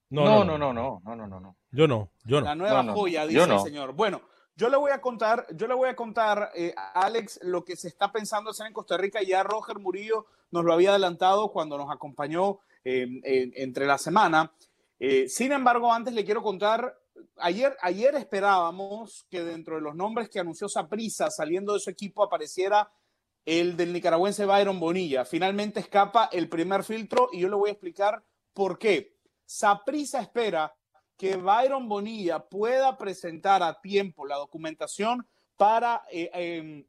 No, 0.09 0.43
no, 0.45 0.57
no, 0.57 0.57
no, 0.57 0.73
no, 0.73 1.15
no, 1.15 1.27
no, 1.27 1.39
no. 1.39 1.57
Yo 1.71 1.87
no, 1.87 2.11
yo 2.25 2.39
no. 2.39 2.45
La 2.47 2.55
nueva 2.55 2.83
No, 2.83 2.91
no, 2.91 2.95
joya, 2.97 3.25
dice 3.27 3.43
el 3.43 3.49
no. 3.49 3.59
señor. 3.63 3.93
Bueno, 3.93 4.21
yo 4.55 4.69
le 4.69 4.77
voy 4.77 4.91
a 4.91 5.01
contar, 5.01 5.45
yo 5.55 5.67
le 5.67 5.73
voy 5.73 5.89
a 5.89 5.95
contar, 5.95 6.51
eh, 6.55 6.73
a 6.77 7.01
Alex, 7.05 7.39
lo 7.43 7.63
que 7.65 7.75
se 7.75 7.87
está 7.89 8.11
pensando 8.11 8.51
hacer 8.51 8.67
en 8.67 8.73
Costa 8.73 8.97
Rica. 8.97 9.21
Ya 9.21 9.43
Roger 9.43 9.79
Murillo 9.79 10.25
nos 10.51 10.63
lo 10.63 10.73
había 10.73 10.91
adelantado 10.91 11.51
cuando 11.51 11.77
nos 11.77 11.91
acompañó 11.91 12.59
eh, 12.85 13.05
en- 13.23 13.51
entre 13.55 13.85
la 13.85 13.97
semana. 13.97 14.53
Eh, 14.97 15.27
sin 15.27 15.51
embargo, 15.51 15.91
antes 15.91 16.13
le 16.13 16.23
quiero 16.23 16.41
contar, 16.41 16.97
ayer, 17.37 17.75
ayer 17.81 18.15
esperábamos 18.15 19.27
que 19.29 19.43
dentro 19.43 19.75
de 19.75 19.81
los 19.81 19.93
nombres 19.93 20.29
que 20.29 20.39
anunció 20.39 20.69
Saprisa 20.69 21.29
saliendo 21.29 21.73
de 21.73 21.79
su 21.81 21.89
equipo 21.89 22.23
apareciera 22.23 22.89
el 23.45 23.75
del 23.75 23.91
nicaragüense 23.91 24.45
Byron 24.45 24.79
Bonilla. 24.79 25.25
Finalmente 25.25 25.81
escapa 25.81 26.29
el 26.31 26.47
primer 26.47 26.83
filtro 26.85 27.27
y 27.33 27.41
yo 27.41 27.49
le 27.49 27.55
voy 27.55 27.69
a 27.69 27.73
explicar 27.73 28.23
por 28.53 28.79
qué. 28.79 29.16
Saprisa 29.47 30.19
espera 30.19 30.75
que 31.17 31.37
Byron 31.37 31.87
Bonilla 31.87 32.47
pueda 32.47 32.97
presentar 32.97 33.63
a 33.63 33.79
tiempo 33.81 34.27
la 34.27 34.35
documentación 34.35 35.25
para 35.55 36.03
eh, 36.11 36.29
em, 36.33 36.85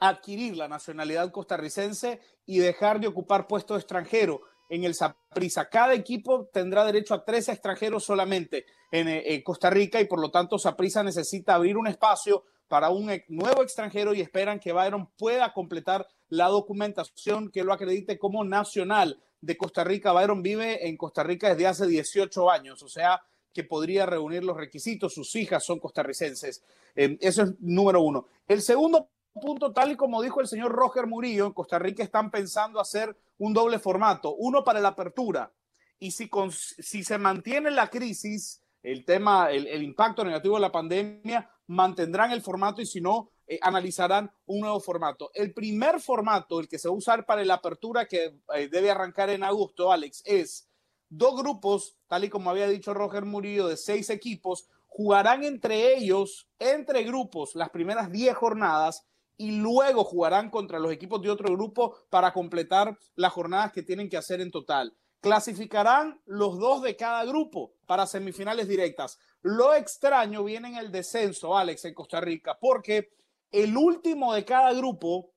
adquirir 0.00 0.56
la 0.56 0.68
nacionalidad 0.68 1.30
costarricense 1.30 2.20
y 2.44 2.58
dejar 2.58 3.00
de 3.00 3.06
ocupar 3.06 3.46
puesto 3.46 3.76
extranjero 3.76 4.42
en 4.68 4.82
el 4.82 4.96
Saprissa. 4.96 5.68
Cada 5.70 5.94
equipo 5.94 6.48
tendrá 6.52 6.84
derecho 6.84 7.14
a 7.14 7.24
tres 7.24 7.48
extranjeros 7.48 8.04
solamente 8.04 8.66
en 8.90 9.06
eh, 9.08 9.42
Costa 9.44 9.70
Rica 9.70 10.00
y 10.00 10.06
por 10.06 10.20
lo 10.20 10.32
tanto 10.32 10.58
Saprissa 10.58 11.04
necesita 11.04 11.54
abrir 11.54 11.76
un 11.76 11.86
espacio 11.86 12.44
para 12.66 12.90
un 12.90 13.10
nuevo 13.28 13.62
extranjero 13.62 14.12
y 14.12 14.20
esperan 14.20 14.58
que 14.58 14.72
Byron 14.72 15.08
pueda 15.16 15.52
completar 15.52 16.08
la 16.28 16.48
documentación 16.48 17.52
que 17.52 17.62
lo 17.62 17.72
acredite 17.72 18.18
como 18.18 18.44
nacional 18.44 19.22
de 19.46 19.56
Costa 19.56 19.84
Rica. 19.84 20.12
Byron 20.12 20.42
vive 20.42 20.86
en 20.88 20.96
Costa 20.96 21.22
Rica 21.22 21.48
desde 21.50 21.66
hace 21.66 21.86
18 21.86 22.50
años, 22.50 22.82
o 22.82 22.88
sea 22.88 23.22
que 23.52 23.64
podría 23.64 24.04
reunir 24.04 24.44
los 24.44 24.56
requisitos. 24.56 25.14
Sus 25.14 25.34
hijas 25.36 25.64
son 25.64 25.78
costarricenses. 25.78 26.62
Eh, 26.94 27.16
eso 27.20 27.42
es 27.44 27.54
número 27.60 28.02
uno. 28.02 28.26
El 28.46 28.60
segundo 28.60 29.08
punto, 29.32 29.72
tal 29.72 29.92
y 29.92 29.96
como 29.96 30.20
dijo 30.20 30.40
el 30.40 30.46
señor 30.48 30.72
Roger 30.72 31.06
Murillo, 31.06 31.46
en 31.46 31.52
Costa 31.52 31.78
Rica 31.78 32.02
están 32.02 32.30
pensando 32.30 32.80
hacer 32.80 33.16
un 33.38 33.54
doble 33.54 33.78
formato, 33.78 34.34
uno 34.34 34.62
para 34.64 34.80
la 34.80 34.88
apertura. 34.88 35.50
Y 35.98 36.10
si, 36.10 36.28
con- 36.28 36.52
si 36.52 37.02
se 37.02 37.16
mantiene 37.16 37.70
la 37.70 37.88
crisis, 37.88 38.60
el 38.82 39.04
tema, 39.06 39.50
el, 39.50 39.66
el 39.66 39.82
impacto 39.82 40.22
negativo 40.24 40.56
de 40.56 40.60
la 40.60 40.72
pandemia, 40.72 41.50
mantendrán 41.68 42.32
el 42.32 42.42
formato 42.42 42.82
y 42.82 42.86
si 42.86 43.00
no, 43.00 43.30
eh, 43.46 43.58
analizarán 43.62 44.30
un 44.46 44.60
nuevo 44.60 44.80
formato. 44.80 45.30
El 45.34 45.52
primer 45.52 46.00
formato, 46.00 46.60
el 46.60 46.68
que 46.68 46.78
se 46.78 46.88
va 46.88 46.94
a 46.94 46.98
usar 46.98 47.26
para 47.26 47.44
la 47.44 47.54
apertura 47.54 48.06
que 48.06 48.40
eh, 48.54 48.68
debe 48.68 48.90
arrancar 48.90 49.30
en 49.30 49.44
agosto, 49.44 49.92
Alex, 49.92 50.22
es 50.24 50.68
dos 51.08 51.40
grupos, 51.40 51.96
tal 52.08 52.24
y 52.24 52.28
como 52.28 52.50
había 52.50 52.68
dicho 52.68 52.92
Roger 52.92 53.24
Murillo, 53.24 53.68
de 53.68 53.76
seis 53.76 54.10
equipos, 54.10 54.68
jugarán 54.88 55.44
entre 55.44 55.94
ellos, 55.96 56.48
entre 56.58 57.04
grupos, 57.04 57.54
las 57.54 57.70
primeras 57.70 58.10
10 58.10 58.34
jornadas 58.34 59.06
y 59.36 59.52
luego 59.52 60.04
jugarán 60.04 60.50
contra 60.50 60.78
los 60.78 60.90
equipos 60.90 61.20
de 61.20 61.30
otro 61.30 61.54
grupo 61.54 61.96
para 62.08 62.32
completar 62.32 62.98
las 63.14 63.32
jornadas 63.32 63.72
que 63.72 63.82
tienen 63.82 64.08
que 64.08 64.16
hacer 64.16 64.40
en 64.40 64.50
total. 64.50 64.96
Clasificarán 65.20 66.20
los 66.24 66.58
dos 66.58 66.82
de 66.82 66.96
cada 66.96 67.24
grupo 67.24 67.72
para 67.86 68.06
semifinales 68.06 68.68
directas. 68.68 69.18
Lo 69.42 69.74
extraño 69.74 70.44
viene 70.44 70.68
en 70.68 70.76
el 70.76 70.90
descenso, 70.90 71.56
Alex, 71.56 71.84
en 71.84 71.94
Costa 71.94 72.20
Rica, 72.20 72.56
porque 72.58 73.10
el 73.52 73.76
último 73.76 74.34
de 74.34 74.44
cada 74.44 74.72
grupo 74.72 75.32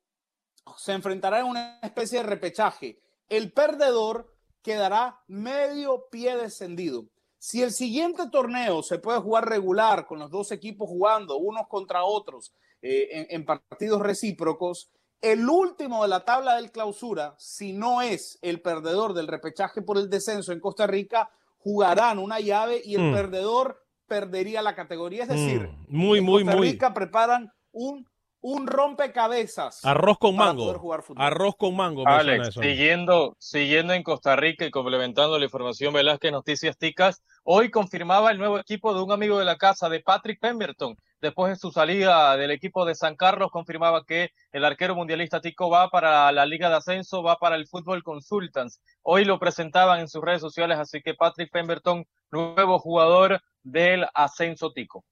se 0.78 0.94
enfrentará 0.94 1.40
en 1.40 1.46
una 1.46 1.80
especie 1.82 2.20
de 2.20 2.26
repechaje. 2.26 3.00
El 3.28 3.52
perdedor 3.54 4.34
quedará 4.62 5.20
medio 5.28 6.08
pie 6.12 6.36
descendido. 6.38 7.06
Si 7.38 7.62
el 7.64 7.72
siguiente 7.72 8.24
torneo 8.30 8.84
se 8.84 9.00
puede 9.00 9.20
jugar 9.20 9.48
regular 9.48 10.06
con 10.06 10.20
los 10.20 10.30
dos 10.30 10.52
equipos 10.52 10.90
jugando 10.90 11.38
unos 11.38 11.68
contra 11.68 12.04
otros 12.04 12.54
eh, 12.82 13.08
en, 13.12 13.28
en 13.30 13.46
partidos 13.46 14.02
recíprocos, 14.02 14.92
el 15.22 15.50
último 15.50 16.04
de 16.04 16.10
la 16.10 16.24
tabla 16.26 16.56
del 16.56 16.72
clausura, 16.72 17.36
si 17.38 17.74
no 17.74 18.02
es 18.02 18.40
el 18.42 18.62
perdedor 18.62 19.14
del 19.14 19.28
repechaje 19.28 19.82
por 19.82 19.98
el 19.98 20.10
descenso 20.10 20.52
en 20.52 20.60
Costa 20.60 20.88
Rica, 20.88 21.30
jugarán 21.58 22.20
una 22.20 22.40
llave 22.40 22.82
y 22.84 22.96
el 22.96 23.02
Mm. 23.12 23.14
perdedor 23.14 23.86
perdería 24.08 24.62
la 24.62 24.76
categoría. 24.76 25.24
Es 25.24 25.30
decir, 25.30 25.62
Mm, 25.88 25.98
muy, 25.98 26.20
en 26.20 26.26
muy, 26.26 26.44
Costa 26.44 26.58
muy. 26.58 26.72
Rica 26.72 26.94
preparan 26.94 27.52
un, 27.72 28.06
un 28.42 28.68
rompecabezas. 28.68 29.84
Arroz 29.84 30.18
con 30.18 30.36
mango. 30.36 30.66
poder 30.66 30.78
jugar 30.78 31.04
fútbol. 31.04 31.24
Arroz 31.24 31.56
con 31.58 31.76
mango. 31.76 32.08
Alex, 32.08 32.50
eso. 32.50 32.62
siguiendo, 32.62 33.36
siguiendo 33.40 33.94
en 33.94 34.04
Costa 34.04 34.36
Rica 34.36 34.66
y 34.66 34.72
complementando 34.72 35.38
la 35.38 35.46
información 35.46 35.94
Velázquez 35.94 36.32
Noticias 36.32 36.78
Ticas, 36.78 37.22
hoy 37.44 37.70
confirmaba 37.70 38.32
el 38.32 38.38
nuevo 38.38 38.60
equipo 38.60 38.94
de 38.94 39.02
un 39.02 39.12
amigo 39.12 39.38
de 39.40 39.46
la 39.46 39.58
casa, 39.58 39.90
de 39.90 40.00
Patrick 40.00 40.40
Pemberton. 40.40 40.98
Después 41.22 41.52
de 41.52 41.58
su 41.58 41.72
salida 41.72 42.38
del 42.38 42.52
equipo 42.52 42.86
de 42.86 42.96
San 42.96 43.18
Carlos, 43.18 43.52
confirmaba 43.52 44.06
que 44.06 44.32
el 44.54 44.64
arquero 44.64 44.96
mundialista 44.96 45.42
Tico 45.42 45.70
va 45.70 45.90
para 45.90 46.32
la 46.32 46.46
Liga 46.46 46.70
de 46.70 46.78
Ascenso, 46.78 47.22
va 47.22 47.36
para 47.36 47.58
el 47.58 47.68
Fútbol 47.68 48.04
Consultants. 48.04 48.80
Hoy 49.02 49.26
lo 49.26 49.38
presentaban 49.38 50.00
en 50.00 50.08
sus 50.08 50.24
redes 50.24 50.40
sociales, 50.40 50.78
así 50.78 51.02
que 51.02 51.16
Patrick 51.16 51.52
Pemberton, 51.52 52.06
nuevo 52.32 52.80
jugador 52.80 53.42
del 53.64 54.08
Ascenso 54.14 54.72
Tico. 54.72 55.04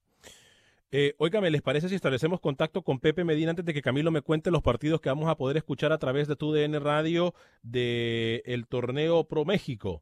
Eh, 0.92 1.16
óigame, 1.18 1.52
¿les 1.52 1.62
parece 1.62 1.90
si 1.90 1.96
establecemos 1.96 2.40
contacto 2.40 2.82
con 2.82 3.00
Pepe 3.00 3.26
Medina 3.26 3.50
antes 3.50 3.66
de 3.66 3.74
que 3.74 3.82
Camilo 3.82 4.10
me 4.10 4.22
cuente 4.22 4.52
los 4.52 4.62
partidos 4.62 5.02
que 5.02 5.10
vamos 5.10 5.28
a 5.30 5.36
poder 5.36 5.58
escuchar 5.58 5.92
a 5.92 5.98
través 5.98 6.28
de 6.28 6.38
tu 6.38 6.54
DN 6.54 6.80
Radio 6.80 7.34
del 7.62 8.42
el 8.46 8.68
torneo 8.68 9.26
Pro 9.26 9.44
México? 9.44 10.02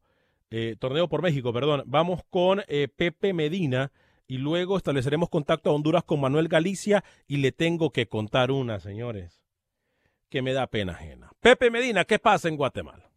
Eh, 0.51 0.75
torneo 0.79 1.09
por 1.09 1.23
México, 1.23 1.51
perdón. 1.51 1.83
Vamos 1.87 2.21
con 2.29 2.61
eh, 2.67 2.87
Pepe 2.87 3.33
Medina 3.33 3.91
y 4.27 4.37
luego 4.37 4.77
estableceremos 4.77 5.29
contacto 5.29 5.69
a 5.71 5.73
Honduras 5.73 6.03
con 6.03 6.21
Manuel 6.21 6.47
Galicia 6.47 7.03
y 7.27 7.37
le 7.37 7.51
tengo 7.51 7.89
que 7.89 8.07
contar 8.07 8.51
una, 8.51 8.79
señores, 8.79 9.41
que 10.29 10.43
me 10.43 10.53
da 10.53 10.67
pena 10.67 10.93
ajena. 10.93 11.31
Pepe 11.39 11.71
Medina, 11.71 12.05
¿qué 12.05 12.19
pasa 12.19 12.47
en 12.47 12.57
Guatemala? 12.57 13.09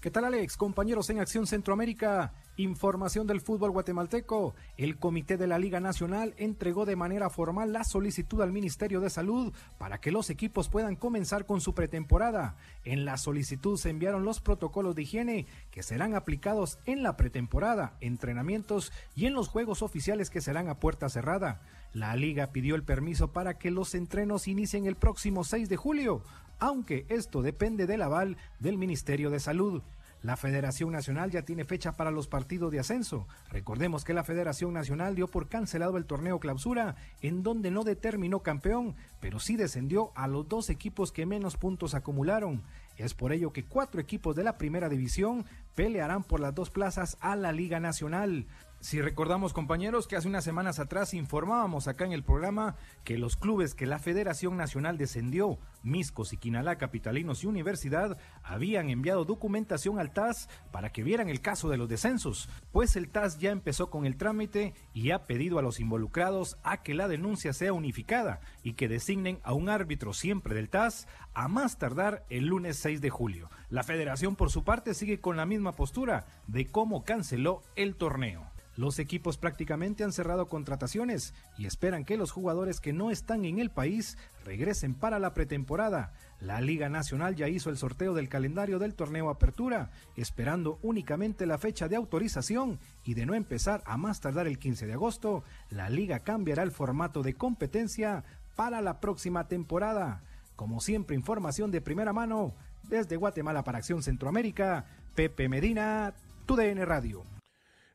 ¿Qué 0.00 0.10
tal 0.10 0.24
Alex? 0.24 0.56
Compañeros 0.56 1.10
en 1.10 1.20
Acción 1.20 1.46
Centroamérica. 1.46 2.32
Información 2.60 3.26
del 3.26 3.40
fútbol 3.40 3.70
guatemalteco. 3.70 4.54
El 4.76 4.98
Comité 4.98 5.38
de 5.38 5.46
la 5.46 5.58
Liga 5.58 5.80
Nacional 5.80 6.34
entregó 6.36 6.84
de 6.84 6.94
manera 6.94 7.30
formal 7.30 7.72
la 7.72 7.84
solicitud 7.84 8.42
al 8.42 8.52
Ministerio 8.52 9.00
de 9.00 9.08
Salud 9.08 9.54
para 9.78 9.98
que 9.98 10.12
los 10.12 10.28
equipos 10.28 10.68
puedan 10.68 10.94
comenzar 10.94 11.46
con 11.46 11.62
su 11.62 11.74
pretemporada. 11.74 12.56
En 12.84 13.06
la 13.06 13.16
solicitud 13.16 13.78
se 13.78 13.88
enviaron 13.88 14.26
los 14.26 14.40
protocolos 14.40 14.94
de 14.94 15.02
higiene 15.04 15.46
que 15.70 15.82
serán 15.82 16.14
aplicados 16.14 16.78
en 16.84 17.02
la 17.02 17.16
pretemporada, 17.16 17.94
entrenamientos 18.02 18.92
y 19.16 19.24
en 19.24 19.32
los 19.32 19.48
juegos 19.48 19.80
oficiales 19.80 20.28
que 20.28 20.42
serán 20.42 20.68
a 20.68 20.80
puerta 20.80 21.08
cerrada. 21.08 21.62
La 21.94 22.14
liga 22.14 22.48
pidió 22.48 22.74
el 22.74 22.82
permiso 22.82 23.32
para 23.32 23.54
que 23.54 23.70
los 23.70 23.94
entrenos 23.94 24.46
inicien 24.48 24.84
el 24.84 24.96
próximo 24.96 25.44
6 25.44 25.70
de 25.70 25.78
julio, 25.78 26.22
aunque 26.58 27.06
esto 27.08 27.40
depende 27.40 27.86
del 27.86 28.02
aval 28.02 28.36
del 28.58 28.76
Ministerio 28.76 29.30
de 29.30 29.40
Salud. 29.40 29.82
La 30.22 30.36
Federación 30.36 30.92
Nacional 30.92 31.30
ya 31.30 31.42
tiene 31.42 31.64
fecha 31.64 31.92
para 31.92 32.10
los 32.10 32.28
partidos 32.28 32.70
de 32.70 32.78
ascenso. 32.78 33.26
Recordemos 33.48 34.04
que 34.04 34.12
la 34.12 34.22
Federación 34.22 34.74
Nacional 34.74 35.14
dio 35.14 35.28
por 35.28 35.48
cancelado 35.48 35.96
el 35.96 36.04
torneo 36.04 36.38
clausura, 36.40 36.96
en 37.22 37.42
donde 37.42 37.70
no 37.70 37.84
determinó 37.84 38.40
campeón, 38.40 38.96
pero 39.18 39.40
sí 39.40 39.56
descendió 39.56 40.12
a 40.14 40.28
los 40.28 40.46
dos 40.46 40.68
equipos 40.68 41.10
que 41.10 41.24
menos 41.24 41.56
puntos 41.56 41.94
acumularon. 41.94 42.62
Es 42.98 43.14
por 43.14 43.32
ello 43.32 43.54
que 43.54 43.64
cuatro 43.64 43.98
equipos 43.98 44.36
de 44.36 44.44
la 44.44 44.58
primera 44.58 44.90
división 44.90 45.46
pelearán 45.74 46.22
por 46.22 46.40
las 46.40 46.54
dos 46.54 46.68
plazas 46.68 47.16
a 47.20 47.34
la 47.34 47.50
Liga 47.52 47.80
Nacional. 47.80 48.46
Si 48.80 49.02
recordamos 49.02 49.52
compañeros 49.52 50.06
que 50.06 50.16
hace 50.16 50.26
unas 50.26 50.42
semanas 50.42 50.78
atrás 50.78 51.12
informábamos 51.12 51.86
acá 51.86 52.06
en 52.06 52.12
el 52.12 52.24
programa 52.24 52.76
que 53.04 53.18
los 53.18 53.36
clubes 53.36 53.74
que 53.74 53.84
la 53.84 53.98
Federación 53.98 54.56
Nacional 54.56 54.96
descendió, 54.96 55.58
Miscos 55.82 56.32
y 56.32 56.38
Quinalá 56.38 56.78
Capitalinos 56.78 57.44
y 57.44 57.46
Universidad, 57.46 58.16
habían 58.42 58.88
enviado 58.88 59.26
documentación 59.26 59.98
al 59.98 60.14
TAS 60.14 60.48
para 60.72 60.92
que 60.92 61.02
vieran 61.02 61.28
el 61.28 61.42
caso 61.42 61.68
de 61.68 61.76
los 61.76 61.90
descensos, 61.90 62.48
pues 62.72 62.96
el 62.96 63.10
TAS 63.10 63.38
ya 63.38 63.50
empezó 63.50 63.90
con 63.90 64.06
el 64.06 64.16
trámite 64.16 64.72
y 64.94 65.10
ha 65.10 65.26
pedido 65.26 65.58
a 65.58 65.62
los 65.62 65.78
involucrados 65.78 66.56
a 66.62 66.82
que 66.82 66.94
la 66.94 67.06
denuncia 67.06 67.52
sea 67.52 67.74
unificada 67.74 68.40
y 68.62 68.72
que 68.72 68.88
designen 68.88 69.40
a 69.42 69.52
un 69.52 69.68
árbitro 69.68 70.14
siempre 70.14 70.54
del 70.54 70.70
TAS 70.70 71.06
a 71.34 71.48
más 71.48 71.76
tardar 71.76 72.24
el 72.30 72.46
lunes 72.46 72.78
6 72.78 73.02
de 73.02 73.10
julio. 73.10 73.50
La 73.68 73.82
federación 73.82 74.36
por 74.36 74.50
su 74.50 74.64
parte 74.64 74.94
sigue 74.94 75.20
con 75.20 75.36
la 75.36 75.44
misma 75.44 75.72
postura 75.72 76.24
de 76.46 76.66
cómo 76.66 77.04
canceló 77.04 77.60
el 77.76 77.94
torneo. 77.94 78.50
Los 78.76 78.98
equipos 78.98 79.36
prácticamente 79.36 80.04
han 80.04 80.12
cerrado 80.12 80.46
contrataciones 80.46 81.34
y 81.58 81.66
esperan 81.66 82.04
que 82.04 82.16
los 82.16 82.30
jugadores 82.30 82.80
que 82.80 82.92
no 82.92 83.10
están 83.10 83.44
en 83.44 83.58
el 83.58 83.70
país 83.70 84.16
regresen 84.44 84.94
para 84.94 85.18
la 85.18 85.34
pretemporada. 85.34 86.12
La 86.40 86.60
Liga 86.60 86.88
Nacional 86.88 87.34
ya 87.34 87.48
hizo 87.48 87.68
el 87.68 87.76
sorteo 87.76 88.14
del 88.14 88.28
calendario 88.28 88.78
del 88.78 88.94
torneo 88.94 89.28
Apertura, 89.28 89.90
esperando 90.16 90.78
únicamente 90.82 91.46
la 91.46 91.58
fecha 91.58 91.88
de 91.88 91.96
autorización 91.96 92.78
y 93.04 93.14
de 93.14 93.26
no 93.26 93.34
empezar 93.34 93.82
a 93.86 93.96
más 93.96 94.20
tardar 94.20 94.46
el 94.46 94.58
15 94.58 94.86
de 94.86 94.92
agosto, 94.94 95.44
la 95.68 95.90
liga 95.90 96.20
cambiará 96.20 96.62
el 96.62 96.70
formato 96.70 97.22
de 97.22 97.34
competencia 97.34 98.24
para 98.56 98.80
la 98.80 99.00
próxima 99.00 99.48
temporada. 99.48 100.22
Como 100.56 100.80
siempre, 100.80 101.16
información 101.16 101.70
de 101.70 101.80
primera 101.80 102.12
mano 102.12 102.54
desde 102.84 103.16
Guatemala 103.16 103.64
para 103.64 103.78
Acción 103.78 104.02
Centroamérica, 104.02 104.86
Pepe 105.14 105.48
Medina, 105.48 106.14
TUDN 106.46 106.86
Radio. 106.86 107.39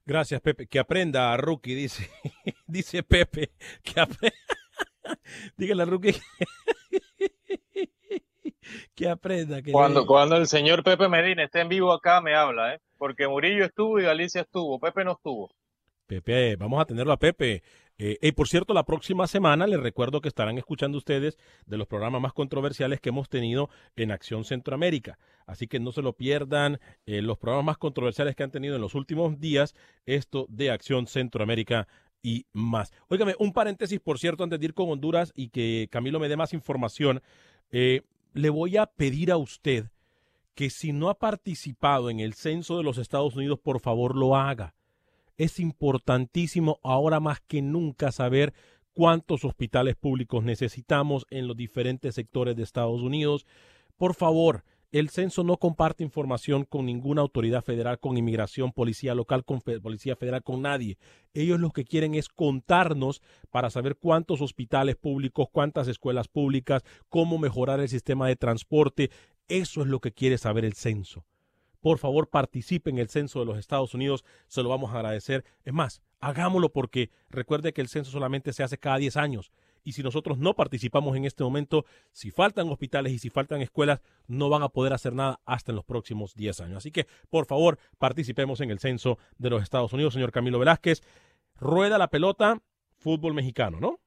Gracias, 0.06 0.40
Pepe. 0.42 0.68
Que 0.68 0.80
aprenda 0.80 1.34
a 1.34 1.38
Rookie, 1.38 1.74
dice. 1.74 2.10
dice 2.68 3.04
Pepe. 3.04 3.52
Que 3.84 4.00
aprenda. 4.00 4.38
Dígale 5.58 5.84
a 5.84 5.86
Rookie. 5.86 6.16
que 8.94 9.10
aprenda. 9.10 9.62
Que 9.62 9.72
cuando, 9.72 10.06
cuando 10.06 10.38
el 10.38 10.48
señor 10.48 10.84
Pepe 10.84 11.10
Medina 11.10 11.44
esté 11.44 11.62
en 11.62 11.70
vivo 11.70 11.92
acá, 11.92 12.22
me 12.22 12.36
habla, 12.36 12.76
¿eh? 12.76 12.82
Porque 12.98 13.28
Murillo 13.28 13.66
estuvo 13.66 14.00
y 14.00 14.04
Galicia 14.04 14.42
estuvo. 14.42 14.80
Pepe 14.80 15.04
no 15.04 15.14
estuvo. 15.14 15.52
Pepe, 16.08 16.56
vamos 16.56 16.80
a 16.82 16.86
tenerlo 16.86 17.14
a 17.14 17.18
Pepe. 17.18 17.64
Eh, 17.98 18.18
y 18.22 18.32
por 18.34 18.48
cierto, 18.48 18.74
la 18.74 18.86
próxima 18.86 19.26
semana 19.26 19.68
les 19.68 19.80
recuerdo 19.80 20.20
que 20.20 20.28
estarán 20.28 20.58
escuchando 20.58 20.98
ustedes 20.98 21.38
de 21.66 21.78
los 21.78 21.88
programas 21.88 22.22
más 22.22 22.34
controversiales 22.34 23.00
que 23.00 23.10
hemos 23.10 23.30
tenido 23.30 23.70
en 23.96 24.12
Acción 24.12 24.44
Centroamérica. 24.44 25.18
Así 25.46 25.68
que 25.68 25.80
no 25.80 25.92
se 25.92 26.02
lo 26.02 26.14
pierdan 26.14 26.80
eh, 27.06 27.22
los 27.22 27.38
programas 27.38 27.66
más 27.66 27.78
controversiales 27.78 28.36
que 28.36 28.44
han 28.44 28.52
tenido 28.52 28.76
en 28.76 28.82
los 28.82 28.96
últimos 28.96 29.40
días, 29.40 29.76
esto 30.06 30.46
de 30.50 30.72
Acción 30.72 31.08
Centroamérica 31.08 31.88
y 32.22 32.48
más. 32.52 32.92
Óigame, 33.08 33.36
un 33.40 33.54
paréntesis, 33.54 34.00
por 34.00 34.20
cierto, 34.20 34.44
antes 34.44 34.60
de 34.60 34.66
ir 34.66 34.74
con 34.74 34.90
Honduras 34.90 35.32
y 35.36 35.50
que 35.50 35.88
Camilo 35.90 36.20
me 36.20 36.28
dé 36.28 36.36
más 36.36 36.54
información. 36.54 37.22
Eh, 37.72 38.02
le 38.34 38.50
voy 38.50 38.76
a 38.78 38.88
pedir 38.88 39.32
a 39.32 39.38
usted 39.38 39.86
que 40.54 40.70
si 40.70 40.92
no 40.92 41.10
ha 41.10 41.20
participado 41.20 42.10
en 42.10 42.20
el 42.20 42.34
censo 42.34 42.78
de 42.78 42.84
los 42.84 42.98
Estados 42.98 43.36
Unidos, 43.36 43.60
por 43.60 43.80
favor 43.80 44.16
lo 44.16 44.36
haga 44.36 44.74
es 45.38 45.60
importantísimo 45.60 46.80
ahora 46.84 47.20
más 47.20 47.40
que 47.42 47.62
nunca 47.62 48.12
saber 48.12 48.54
cuántos 48.94 49.44
hospitales 49.44 49.96
públicos 49.96 50.44
necesitamos 50.44 51.26
en 51.30 51.48
los 51.48 51.58
diferentes 51.58 52.16
sectores 52.16 52.56
de 52.56 52.64
Estados 52.64 53.02
Unidos. 53.02 53.46
Por 53.98 54.16
favor, 54.16 54.64
el 54.92 55.10
censo 55.10 55.44
no 55.44 55.58
comparte 55.58 56.06
información 56.06 56.64
con 56.64 56.86
ninguna 56.86 57.22
autoridad 57.22 57.62
federal, 57.62 58.00
con 58.00 58.18
inmigración, 58.18 58.72
policía 58.72 59.14
local, 59.14 59.44
con 59.44 59.60
policía 59.60 60.16
federal, 60.16 60.42
con 60.42 60.62
nadie. 60.62 60.98
Ellos 61.34 61.60
lo 61.60 61.72
que 61.72 61.84
quieren 61.84 62.16
es 62.16 62.30
contarnos 62.30 63.22
para 63.52 63.70
saber 63.70 63.98
cuántos 63.98 64.40
hospitales 64.40 64.96
públicos, 64.96 65.50
cuántas 65.52 65.90
escuelas 65.90 66.30
públicas, 66.30 66.84
cómo 67.10 67.38
mejorar 67.38 67.82
el 67.82 67.90
sistema 67.90 68.30
de 68.30 68.38
transporte. 68.38 69.12
Eso 69.50 69.82
es 69.82 69.88
lo 69.88 70.00
que 70.00 70.14
quiere 70.14 70.38
saber 70.38 70.64
el 70.64 70.74
censo 70.74 71.26
por 71.86 72.00
favor 72.00 72.32
participe 72.32 72.90
en 72.90 72.98
el 72.98 73.10
censo 73.10 73.40
de 73.40 73.46
los 73.46 73.60
Estados 73.60 73.94
Unidos, 73.94 74.26
se 74.48 74.64
lo 74.64 74.70
vamos 74.70 74.90
a 74.90 74.96
agradecer. 74.96 75.46
Es 75.64 75.72
más, 75.72 76.02
hagámoslo 76.20 76.74
porque 76.74 77.12
recuerde 77.30 77.74
que 77.74 77.82
el 77.82 77.90
censo 77.90 78.10
solamente 78.10 78.54
se 78.54 78.64
hace 78.64 78.80
cada 78.80 78.98
10 78.98 79.18
años 79.18 79.52
y 79.84 79.92
si 79.92 80.02
nosotros 80.02 80.40
no 80.40 80.56
participamos 80.56 81.16
en 81.16 81.26
este 81.26 81.44
momento, 81.44 81.86
si 82.12 82.32
faltan 82.32 82.70
hospitales 82.70 83.14
y 83.14 83.20
si 83.20 83.30
faltan 83.30 83.62
escuelas, 83.62 84.02
no 84.26 84.50
van 84.50 84.64
a 84.64 84.70
poder 84.70 84.94
hacer 84.94 85.14
nada 85.14 85.42
hasta 85.46 85.74
en 85.74 85.76
los 85.76 85.86
próximos 85.86 86.34
10 86.34 86.62
años. 86.62 86.78
Así 86.78 86.90
que, 86.90 87.06
por 87.30 87.46
favor, 87.46 87.78
participemos 88.00 88.62
en 88.62 88.72
el 88.72 88.80
censo 88.80 89.20
de 89.38 89.52
los 89.52 89.62
Estados 89.62 89.94
Unidos, 89.94 90.16
señor 90.16 90.32
Camilo 90.32 90.58
Velázquez. 90.58 91.04
Rueda 91.56 92.00
la 92.00 92.10
pelota, 92.10 92.64
fútbol 92.98 93.36
mexicano, 93.36 93.80
¿no? 93.80 94.00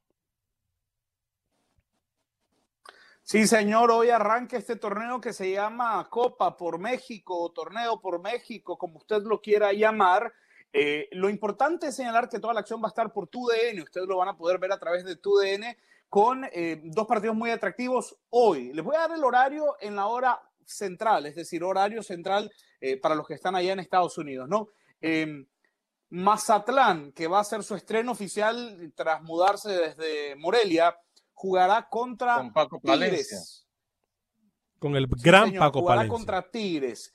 Sí, 3.30 3.46
señor, 3.46 3.90
hoy 3.90 4.08
arranca 4.08 4.56
este 4.56 4.76
torneo 4.76 5.20
que 5.20 5.34
se 5.34 5.52
llama 5.52 6.08
Copa 6.08 6.56
por 6.56 6.78
México 6.78 7.38
o 7.38 7.52
Torneo 7.52 8.00
por 8.00 8.22
México, 8.22 8.78
como 8.78 8.96
usted 8.96 9.20
lo 9.20 9.42
quiera 9.42 9.70
llamar. 9.74 10.32
Eh, 10.72 11.10
lo 11.12 11.28
importante 11.28 11.88
es 11.88 11.96
señalar 11.96 12.30
que 12.30 12.38
toda 12.38 12.54
la 12.54 12.60
acción 12.60 12.80
va 12.82 12.86
a 12.86 12.88
estar 12.88 13.12
por 13.12 13.28
TUDN, 13.28 13.82
ustedes 13.82 14.08
lo 14.08 14.16
van 14.16 14.28
a 14.28 14.36
poder 14.38 14.58
ver 14.58 14.72
a 14.72 14.78
través 14.78 15.04
de 15.04 15.16
TUDN 15.16 15.76
con 16.08 16.48
eh, 16.50 16.80
dos 16.84 17.06
partidos 17.06 17.36
muy 17.36 17.50
atractivos 17.50 18.16
hoy. 18.30 18.72
Les 18.72 18.82
voy 18.82 18.96
a 18.96 19.00
dar 19.00 19.12
el 19.12 19.22
horario 19.22 19.76
en 19.78 19.94
la 19.94 20.06
hora 20.06 20.40
central, 20.64 21.26
es 21.26 21.34
decir, 21.34 21.62
horario 21.62 22.02
central 22.02 22.50
eh, 22.80 22.96
para 22.96 23.14
los 23.14 23.26
que 23.28 23.34
están 23.34 23.54
allá 23.54 23.74
en 23.74 23.80
Estados 23.80 24.16
Unidos, 24.16 24.48
¿no? 24.48 24.68
Em, 25.02 25.46
Mazatlán, 26.08 27.12
que 27.12 27.26
va 27.26 27.40
a 27.40 27.44
ser 27.44 27.62
su 27.62 27.74
estreno 27.74 28.12
oficial 28.12 28.90
tras 28.96 29.20
mudarse 29.22 29.68
desde 29.68 30.34
Morelia, 30.36 30.96
jugará 31.38 31.88
contra 31.88 32.36
con 32.36 32.52
Paco 32.52 32.80
Tigres. 32.80 33.64
Con 34.80 34.96
el 34.96 35.06
gran 35.06 35.52
Paco 35.54 35.80
jugará 35.80 36.08
contra 36.08 36.50
Tigres. 36.50 37.14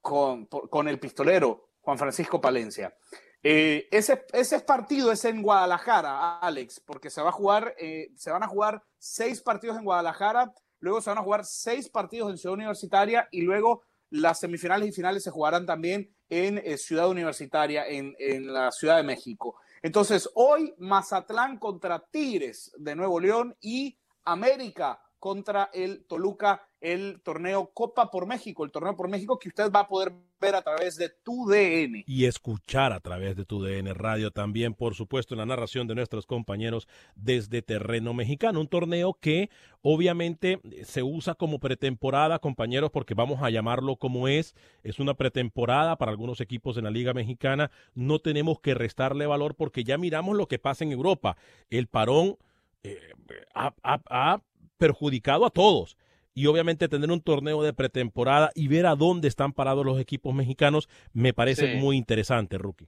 Con, 0.00 0.46
con, 0.46 0.86
el 0.86 1.00
pistolero 1.00 1.70
Juan 1.80 1.98
Francisco 1.98 2.40
Palencia. 2.40 2.96
Eh, 3.42 3.88
ese, 3.90 4.24
ese 4.32 4.60
partido 4.60 5.10
es 5.10 5.24
en 5.24 5.42
Guadalajara, 5.42 6.38
Alex, 6.38 6.80
porque 6.80 7.10
se 7.10 7.20
va 7.20 7.30
a 7.30 7.32
jugar, 7.32 7.74
eh, 7.78 8.10
se 8.16 8.30
van 8.30 8.44
a 8.44 8.48
jugar 8.48 8.82
seis 8.96 9.40
partidos 9.42 9.76
en 9.76 9.84
Guadalajara, 9.84 10.52
luego 10.78 11.00
se 11.00 11.10
van 11.10 11.18
a 11.18 11.22
jugar 11.22 11.44
seis 11.44 11.88
partidos 11.88 12.30
en 12.30 12.38
Ciudad 12.38 12.54
Universitaria 12.54 13.28
y 13.32 13.42
luego 13.42 13.82
las 14.10 14.38
semifinales 14.38 14.88
y 14.88 14.92
finales 14.92 15.24
se 15.24 15.30
jugarán 15.30 15.66
también 15.66 16.14
en 16.28 16.58
eh, 16.58 16.78
Ciudad 16.78 17.08
Universitaria, 17.08 17.86
en, 17.86 18.14
en 18.18 18.52
la 18.52 18.70
Ciudad 18.70 18.96
de 18.96 19.02
México. 19.02 19.56
Entonces, 19.82 20.28
hoy 20.34 20.74
Mazatlán 20.78 21.58
contra 21.58 21.98
Tigres 21.98 22.72
de 22.76 22.96
Nuevo 22.96 23.20
León 23.20 23.56
y 23.60 23.98
América 24.24 25.00
contra 25.18 25.70
el 25.72 26.04
Toluca, 26.04 26.68
el 26.80 27.20
torneo 27.22 27.70
Copa 27.74 28.10
por 28.10 28.26
México, 28.26 28.64
el 28.64 28.70
torneo 28.70 28.96
por 28.96 29.08
México 29.08 29.38
que 29.38 29.48
usted 29.48 29.70
va 29.72 29.80
a 29.80 29.88
poder 29.88 30.12
ver 30.40 30.54
a 30.54 30.62
través 30.62 30.96
de 30.96 31.08
tu 31.08 31.48
DN. 31.48 32.04
Y 32.06 32.26
escuchar 32.26 32.92
a 32.92 33.00
través 33.00 33.34
de 33.34 33.44
tu 33.44 33.60
DN 33.60 33.92
Radio 33.94 34.30
también, 34.30 34.74
por 34.74 34.94
supuesto, 34.94 35.34
en 35.34 35.38
la 35.38 35.46
narración 35.46 35.88
de 35.88 35.96
nuestros 35.96 36.26
compañeros 36.26 36.86
desde 37.16 37.62
terreno 37.62 38.14
mexicano. 38.14 38.60
Un 38.60 38.68
torneo 38.68 39.14
que 39.14 39.50
obviamente 39.82 40.60
se 40.84 41.02
usa 41.02 41.34
como 41.34 41.58
pretemporada, 41.58 42.38
compañeros, 42.38 42.90
porque 42.92 43.14
vamos 43.14 43.42
a 43.42 43.50
llamarlo 43.50 43.96
como 43.96 44.28
es. 44.28 44.54
Es 44.84 45.00
una 45.00 45.14
pretemporada 45.14 45.96
para 45.96 46.12
algunos 46.12 46.40
equipos 46.40 46.76
en 46.76 46.84
la 46.84 46.90
Liga 46.90 47.12
Mexicana. 47.12 47.72
No 47.94 48.20
tenemos 48.20 48.60
que 48.60 48.74
restarle 48.74 49.26
valor 49.26 49.56
porque 49.56 49.82
ya 49.82 49.98
miramos 49.98 50.36
lo 50.36 50.46
que 50.46 50.60
pasa 50.60 50.84
en 50.84 50.92
Europa. 50.92 51.36
El 51.70 51.88
parón 51.88 52.36
eh, 52.84 53.12
ha 53.54 54.42
perjudicado 54.78 55.44
a 55.44 55.50
todos. 55.50 55.96
y 56.34 56.46
obviamente 56.46 56.88
tener 56.88 57.10
un 57.10 57.20
torneo 57.20 57.64
de 57.64 57.72
pretemporada 57.72 58.52
y 58.54 58.68
ver 58.68 58.86
a 58.86 58.94
dónde 58.94 59.26
están 59.26 59.52
parados 59.52 59.84
los 59.84 59.98
equipos 59.98 60.32
mexicanos 60.32 60.88
me 61.12 61.34
parece 61.34 61.72
Sí. 61.72 61.78
muy 61.78 61.96
interesante, 61.96 62.58
Rookie. 62.58 62.86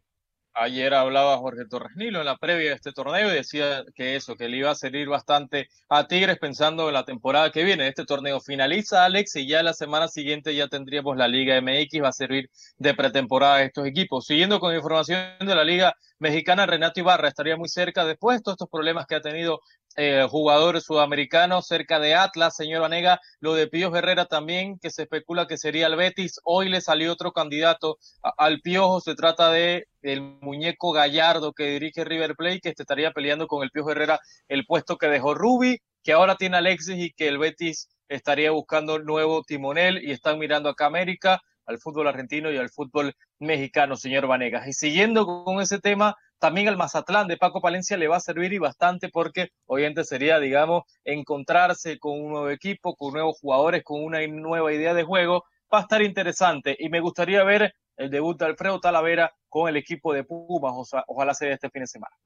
Ayer 0.52 0.92
hablaba 0.94 1.38
Jorge 1.38 1.64
Torres 1.68 1.92
Nilo 1.96 2.20
en 2.20 2.26
la 2.26 2.36
previa 2.36 2.70
de 2.70 2.74
este 2.76 2.92
torneo 2.92 3.30
y 3.30 3.34
decía 3.34 3.84
que 3.94 4.14
eso, 4.16 4.36
que 4.36 4.48
le 4.48 4.58
iba 4.58 4.70
a 4.70 4.74
servir 4.74 5.08
bastante 5.08 5.68
a 5.88 6.06
Tigres 6.08 6.38
pensando 6.38 6.88
en 6.88 6.94
la 6.94 7.04
temporada 7.04 7.50
que 7.50 7.62
viene. 7.64 7.86
Este 7.88 8.04
torneo 8.04 8.40
finaliza, 8.40 9.04
Alex, 9.04 9.36
y 9.36 9.46
ya 9.48 9.62
la 9.62 9.72
semana 9.74 10.08
siguiente 10.08 10.54
ya 10.54 10.66
tendríamos 10.68 11.16
la 11.16 11.28
Liga 11.28 11.56
MX, 11.60 12.02
va 12.02 12.08
a 12.08 12.12
servir 12.12 12.50
de 12.78 12.94
pretemporada 12.94 13.56
a 13.56 13.62
estos 13.62 13.86
equipos. 13.86 14.26
Siguiendo 14.26 14.58
con 14.60 14.74
información 14.74 15.20
de 15.40 15.54
la 15.54 15.64
Liga 15.64 15.94
Mexicana, 16.18 16.66
Renato 16.66 17.00
Ibarra 17.00 17.28
estaría 17.28 17.56
muy 17.56 17.68
cerca 17.68 18.04
después 18.04 18.38
de 18.38 18.42
todos 18.42 18.54
estos 18.56 18.68
problemas 18.68 19.06
que 19.06 19.14
ha 19.14 19.20
tenido 19.20 19.60
eh, 19.96 20.26
jugadores 20.30 20.84
sudamericanos 20.84 21.66
cerca 21.66 21.98
de 21.98 22.14
Atlas, 22.14 22.56
señor 22.56 22.82
Vanega, 22.82 23.20
lo 23.40 23.54
de 23.54 23.66
Pío 23.66 23.94
Herrera 23.94 24.26
también, 24.26 24.78
que 24.78 24.90
se 24.90 25.02
especula 25.02 25.46
que 25.46 25.58
sería 25.58 25.88
el 25.88 25.96
Betis. 25.96 26.40
Hoy 26.44 26.68
le 26.68 26.80
salió 26.80 27.12
otro 27.12 27.32
candidato 27.32 27.98
al 28.22 28.60
Piojo, 28.60 29.00
se 29.00 29.14
trata 29.14 29.50
de 29.50 29.86
el 30.02 30.20
muñeco 30.20 30.92
Gallardo 30.92 31.52
que 31.52 31.64
dirige 31.64 32.04
River 32.04 32.36
Plate, 32.36 32.60
que 32.60 32.74
estaría 32.76 33.10
peleando 33.12 33.46
con 33.46 33.62
el 33.62 33.70
Piojo 33.70 33.90
Herrera 33.90 34.20
el 34.48 34.64
puesto 34.64 34.96
que 34.96 35.08
dejó 35.08 35.34
Rubi, 35.34 35.78
que 36.02 36.12
ahora 36.12 36.36
tiene 36.36 36.56
Alexis 36.56 36.96
y 36.96 37.12
que 37.12 37.28
el 37.28 37.38
Betis 37.38 37.88
estaría 38.08 38.50
buscando 38.50 38.98
nuevo 38.98 39.42
timonel 39.42 40.02
y 40.02 40.12
están 40.12 40.38
mirando 40.38 40.68
acá 40.68 40.86
América, 40.86 41.42
al 41.70 41.78
fútbol 41.78 42.08
argentino 42.08 42.50
y 42.50 42.56
al 42.58 42.68
fútbol 42.68 43.14
mexicano, 43.38 43.96
señor 43.96 44.26
Vanegas. 44.26 44.66
Y 44.66 44.72
siguiendo 44.72 45.24
con 45.26 45.60
ese 45.60 45.78
tema, 45.78 46.16
también 46.38 46.68
al 46.68 46.76
Mazatlán 46.76 47.28
de 47.28 47.36
Paco 47.36 47.60
Palencia 47.60 47.96
le 47.96 48.08
va 48.08 48.16
a 48.16 48.20
servir 48.20 48.52
y 48.52 48.58
bastante 48.58 49.08
porque 49.08 49.50
obviamente 49.66 50.04
sería, 50.04 50.40
digamos, 50.40 50.82
encontrarse 51.04 51.98
con 51.98 52.20
un 52.20 52.30
nuevo 52.30 52.50
equipo, 52.50 52.96
con 52.96 53.12
nuevos 53.12 53.38
jugadores, 53.40 53.84
con 53.84 54.02
una 54.02 54.26
nueva 54.26 54.72
idea 54.72 54.94
de 54.94 55.04
juego. 55.04 55.44
Va 55.72 55.78
a 55.78 55.82
estar 55.82 56.02
interesante 56.02 56.76
y 56.78 56.88
me 56.88 57.00
gustaría 57.00 57.44
ver 57.44 57.74
el 57.96 58.10
debut 58.10 58.38
de 58.38 58.46
Alfredo 58.46 58.80
Talavera 58.80 59.32
con 59.48 59.68
el 59.68 59.76
equipo 59.76 60.12
de 60.12 60.24
Pumas. 60.24 60.74
Ojalá 61.06 61.34
sea 61.34 61.52
este 61.52 61.70
fin 61.70 61.82
de 61.82 61.86
semana. 61.86 62.16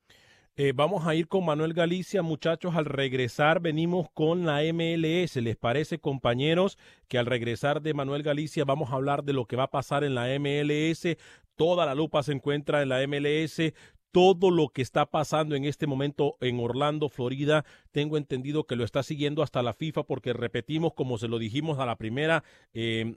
Eh, 0.57 0.73
vamos 0.73 1.05
a 1.05 1.17
ir 1.17 1.27
con 1.27 1.45
Manuel 1.45 1.75
Galicia, 1.75 2.23
muchachos. 2.23 2.77
Al 2.77 2.85
regresar 2.85 3.59
venimos 3.59 4.09
con 4.15 4.47
la 4.47 4.61
MLS. 4.73 5.35
¿Les 5.43 5.57
parece, 5.57 5.99
compañeros, 5.99 6.79
que 7.09 7.19
al 7.19 7.27
regresar 7.27 7.83
de 7.83 7.93
Manuel 7.93 8.23
Galicia 8.23 8.65
vamos 8.65 8.93
a 8.93 8.95
hablar 8.95 9.25
de 9.25 9.33
lo 9.33 9.47
que 9.47 9.57
va 9.57 9.65
a 9.65 9.71
pasar 9.73 10.05
en 10.05 10.15
la 10.15 10.29
MLS? 10.39 11.17
Toda 11.57 11.87
la 11.87 11.97
lupa 11.97 12.23
se 12.23 12.31
encuentra 12.31 12.83
en 12.83 12.91
la 12.91 13.05
MLS. 13.05 13.73
Todo 14.13 14.53
lo 14.53 14.69
que 14.69 14.83
está 14.83 15.07
pasando 15.07 15.57
en 15.57 15.65
este 15.65 15.89
momento 15.89 16.37
en 16.41 16.61
Orlando, 16.61 17.09
Florida, 17.09 17.65
tengo 17.91 18.17
entendido 18.17 18.65
que 18.65 18.77
lo 18.77 18.85
está 18.85 19.03
siguiendo 19.03 19.43
hasta 19.43 19.61
la 19.61 19.73
FIFA 19.73 20.05
porque 20.05 20.33
repetimos, 20.33 20.95
como 20.95 21.19
se 21.19 21.27
lo 21.27 21.41
dijimos 21.41 21.81
a 21.81 21.87
la 21.87 21.97
primera, 21.97 22.45
eh, 22.75 23.17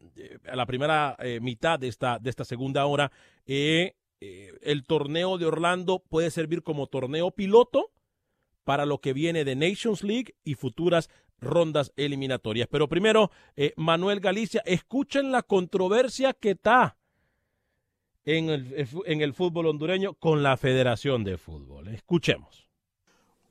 a 0.49 0.55
la 0.55 0.65
primera 0.65 1.15
eh, 1.19 1.39
mitad 1.39 1.77
de 1.77 1.87
esta, 1.87 2.17
de 2.17 2.31
esta 2.31 2.45
segunda 2.45 2.83
hora, 2.87 3.11
eh, 3.45 3.93
eh, 4.19 4.57
el 4.61 4.83
torneo 4.83 5.37
de 5.37 5.45
Orlando 5.45 5.99
puede 5.99 6.31
servir 6.31 6.63
como 6.63 6.87
torneo 6.87 7.31
piloto 7.31 7.91
para 8.63 8.85
lo 8.85 8.99
que 8.99 9.13
viene 9.13 9.45
de 9.45 9.55
Nations 9.55 10.03
League 10.03 10.35
y 10.43 10.55
futuras 10.55 11.09
rondas 11.39 11.93
eliminatorias. 11.95 12.67
Pero 12.69 12.89
primero, 12.89 13.31
eh, 13.55 13.73
Manuel 13.77 14.19
Galicia, 14.19 14.61
escuchen 14.65 15.31
la 15.31 15.43
controversia 15.43 16.33
que 16.33 16.51
está 16.51 16.97
en 18.25 18.49
el, 18.49 18.87
en 19.05 19.21
el 19.21 19.33
fútbol 19.33 19.67
hondureño 19.67 20.15
con 20.15 20.43
la 20.43 20.57
Federación 20.57 21.23
de 21.23 21.37
Fútbol. 21.37 21.87
Escuchemos. 21.89 22.67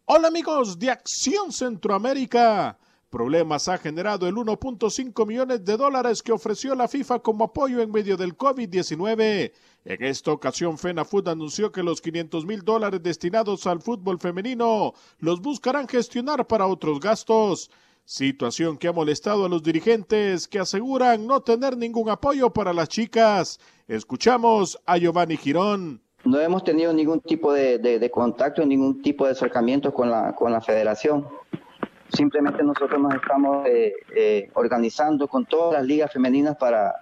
Hola 0.04 0.28
amigos 0.28 0.78
de 0.78 0.90
Acción 0.90 1.52
Centroamérica. 1.52 2.78
Problemas 3.10 3.68
ha 3.68 3.78
generado 3.78 4.26
el 4.26 4.34
1.5 4.34 5.26
millones 5.26 5.64
de 5.64 5.76
dólares 5.76 6.24
que 6.24 6.32
ofreció 6.32 6.74
la 6.74 6.88
FIFA 6.88 7.20
como 7.20 7.44
apoyo 7.44 7.80
en 7.80 7.92
medio 7.92 8.16
del 8.16 8.36
COVID-19. 8.36 9.52
En 9.84 10.04
esta 10.04 10.32
ocasión, 10.32 10.76
FENAFUT 10.76 11.28
anunció 11.28 11.70
que 11.70 11.84
los 11.84 12.00
500 12.00 12.44
mil 12.44 12.62
dólares 12.62 13.00
destinados 13.04 13.64
al 13.68 13.80
fútbol 13.80 14.18
femenino 14.18 14.92
los 15.20 15.40
buscarán 15.40 15.86
gestionar 15.86 16.48
para 16.48 16.66
otros 16.66 16.98
gastos. 16.98 17.70
Situación 18.04 18.76
que 18.76 18.88
ha 18.88 18.92
molestado 18.92 19.44
a 19.44 19.48
los 19.48 19.62
dirigentes 19.62 20.48
que 20.48 20.58
aseguran 20.58 21.28
no 21.28 21.42
tener 21.42 21.76
ningún 21.76 22.10
apoyo 22.10 22.52
para 22.52 22.72
las 22.72 22.88
chicas. 22.88 23.60
Escuchamos 23.86 24.80
a 24.84 24.98
Giovanni 24.98 25.36
Girón. 25.36 26.02
No 26.24 26.40
hemos 26.40 26.64
tenido 26.64 26.92
ningún 26.92 27.20
tipo 27.20 27.52
de, 27.52 28.10
contacto, 28.12 28.66
ningún 28.66 29.00
tipo 29.00 29.26
de 29.26 29.30
acercamiento 29.30 29.94
con 29.94 30.10
la 30.10 30.60
federación. 30.60 31.24
Simplemente 32.12 32.62
nosotros 32.62 33.00
nos 33.00 33.14
estamos 33.14 33.66
eh, 33.66 33.92
eh, 34.14 34.50
organizando 34.54 35.26
con 35.26 35.44
todas 35.44 35.74
las 35.74 35.86
ligas 35.86 36.12
femeninas 36.12 36.56
para, 36.56 36.94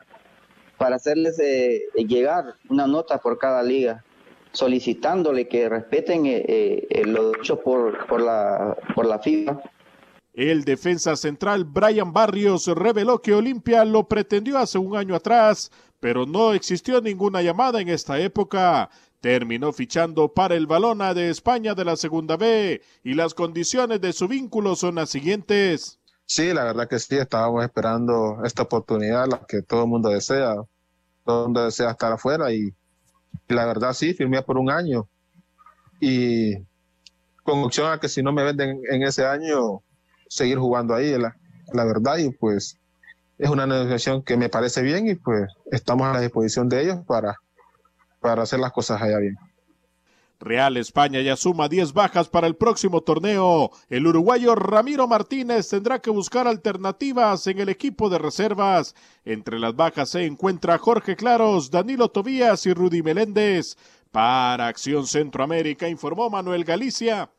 para 0.78 0.96
hacerles 0.96 1.38
eh, 1.40 1.82
llegar 1.94 2.54
una 2.68 2.86
nota 2.86 3.18
por 3.18 3.38
cada 3.38 3.62
liga, 3.62 4.02
solicitándole 4.52 5.46
que 5.46 5.68
respeten 5.68 6.24
lo 7.06 7.32
dicho 7.32 7.60
por, 7.60 8.06
por, 8.06 8.20
la, 8.22 8.76
por 8.94 9.06
la 9.06 9.18
FIFA. 9.18 9.60
El 10.32 10.64
defensa 10.64 11.14
central 11.14 11.64
Brian 11.64 12.12
Barrios 12.12 12.66
reveló 12.66 13.20
que 13.22 13.34
Olimpia 13.34 13.84
lo 13.84 14.08
pretendió 14.08 14.58
hace 14.58 14.78
un 14.78 14.96
año 14.96 15.14
atrás, 15.14 15.70
pero 16.00 16.26
no 16.26 16.52
existió 16.54 17.00
ninguna 17.00 17.40
llamada 17.40 17.80
en 17.80 17.88
esta 17.88 18.18
época. 18.18 18.90
Terminó 19.24 19.72
fichando 19.72 20.28
para 20.28 20.54
el 20.54 20.66
Balona 20.66 21.14
de 21.14 21.30
España 21.30 21.74
de 21.74 21.86
la 21.86 21.96
Segunda 21.96 22.36
B 22.36 22.82
y 23.02 23.14
las 23.14 23.32
condiciones 23.32 23.98
de 24.02 24.12
su 24.12 24.28
vínculo 24.28 24.76
son 24.76 24.96
las 24.96 25.08
siguientes. 25.08 25.98
Sí, 26.26 26.52
la 26.52 26.62
verdad 26.64 26.86
que 26.86 26.98
sí, 26.98 27.16
estábamos 27.16 27.64
esperando 27.64 28.44
esta 28.44 28.64
oportunidad, 28.64 29.26
la 29.26 29.40
que 29.48 29.62
todo 29.62 29.84
el 29.84 29.88
mundo 29.88 30.10
desea. 30.10 30.56
Todo 31.24 31.38
el 31.38 31.44
mundo 31.46 31.64
desea 31.64 31.92
estar 31.92 32.12
afuera 32.12 32.52
y, 32.52 32.74
la 33.48 33.64
verdad 33.64 33.94
sí, 33.94 34.12
firmé 34.12 34.42
por 34.42 34.58
un 34.58 34.70
año. 34.70 35.08
Y 36.00 36.56
con 37.44 37.64
opción 37.64 37.90
a 37.90 37.98
que 37.98 38.10
si 38.10 38.22
no 38.22 38.30
me 38.30 38.44
venden 38.44 38.82
en 38.90 39.04
ese 39.04 39.24
año, 39.24 39.80
seguir 40.28 40.58
jugando 40.58 40.94
ahí, 40.94 41.16
la 41.16 41.84
verdad. 41.86 42.18
Y 42.18 42.28
pues 42.28 42.78
es 43.38 43.48
una 43.48 43.66
negociación 43.66 44.22
que 44.22 44.36
me 44.36 44.50
parece 44.50 44.82
bien 44.82 45.08
y 45.08 45.14
pues 45.14 45.50
estamos 45.72 46.08
a 46.08 46.12
la 46.12 46.20
disposición 46.20 46.68
de 46.68 46.82
ellos 46.82 46.98
para, 47.06 47.38
para 48.24 48.42
hacer 48.44 48.58
las 48.58 48.72
cosas 48.72 49.02
allá 49.02 49.18
bien. 49.18 49.36
Real 50.40 50.76
España 50.78 51.20
ya 51.20 51.36
suma 51.36 51.68
10 51.68 51.92
bajas 51.92 52.28
para 52.28 52.46
el 52.46 52.56
próximo 52.56 53.02
torneo. 53.02 53.70
El 53.88 54.06
uruguayo 54.06 54.54
Ramiro 54.54 55.06
Martínez 55.06 55.68
tendrá 55.68 55.98
que 56.00 56.10
buscar 56.10 56.48
alternativas 56.48 57.46
en 57.46 57.60
el 57.60 57.68
equipo 57.68 58.08
de 58.08 58.18
reservas. 58.18 58.94
Entre 59.24 59.58
las 59.58 59.76
bajas 59.76 60.08
se 60.10 60.24
encuentra 60.24 60.78
Jorge 60.78 61.16
Claros, 61.16 61.70
Danilo 61.70 62.08
Tobías 62.08 62.64
y 62.66 62.72
Rudy 62.72 63.02
Meléndez. 63.02 63.76
Para 64.10 64.68
Acción 64.68 65.06
Centroamérica 65.06 65.88
informó 65.88 66.30
Manuel 66.30 66.64
Galicia, 66.64 67.30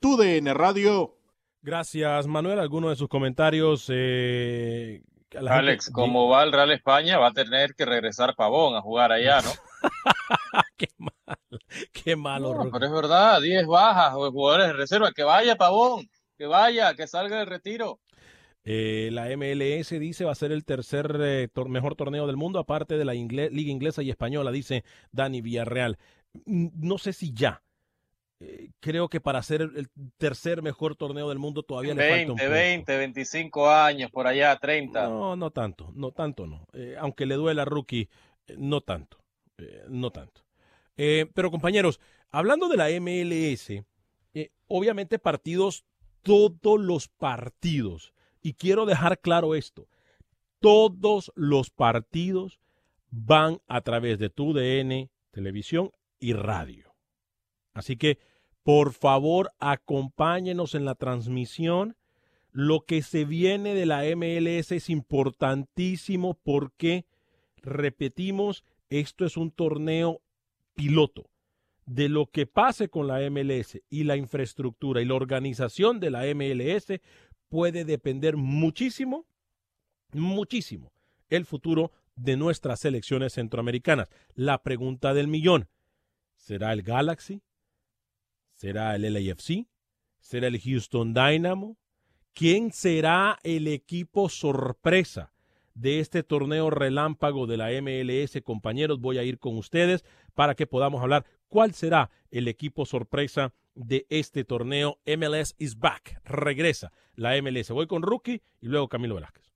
TUDN 0.00 0.54
Radio. 0.54 1.16
Gracias, 1.62 2.26
Manuel. 2.28 2.58
¿Alguno 2.60 2.90
de 2.90 2.96
sus 2.96 3.08
comentarios? 3.08 3.86
eh, 3.92 5.02
Alex, 5.36 5.86
gente- 5.86 5.92
como 5.92 6.28
va 6.28 6.42
el 6.44 6.52
Real 6.52 6.70
España, 6.70 7.18
va 7.18 7.28
a 7.28 7.32
tener 7.32 7.74
que 7.74 7.84
regresar 7.84 8.34
Pavón 8.36 8.74
a 8.76 8.80
jugar 8.80 9.12
allá, 9.12 9.40
¿no? 9.42 9.50
Qué 11.92 12.16
malo, 12.16 12.48
No, 12.54 12.54
Rookie. 12.54 12.70
pero 12.72 12.86
es 12.86 12.92
verdad, 12.92 13.40
10 13.40 13.66
bajas, 13.66 14.14
o 14.16 14.30
jugadores 14.30 14.68
de 14.68 14.72
reserva, 14.72 15.12
que 15.12 15.22
vaya 15.24 15.56
Pavón, 15.56 16.08
que 16.36 16.46
vaya, 16.46 16.94
que 16.94 17.06
salga 17.06 17.38
del 17.38 17.46
retiro. 17.46 18.00
Eh, 18.64 19.10
la 19.12 19.28
MLS 19.36 19.98
dice 19.98 20.24
va 20.24 20.32
a 20.32 20.36
ser 20.36 20.52
el 20.52 20.64
tercer 20.64 21.16
eh, 21.20 21.48
tor- 21.52 21.68
mejor 21.68 21.94
torneo 21.94 22.26
del 22.26 22.36
mundo, 22.36 22.58
aparte 22.58 22.98
de 22.98 23.04
la 23.04 23.14
ingle- 23.14 23.50
Liga 23.50 23.70
Inglesa 23.70 24.02
y 24.02 24.10
Española, 24.10 24.50
dice 24.50 24.84
Dani 25.12 25.40
Villarreal. 25.40 25.98
No 26.44 26.98
sé 26.98 27.12
si 27.12 27.32
ya. 27.32 27.62
Eh, 28.40 28.70
creo 28.80 29.08
que 29.08 29.20
para 29.20 29.42
ser 29.42 29.62
el 29.62 29.88
tercer 30.16 30.62
mejor 30.62 30.94
torneo 30.96 31.28
del 31.28 31.38
mundo 31.38 31.62
todavía 31.62 31.94
le 31.94 32.08
falta 32.08 32.32
un 32.32 32.38
20, 32.38 32.44
poco. 32.44 32.54
20, 32.54 32.96
25 32.98 33.70
años, 33.70 34.10
por 34.10 34.26
allá, 34.26 34.56
30. 34.56 35.08
No, 35.08 35.34
no 35.34 35.50
tanto, 35.50 35.90
no 35.94 36.12
tanto 36.12 36.46
no. 36.46 36.64
Eh, 36.72 36.94
aunque 36.98 37.26
le 37.26 37.34
duela 37.34 37.62
a 37.62 37.64
Rookie, 37.64 38.08
eh, 38.46 38.54
no 38.58 38.80
tanto, 38.82 39.18
eh, 39.58 39.84
no 39.88 40.10
tanto. 40.10 40.42
Eh, 40.96 41.26
pero 41.34 41.50
compañeros, 41.50 42.00
hablando 42.30 42.68
de 42.68 42.76
la 42.76 42.88
MLS, 43.00 43.84
eh, 44.34 44.50
obviamente 44.66 45.18
partidos, 45.18 45.84
todos 46.22 46.80
los 46.80 47.08
partidos, 47.08 48.12
y 48.42 48.54
quiero 48.54 48.86
dejar 48.86 49.20
claro 49.20 49.54
esto, 49.54 49.88
todos 50.60 51.32
los 51.34 51.70
partidos 51.70 52.60
van 53.10 53.60
a 53.68 53.80
través 53.80 54.18
de 54.18 54.30
tu 54.30 54.52
DN, 54.52 55.10
televisión 55.30 55.92
y 56.18 56.32
radio. 56.32 56.94
Así 57.72 57.96
que, 57.96 58.18
por 58.62 58.92
favor, 58.92 59.52
acompáñenos 59.60 60.74
en 60.74 60.84
la 60.84 60.94
transmisión. 60.94 61.96
Lo 62.50 62.80
que 62.80 63.02
se 63.02 63.24
viene 63.24 63.74
de 63.74 63.86
la 63.86 64.02
MLS 64.16 64.72
es 64.72 64.90
importantísimo 64.90 66.34
porque, 66.42 67.06
repetimos, 67.56 68.64
esto 68.90 69.24
es 69.24 69.36
un 69.36 69.50
torneo 69.50 70.22
piloto. 70.74 71.30
De 71.86 72.08
lo 72.10 72.26
que 72.26 72.46
pase 72.46 72.90
con 72.90 73.06
la 73.06 73.18
MLS 73.30 73.80
y 73.88 74.04
la 74.04 74.16
infraestructura 74.16 75.00
y 75.00 75.06
la 75.06 75.14
organización 75.14 76.00
de 76.00 76.10
la 76.10 76.24
MLS 76.34 77.00
puede 77.48 77.84
depender 77.84 78.36
muchísimo 78.36 79.26
muchísimo 80.12 80.92
el 81.28 81.44
futuro 81.44 81.92
de 82.16 82.36
nuestras 82.36 82.80
selecciones 82.80 83.34
centroamericanas. 83.34 84.08
La 84.34 84.62
pregunta 84.62 85.14
del 85.14 85.28
millón, 85.28 85.68
¿será 86.36 86.72
el 86.72 86.82
Galaxy? 86.82 87.42
¿Será 88.54 88.94
el 88.96 89.02
LAFC? 89.12 89.66
¿Será 90.20 90.48
el 90.48 90.60
Houston 90.60 91.14
Dynamo? 91.14 91.76
¿Quién 92.34 92.72
será 92.72 93.38
el 93.42 93.68
equipo 93.68 94.28
sorpresa 94.28 95.32
de 95.78 96.00
este 96.00 96.22
torneo 96.22 96.70
relámpago 96.70 97.46
de 97.46 97.56
la 97.56 97.68
MLS? 97.80 98.40
Compañeros, 98.42 99.00
voy 99.00 99.18
a 99.18 99.22
ir 99.22 99.38
con 99.38 99.56
ustedes 99.56 100.04
para 100.34 100.54
que 100.54 100.66
podamos 100.66 101.02
hablar 101.02 101.24
cuál 101.48 101.72
será 101.72 102.10
el 102.30 102.48
equipo 102.48 102.84
sorpresa 102.84 103.54
de 103.74 104.06
este 104.10 104.44
torneo. 104.44 104.98
MLS 105.06 105.54
is 105.58 105.78
back. 105.78 106.20
Regresa 106.24 106.92
la 107.14 107.40
MLS. 107.40 107.70
Voy 107.70 107.86
con 107.86 108.02
Rookie 108.02 108.42
y 108.60 108.66
luego 108.66 108.88
Camilo 108.88 109.14
Velázquez. 109.14 109.52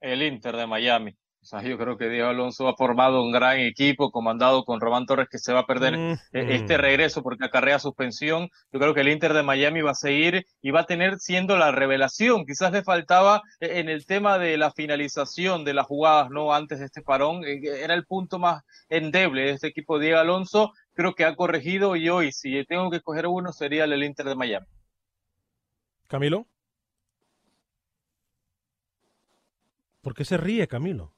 El 0.00 0.22
Inter 0.22 0.56
de 0.56 0.66
Miami. 0.66 1.16
O 1.48 1.50
sea, 1.50 1.62
yo 1.62 1.78
creo 1.78 1.96
que 1.96 2.10
Diego 2.10 2.28
Alonso 2.28 2.68
ha 2.68 2.76
formado 2.76 3.22
un 3.22 3.32
gran 3.32 3.58
equipo 3.60 4.10
comandado 4.10 4.64
con 4.64 4.82
Román 4.82 5.06
Torres 5.06 5.30
que 5.30 5.38
se 5.38 5.54
va 5.54 5.60
a 5.60 5.66
perder 5.66 5.96
Mm, 5.96 6.12
eh, 6.12 6.18
este 6.32 6.76
regreso 6.76 7.22
porque 7.22 7.46
acarrea 7.46 7.78
suspensión. 7.78 8.50
Yo 8.70 8.78
creo 8.78 8.92
que 8.92 9.00
el 9.00 9.08
Inter 9.08 9.32
de 9.32 9.42
Miami 9.42 9.80
va 9.80 9.92
a 9.92 9.94
seguir 9.94 10.44
y 10.60 10.72
va 10.72 10.80
a 10.80 10.86
tener 10.86 11.18
siendo 11.20 11.56
la 11.56 11.72
revelación. 11.72 12.44
Quizás 12.44 12.70
le 12.70 12.82
faltaba 12.82 13.40
eh, 13.60 13.80
en 13.80 13.88
el 13.88 14.04
tema 14.04 14.38
de 14.38 14.58
la 14.58 14.72
finalización 14.72 15.64
de 15.64 15.72
las 15.72 15.86
jugadas, 15.86 16.28
¿no? 16.28 16.52
Antes 16.52 16.80
de 16.80 16.84
este 16.84 17.00
parón, 17.00 17.42
eh, 17.46 17.62
era 17.82 17.94
el 17.94 18.04
punto 18.04 18.38
más 18.38 18.62
endeble 18.90 19.44
de 19.44 19.50
este 19.52 19.68
equipo 19.68 19.98
Diego 19.98 20.18
Alonso. 20.18 20.74
Creo 20.92 21.14
que 21.14 21.24
ha 21.24 21.34
corregido 21.34 21.96
y 21.96 22.10
hoy, 22.10 22.30
si 22.30 22.62
tengo 22.66 22.90
que 22.90 22.98
escoger 22.98 23.26
uno, 23.26 23.54
sería 23.54 23.84
el 23.84 24.04
Inter 24.04 24.26
de 24.26 24.34
Miami. 24.34 24.66
Camilo. 26.08 26.46
¿Por 30.02 30.12
qué 30.12 30.26
se 30.26 30.36
ríe, 30.36 30.68
Camilo? 30.68 31.14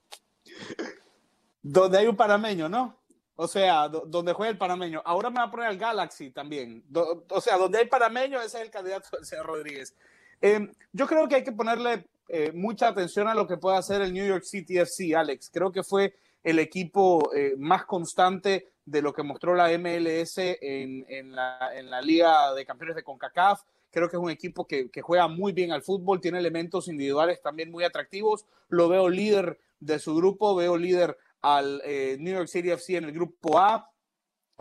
Donde 1.63 1.99
hay 1.99 2.07
un 2.07 2.17
panameño, 2.17 2.69
¿no? 2.69 2.97
O 3.37 3.47
sea, 3.49 3.89
do- 3.89 4.05
donde 4.07 4.33
juega 4.33 4.51
el 4.51 4.59
panameño. 4.59 5.03
Ahora 5.05 5.31
me 5.31 5.37
va 5.37 5.45
a 5.45 5.51
poner 5.51 5.67
al 5.67 5.79
Galaxy 5.79 6.31
también. 6.31 6.85
O 7.29 7.41
sea, 7.41 7.57
donde 7.57 7.79
hay 7.79 7.87
panameño, 7.87 8.41
ese 8.41 8.59
es 8.59 8.65
el 8.65 8.71
candidato 8.71 9.09
del 9.17 9.25
señor 9.25 9.47
Rodríguez. 9.47 9.95
Eh, 10.41 10.71
yo 10.93 11.07
creo 11.07 11.29
que 11.29 11.37
hay 11.37 11.45
que 11.45 11.53
ponerle 11.53 12.07
eh, 12.29 12.53
mucha 12.53 12.89
atención 12.89 13.29
a 13.29 13.35
lo 13.35 13.47
que 13.47 13.57
puede 13.57 13.77
hacer 13.77 14.01
el 14.03 14.13
New 14.13 14.27
York 14.27 14.45
City 14.45 14.79
FC, 14.79 15.15
Alex. 15.15 15.51
Creo 15.53 15.71
que 15.73 15.83
fue 15.83 16.15
el 16.43 16.59
equipo 16.59 17.31
eh, 17.35 17.55
más 17.59 17.85
constante 17.85 18.69
de 18.87 19.03
lo 19.03 19.13
que 19.13 19.23
mostró 19.23 19.55
la 19.55 19.69
MLS 19.79 20.39
en, 20.39 21.05
en 21.09 21.35
la 21.35 22.01
Liga 22.03 22.55
de 22.55 22.65
Campeones 22.65 22.97
de 22.97 23.03
CONCACAF. 23.05 23.61
Creo 23.91 24.09
que 24.09 24.17
es 24.17 24.23
un 24.23 24.31
equipo 24.31 24.67
que, 24.67 24.89
que 24.91 25.03
juega 25.03 25.29
muy 25.29 25.53
bien 25.53 25.73
al 25.73 25.83
fútbol, 25.83 26.21
tiene 26.21 26.39
elementos 26.39 26.89
individuales 26.89 27.43
también 27.43 27.71
muy 27.71 27.85
atractivos. 27.85 28.47
Lo 28.69 28.89
veo 28.89 29.09
líder 29.09 29.59
de 29.81 29.99
su 29.99 30.15
grupo, 30.15 30.55
veo 30.55 30.77
líder 30.77 31.17
al 31.43 31.81
eh, 31.85 32.17
New 32.21 32.35
York 32.35 32.49
City 32.49 32.71
FC 32.71 32.97
en 32.97 33.05
el 33.05 33.13
grupo 33.13 33.59
A. 33.59 33.87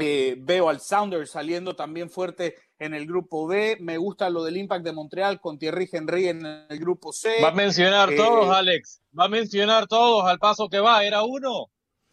Eh, 0.01 0.37
veo 0.39 0.69
al 0.69 0.79
Sounders 0.79 1.31
saliendo 1.31 1.75
también 1.75 2.09
fuerte 2.09 2.55
en 2.79 2.93
el 2.93 3.05
grupo 3.05 3.47
B. 3.47 3.77
Me 3.81 3.97
gusta 3.97 4.29
lo 4.29 4.43
del 4.45 4.55
Impact 4.55 4.85
de 4.85 4.93
Montreal 4.93 5.41
con 5.41 5.59
Thierry 5.59 5.89
Henry 5.91 6.29
en 6.29 6.45
el 6.45 6.79
grupo 6.79 7.11
C. 7.11 7.41
Va 7.43 7.49
a 7.49 7.53
mencionar 7.53 8.13
Eh, 8.13 8.15
todos, 8.15 8.49
Alex. 8.49 9.01
Va 9.17 9.25
a 9.25 9.29
mencionar 9.29 9.87
todos 9.87 10.25
al 10.25 10.39
paso 10.39 10.69
que 10.69 10.79
va. 10.79 11.03
Era 11.03 11.23
uno. 11.23 11.67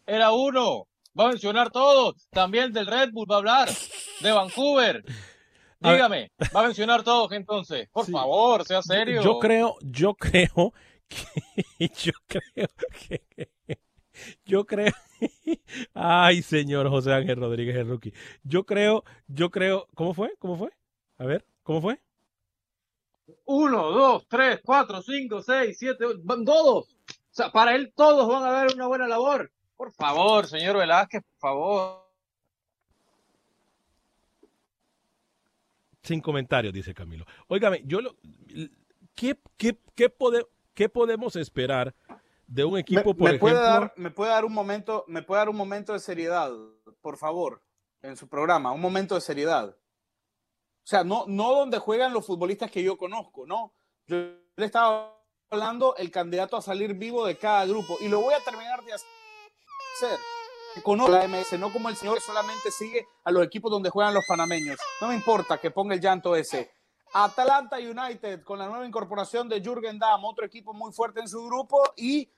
Era 0.05 0.31
uno. 0.31 0.87
Va 1.17 1.25
a 1.25 1.29
mencionar 1.29 1.71
todos. 1.71 2.27
También 2.31 2.73
del 2.73 2.87
Red 2.87 3.11
Bull 3.13 3.31
va 3.31 3.35
a 3.35 3.37
hablar. 3.39 3.69
De 4.19 4.31
Vancouver. 4.33 5.03
Dígame. 5.79 6.31
Va 6.53 6.61
a 6.61 6.63
mencionar 6.65 7.03
todos 7.03 7.31
entonces. 7.31 7.87
Por 7.93 8.05
favor, 8.09 8.65
sea 8.65 8.81
serio. 8.81 9.21
Yo 9.21 9.39
creo, 9.39 9.77
yo 9.81 10.13
creo 10.15 10.73
yo 11.79 12.11
creo 12.27 12.67
que, 13.07 13.49
yo 14.45 14.65
creo, 14.65 14.91
ay 15.93 16.41
señor 16.41 16.89
José 16.89 17.13
Ángel 17.13 17.37
Rodríguez 17.37 17.75
el 17.75 17.87
rookie, 17.87 18.13
yo 18.43 18.65
creo, 18.65 19.03
yo 19.27 19.49
creo, 19.49 19.87
¿cómo 19.95 20.13
fue? 20.13 20.33
¿Cómo 20.39 20.57
fue? 20.57 20.71
A 21.17 21.25
ver, 21.25 21.45
¿cómo 21.63 21.81
fue? 21.81 21.99
Uno, 23.45 23.91
dos, 23.91 24.27
tres, 24.27 24.59
cuatro, 24.63 25.01
cinco, 25.01 25.41
seis, 25.41 25.77
siete, 25.77 26.05
ocho. 26.05 26.19
Van 26.23 26.45
todos. 26.45 26.87
O 26.87 27.13
sea, 27.31 27.51
para 27.51 27.75
él 27.75 27.91
todos 27.95 28.27
van 28.27 28.43
a 28.43 28.51
dar 28.51 28.67
una 28.73 28.87
buena 28.87 29.07
labor. 29.07 29.51
Por 29.75 29.91
favor, 29.93 30.47
señor 30.47 30.77
Velázquez, 30.77 31.23
por 31.23 31.39
favor. 31.39 32.07
Sin 36.03 36.21
comentarios, 36.21 36.73
dice 36.73 36.93
Camilo. 36.93 37.25
Óigame, 37.47 37.81
yo 37.85 37.99
lo, 38.01 38.15
¿qué, 39.13 39.37
qué, 39.57 39.77
qué, 39.93 40.09
pode- 40.09 40.47
qué 40.77 40.87
podemos 40.87 41.35
esperar 41.35 41.95
de 42.45 42.63
un 42.63 42.77
equipo, 42.77 43.09
me, 43.09 43.15
por 43.15 43.31
me 43.31 43.39
puede 43.39 43.55
ejemplo? 43.55 43.79
dar, 43.79 43.93
me 43.97 44.11
puede 44.11 44.29
dar 44.31 44.45
un 44.45 44.53
momento, 44.53 45.03
me 45.07 45.23
puede 45.23 45.39
dar 45.39 45.49
un 45.49 45.55
momento 45.55 45.91
de 45.91 45.99
seriedad, 45.99 46.51
por 47.01 47.17
favor, 47.17 47.63
en 48.03 48.15
su 48.15 48.29
programa, 48.29 48.71
un 48.71 48.79
momento 48.79 49.15
de 49.15 49.21
seriedad. 49.21 49.69
O 49.69 50.85
sea, 50.89 51.03
no, 51.03 51.25
no 51.27 51.51
donde 51.55 51.79
juegan 51.79 52.13
los 52.13 52.27
futbolistas 52.27 52.69
que 52.69 52.83
yo 52.83 52.95
conozco, 52.95 53.47
no. 53.47 53.73
Yo 54.05 54.17
le 54.55 54.65
estaba 54.65 55.19
hablando 55.49 55.95
el 55.97 56.11
candidato 56.11 56.55
a 56.55 56.61
salir 56.61 56.93
vivo 56.93 57.25
de 57.25 57.37
cada 57.37 57.65
grupo 57.65 57.97
y 57.99 58.07
lo 58.07 58.21
voy 58.21 58.35
a 58.35 58.39
terminar 58.41 58.83
de 58.85 58.93
hacer. 58.93 60.19
Conozco 60.83 61.11
la 61.11 61.27
MS, 61.27 61.57
no 61.57 61.73
como 61.73 61.89
el 61.89 61.95
señor 61.95 62.19
que 62.19 62.21
solamente 62.21 62.69
sigue 62.69 63.07
a 63.23 63.31
los 63.31 63.43
equipos 63.43 63.71
donde 63.71 63.89
juegan 63.89 64.13
los 64.13 64.25
panameños. 64.27 64.77
No 65.01 65.07
me 65.07 65.15
importa 65.15 65.57
que 65.57 65.71
ponga 65.71 65.95
el 65.95 66.01
llanto 66.01 66.35
ese. 66.35 66.71
Atalanta 67.23 67.77
United 67.77 68.43
con 68.43 68.59
la 68.59 68.67
nueva 68.67 68.85
incorporación 68.85 69.49
de 69.49 69.61
Jürgen 69.61 69.97
Damm, 69.97 70.23
otro 70.23 70.45
equipo 70.45 70.73
muy 70.73 70.91
fuerte 70.91 71.19
en 71.19 71.27
su 71.27 71.43
grupo 71.45 71.81
y 71.95 72.29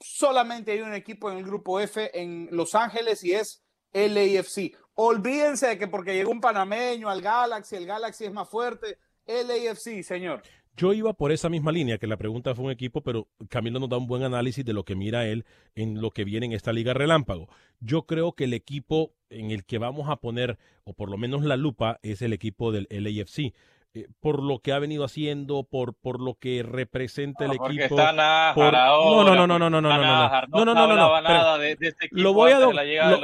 solamente 0.00 0.72
hay 0.72 0.80
un 0.80 0.94
equipo 0.94 1.30
en 1.30 1.38
el 1.38 1.44
grupo 1.44 1.78
F 1.78 2.10
en 2.20 2.48
Los 2.50 2.74
Ángeles 2.74 3.22
y 3.22 3.32
es 3.32 3.62
LAFC. 3.92 4.76
Olvídense 4.94 5.68
de 5.68 5.78
que 5.78 5.86
porque 5.86 6.14
llegó 6.14 6.32
un 6.32 6.40
panameño 6.40 7.08
al 7.08 7.22
Galaxy, 7.22 7.76
el 7.76 7.86
Galaxy 7.86 8.24
es 8.24 8.32
más 8.32 8.48
fuerte. 8.48 8.98
LAFC, 9.26 10.02
señor. 10.02 10.42
Yo 10.76 10.92
iba 10.92 11.12
por 11.12 11.32
esa 11.32 11.48
misma 11.48 11.72
línea, 11.72 11.98
que 11.98 12.06
la 12.06 12.16
pregunta 12.16 12.54
fue 12.54 12.66
un 12.66 12.70
equipo, 12.70 13.02
pero 13.02 13.26
Camilo 13.48 13.80
nos 13.80 13.88
da 13.88 13.96
un 13.96 14.06
buen 14.06 14.22
análisis 14.22 14.64
de 14.64 14.72
lo 14.72 14.84
que 14.84 14.94
mira 14.94 15.26
él 15.26 15.44
en 15.74 16.00
lo 16.00 16.12
que 16.12 16.24
viene 16.24 16.46
en 16.46 16.52
esta 16.52 16.72
liga 16.72 16.94
relámpago. 16.94 17.48
Yo 17.80 18.06
creo 18.06 18.32
que 18.32 18.44
el 18.44 18.54
equipo 18.54 19.12
en 19.28 19.50
el 19.50 19.64
que 19.64 19.78
vamos 19.78 20.08
a 20.08 20.16
poner, 20.16 20.56
o 20.84 20.92
por 20.92 21.10
lo 21.10 21.18
menos 21.18 21.44
la 21.44 21.56
lupa, 21.56 21.98
es 22.02 22.22
el 22.22 22.32
equipo 22.32 22.70
del 22.70 22.86
LAFC. 22.90 23.54
Eh, 23.94 24.06
por 24.20 24.42
lo 24.42 24.58
que 24.58 24.72
ha 24.72 24.78
venido 24.78 25.02
haciendo, 25.02 25.64
por, 25.64 25.94
por 25.94 26.20
lo 26.20 26.34
que 26.34 26.62
representa 26.62 27.44
el 27.46 27.52
No, 27.52 27.56
porque 27.56 27.76
equipo. 27.84 27.94
está 27.98 28.12
Nájar 28.12 28.54
por- 28.54 28.72
no, 28.74 29.24
no, 29.24 29.34
no, 29.34 29.46
no, 29.46 29.58
no, 29.58 29.70
no, 29.70 29.80
no, 29.80 29.80
no, 29.80 29.80
no, 29.80 30.02
no, 30.46 30.64
no, 30.64 30.74
no 30.74 30.96
no, 30.96 31.20
nada 31.22 31.56
de- 31.58 31.74
de 31.76 31.88
este 31.88 32.08
Lo 32.10 32.34
voy 32.34 32.52
a, 32.52 32.58
do- 32.58 32.70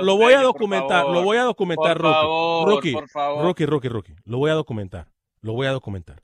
lo, 0.03 0.17
voy 0.17 0.33
a 0.33 0.37
por 0.39 0.45
documentar, 0.47 1.07
lo 1.07 1.23
voy 1.23 1.37
a 1.37 1.43
documentar, 1.43 1.99
Por 1.99 2.03
por 2.03 3.09
favor. 3.09 3.45
Rookie, 3.45 3.67
Rookie, 3.67 3.89
Rookie. 3.89 4.15
Lo 4.25 4.39
voy 4.39 4.51
a 4.51 4.55
documentar, 4.55 5.09
lo 5.43 5.53
voy 5.53 5.67
a 5.67 5.71
documentar. 5.73 6.23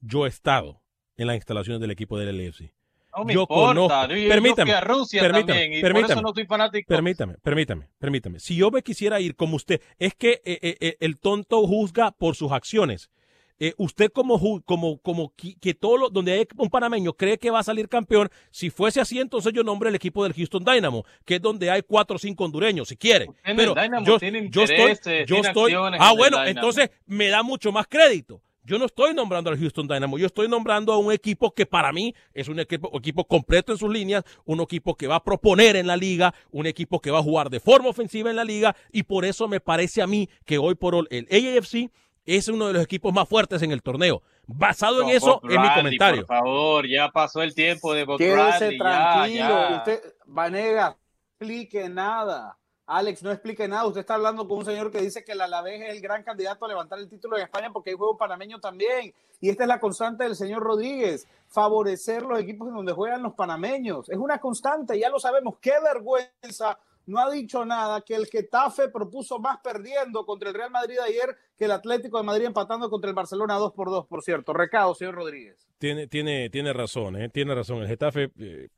Yo 0.00 0.24
he 0.24 0.28
estado 0.30 0.80
en 1.18 1.26
las 1.26 1.36
instalaciones 1.36 1.80
del 1.80 1.90
equipo 1.90 2.18
del 2.18 2.30
LFC. 2.34 2.72
No 3.14 3.24
me 3.24 3.34
yo 3.34 3.42
importa, 3.42 3.66
conozco. 3.74 4.08
yo- 4.08 4.16
yo 4.16 4.28
permítame, 4.28 4.72
a 4.72 4.80
Rusia 4.80 5.20
permítame, 5.22 5.46
también, 5.60 5.72
y 5.72 5.76
por 5.80 5.82
permítame, 5.92 6.12
eso 6.14 6.22
no 6.22 6.32
soy 6.34 6.46
fanático. 6.46 6.86
Permítame, 6.88 7.34
permítame, 7.42 7.88
permítame. 7.98 8.40
Si 8.40 8.56
yo 8.56 8.70
me 8.70 8.82
quisiera 8.82 9.20
ir 9.20 9.36
como 9.36 9.56
usted, 9.56 9.80
es 9.98 10.14
que 10.14 10.40
eh, 10.44 10.58
eh, 10.62 10.76
eh, 10.80 10.96
el 11.00 11.18
tonto 11.20 11.66
juzga 11.66 12.10
por 12.12 12.36
sus 12.36 12.52
acciones. 12.52 13.10
Eh, 13.58 13.72
usted 13.78 14.12
como 14.12 14.38
como 14.64 14.98
como 14.98 15.32
que 15.34 15.72
todo 15.72 15.96
lo, 15.96 16.10
donde 16.10 16.32
hay 16.32 16.46
un 16.58 16.68
panameño 16.68 17.14
cree 17.14 17.38
que 17.38 17.50
va 17.50 17.60
a 17.60 17.62
salir 17.62 17.88
campeón, 17.88 18.28
si 18.50 18.68
fuese 18.68 19.00
así 19.00 19.18
entonces 19.18 19.52
yo 19.54 19.62
nombre 19.62 19.88
el 19.88 19.94
equipo 19.94 20.24
del 20.24 20.34
Houston 20.34 20.62
Dynamo, 20.62 21.04
que 21.24 21.36
es 21.36 21.42
donde 21.42 21.70
hay 21.70 21.82
cuatro 21.82 22.16
o 22.16 22.18
cinco 22.18 22.44
hondureños, 22.44 22.88
si 22.88 22.96
quiere. 22.96 23.30
En 23.44 23.56
Pero 23.56 23.74
yo, 24.04 24.18
yo 24.50 24.62
estoy, 24.62 25.24
yo 25.26 25.36
estoy. 25.36 25.72
Ah, 25.74 26.12
bueno, 26.14 26.44
entonces 26.44 26.90
me 27.06 27.28
da 27.28 27.42
mucho 27.42 27.72
más 27.72 27.86
crédito. 27.86 28.42
Yo 28.66 28.80
no 28.80 28.86
estoy 28.86 29.14
nombrando 29.14 29.48
al 29.48 29.58
Houston 29.58 29.86
Dynamo, 29.86 30.18
yo 30.18 30.26
estoy 30.26 30.48
nombrando 30.48 30.92
a 30.92 30.98
un 30.98 31.12
equipo 31.12 31.54
que 31.54 31.66
para 31.66 31.92
mí 31.92 32.12
es 32.34 32.48
un 32.48 32.58
equipo, 32.58 32.90
equipo 32.98 33.24
completo 33.24 33.70
en 33.70 33.78
sus 33.78 33.88
líneas, 33.88 34.24
un 34.44 34.60
equipo 34.60 34.96
que 34.96 35.06
va 35.06 35.14
a 35.14 35.22
proponer 35.22 35.76
en 35.76 35.86
la 35.86 35.96
liga, 35.96 36.34
un 36.50 36.66
equipo 36.66 37.00
que 37.00 37.12
va 37.12 37.20
a 37.20 37.22
jugar 37.22 37.48
de 37.48 37.60
forma 37.60 37.90
ofensiva 37.90 38.28
en 38.28 38.34
la 38.34 38.42
liga 38.42 38.74
y 38.90 39.04
por 39.04 39.24
eso 39.24 39.46
me 39.46 39.60
parece 39.60 40.02
a 40.02 40.08
mí 40.08 40.28
que 40.44 40.58
hoy 40.58 40.74
por 40.74 40.96
hoy 40.96 41.06
el 41.10 41.28
AFC 41.30 41.92
es 42.26 42.48
uno 42.48 42.66
de 42.66 42.74
los 42.74 42.82
equipos 42.82 43.12
más 43.12 43.28
fuertes 43.28 43.62
en 43.62 43.70
el 43.70 43.82
torneo. 43.82 44.22
Basado 44.46 45.02
en 45.02 45.10
eso 45.10 45.40
Bob 45.40 45.50
es 45.50 45.58
mi 45.58 45.74
comentario. 45.74 46.26
Por 46.26 46.36
favor, 46.36 46.86
ya 46.88 47.10
pasó 47.10 47.42
el 47.42 47.54
tiempo 47.54 47.94
de 47.94 48.04
Bob 48.04 48.18
Quédese 48.18 48.76
Bradley, 48.76 48.78
ya, 48.78 48.84
tranquilo. 48.84 49.68
ya. 49.70 49.76
Usted, 49.78 50.14
Vanega, 50.26 50.90
no 50.90 50.96
explique 51.38 51.88
nada. 51.88 52.58
Alex, 52.88 53.22
no 53.24 53.32
explique 53.32 53.66
nada. 53.66 53.86
Usted 53.86 54.00
está 54.00 54.14
hablando 54.14 54.46
con 54.46 54.58
un 54.58 54.64
señor 54.64 54.92
que 54.92 55.00
dice 55.00 55.24
que 55.24 55.32
el 55.32 55.40
Alavés 55.40 55.82
es 55.82 55.90
el 55.90 56.00
gran 56.00 56.22
candidato 56.22 56.64
a 56.64 56.68
levantar 56.68 57.00
el 57.00 57.08
título 57.08 57.36
en 57.36 57.42
España 57.42 57.72
porque 57.72 57.90
hay 57.90 57.96
juego 57.96 58.16
panameño 58.16 58.60
también. 58.60 59.12
Y 59.40 59.50
esta 59.50 59.64
es 59.64 59.68
la 59.68 59.80
constante 59.80 60.22
del 60.22 60.36
señor 60.36 60.62
Rodríguez, 60.62 61.26
favorecer 61.48 62.22
los 62.22 62.38
equipos 62.38 62.68
en 62.68 62.74
donde 62.74 62.92
juegan 62.92 63.24
los 63.24 63.34
panameños. 63.34 64.08
Es 64.08 64.16
una 64.16 64.38
constante, 64.38 64.98
ya 64.98 65.10
lo 65.10 65.18
sabemos. 65.18 65.56
Qué 65.60 65.72
vergüenza 65.82 66.78
no 67.06 67.20
ha 67.20 67.30
dicho 67.30 67.64
nada, 67.64 68.02
que 68.02 68.14
el 68.14 68.26
Getafe 68.26 68.88
propuso 68.88 69.38
más 69.38 69.58
perdiendo 69.62 70.26
contra 70.26 70.48
el 70.50 70.54
Real 70.54 70.70
Madrid 70.70 70.98
ayer 70.98 71.36
que 71.56 71.64
el 71.66 71.70
Atlético 71.70 72.18
de 72.18 72.24
Madrid 72.24 72.46
empatando 72.46 72.90
contra 72.90 73.08
el 73.08 73.14
Barcelona 73.14 73.54
2 73.54 73.72
por 73.72 73.90
2, 73.90 74.06
por 74.06 74.22
cierto. 74.22 74.52
Recado, 74.52 74.94
señor 74.94 75.14
Rodríguez. 75.14 75.66
Tiene, 75.78 76.06
tiene, 76.08 76.50
tiene 76.50 76.72
razón, 76.72 77.16
¿eh? 77.16 77.28
tiene 77.28 77.54
razón. 77.54 77.82
El 77.82 77.88
Getafe, 77.88 78.30
eh, 78.38 78.68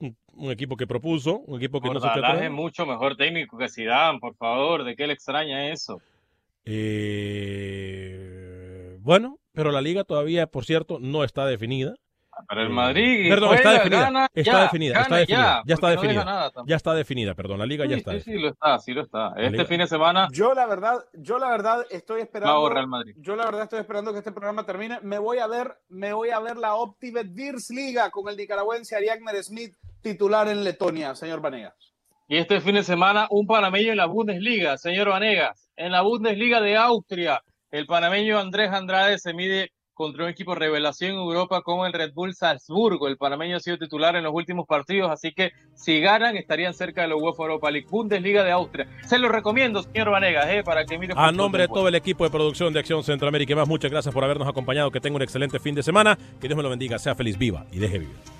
un, 0.00 0.16
un 0.34 0.50
equipo 0.50 0.76
que 0.76 0.86
propuso, 0.86 1.38
un 1.38 1.58
equipo 1.58 1.80
que 1.80 1.90
no 1.90 2.00
se 2.00 2.08
atrás. 2.08 2.42
es 2.42 2.50
mucho 2.50 2.84
mejor 2.86 3.16
técnico 3.16 3.56
que 3.56 3.68
Zidane, 3.68 4.18
por 4.18 4.34
favor. 4.34 4.84
¿De 4.84 4.96
qué 4.96 5.06
le 5.06 5.12
extraña 5.12 5.70
eso? 5.70 6.00
Eh, 6.64 8.16
bueno, 9.00 9.38
pero 9.52 9.70
la 9.70 9.80
liga 9.80 10.04
todavía, 10.04 10.46
por 10.46 10.64
cierto, 10.64 10.98
no 11.00 11.24
está 11.24 11.46
definida. 11.46 11.94
Pero 12.48 12.62
el 12.62 12.70
Madrid 12.70 13.28
Perdón, 13.28 13.48
juega, 13.48 13.60
está 13.60 13.72
definida. 13.72 14.00
gana, 14.02 14.28
está 14.34 14.52
ya, 14.52 14.62
definida, 14.62 14.92
gana 14.94 15.02
está 15.04 15.16
definida. 15.16 15.42
ya, 15.42 15.62
Ya, 15.66 15.74
está 15.74 15.86
porque 15.86 15.94
no 15.96 16.02
definida. 16.02 16.24
nada 16.24 16.52
ya 16.66 16.76
está 16.76 16.94
definida, 16.94 17.34
perdón. 17.34 17.58
La 17.58 17.66
liga 17.66 17.84
ya 17.86 17.94
Sí, 17.94 17.98
está. 17.98 18.12
sí, 18.12 18.20
sí, 18.20 18.32
lo 18.38 18.48
está, 18.48 18.78
sí 18.78 18.92
lo 18.92 19.02
está. 19.02 19.28
Este 19.36 19.50
liga- 19.50 19.64
fin 19.66 19.78
de 19.78 19.86
semana 19.86 20.28
Yo 20.32 20.54
la 20.54 20.66
verdad, 20.66 20.98
yo 21.14 21.38
la 21.38 21.48
verdad 21.50 21.86
estoy 21.90 22.22
esperando. 22.22 22.68
Real 22.68 22.86
Madrid. 22.88 23.14
Yo 23.18 23.36
la 23.36 23.44
verdad 23.44 23.62
estoy 23.64 23.80
esperando 23.80 24.12
que 24.12 24.18
este 24.18 24.32
programa 24.32 24.64
termine. 24.64 24.98
Me 25.02 25.18
voy 25.18 25.38
a 25.38 25.46
ver, 25.46 25.74
me 25.88 26.12
voy 26.12 26.30
a 26.30 26.40
ver 26.40 26.56
la 26.56 26.74
Optibet 26.74 27.26
Beers 27.34 27.70
Liga 27.70 28.10
con 28.10 28.28
el 28.28 28.36
nicaragüense 28.36 28.96
Ariagner 28.96 29.42
Smith 29.42 29.74
titular 30.02 30.48
en 30.48 30.64
Letonia, 30.64 31.14
señor 31.14 31.40
Vanegas. 31.40 31.74
Y 32.28 32.36
este 32.36 32.60
fin 32.60 32.76
de 32.76 32.84
semana, 32.84 33.26
un 33.30 33.46
panameño 33.46 33.90
en 33.90 33.96
la 33.96 34.06
Bundesliga, 34.06 34.78
señor 34.78 35.08
Vanegas. 35.08 35.68
En 35.76 35.90
la 35.92 36.02
Bundesliga 36.02 36.60
de 36.60 36.76
Austria, 36.76 37.42
el 37.72 37.86
panameño 37.86 38.38
Andrés 38.38 38.70
Andrade 38.70 39.18
se 39.18 39.34
mide 39.34 39.72
contra 40.00 40.24
un 40.24 40.30
equipo 40.30 40.54
revelación 40.54 41.10
en 41.10 41.18
Europa 41.18 41.60
como 41.60 41.84
el 41.84 41.92
Red 41.92 42.14
Bull 42.14 42.34
Salzburgo. 42.34 43.06
El 43.06 43.18
panameño 43.18 43.58
ha 43.58 43.60
sido 43.60 43.76
titular 43.76 44.16
en 44.16 44.24
los 44.24 44.32
últimos 44.32 44.66
partidos, 44.66 45.10
así 45.10 45.32
que 45.32 45.52
si 45.74 46.00
ganan 46.00 46.38
estarían 46.38 46.72
cerca 46.72 47.02
de 47.02 47.08
la 47.08 47.16
UEFA 47.16 47.42
Europa 47.42 47.70
League. 47.70 47.86
Bundesliga 47.90 48.42
de 48.42 48.50
Austria. 48.50 48.88
Se 49.04 49.18
lo 49.18 49.28
recomiendo, 49.28 49.82
señor 49.82 50.08
Vanegas, 50.08 50.46
eh, 50.48 50.62
para 50.64 50.86
que 50.86 50.96
mire. 50.96 51.12
A 51.14 51.30
nombre 51.32 51.64
de 51.64 51.68
todo 51.68 51.86
el 51.86 51.94
equipo 51.94 52.24
de 52.24 52.30
producción 52.30 52.72
de 52.72 52.80
Acción 52.80 53.04
Centroamérica 53.04 53.52
y 53.52 53.56
más, 53.56 53.68
muchas 53.68 53.90
gracias 53.90 54.14
por 54.14 54.24
habernos 54.24 54.48
acompañado. 54.48 54.90
Que 54.90 55.02
tenga 55.02 55.16
un 55.16 55.22
excelente 55.22 55.58
fin 55.58 55.74
de 55.74 55.82
semana. 55.82 56.16
Que 56.40 56.48
Dios 56.48 56.56
me 56.56 56.62
lo 56.62 56.70
bendiga. 56.70 56.98
Sea 56.98 57.14
feliz, 57.14 57.36
viva 57.36 57.66
y 57.70 57.78
deje 57.78 57.98
vivir. 57.98 58.39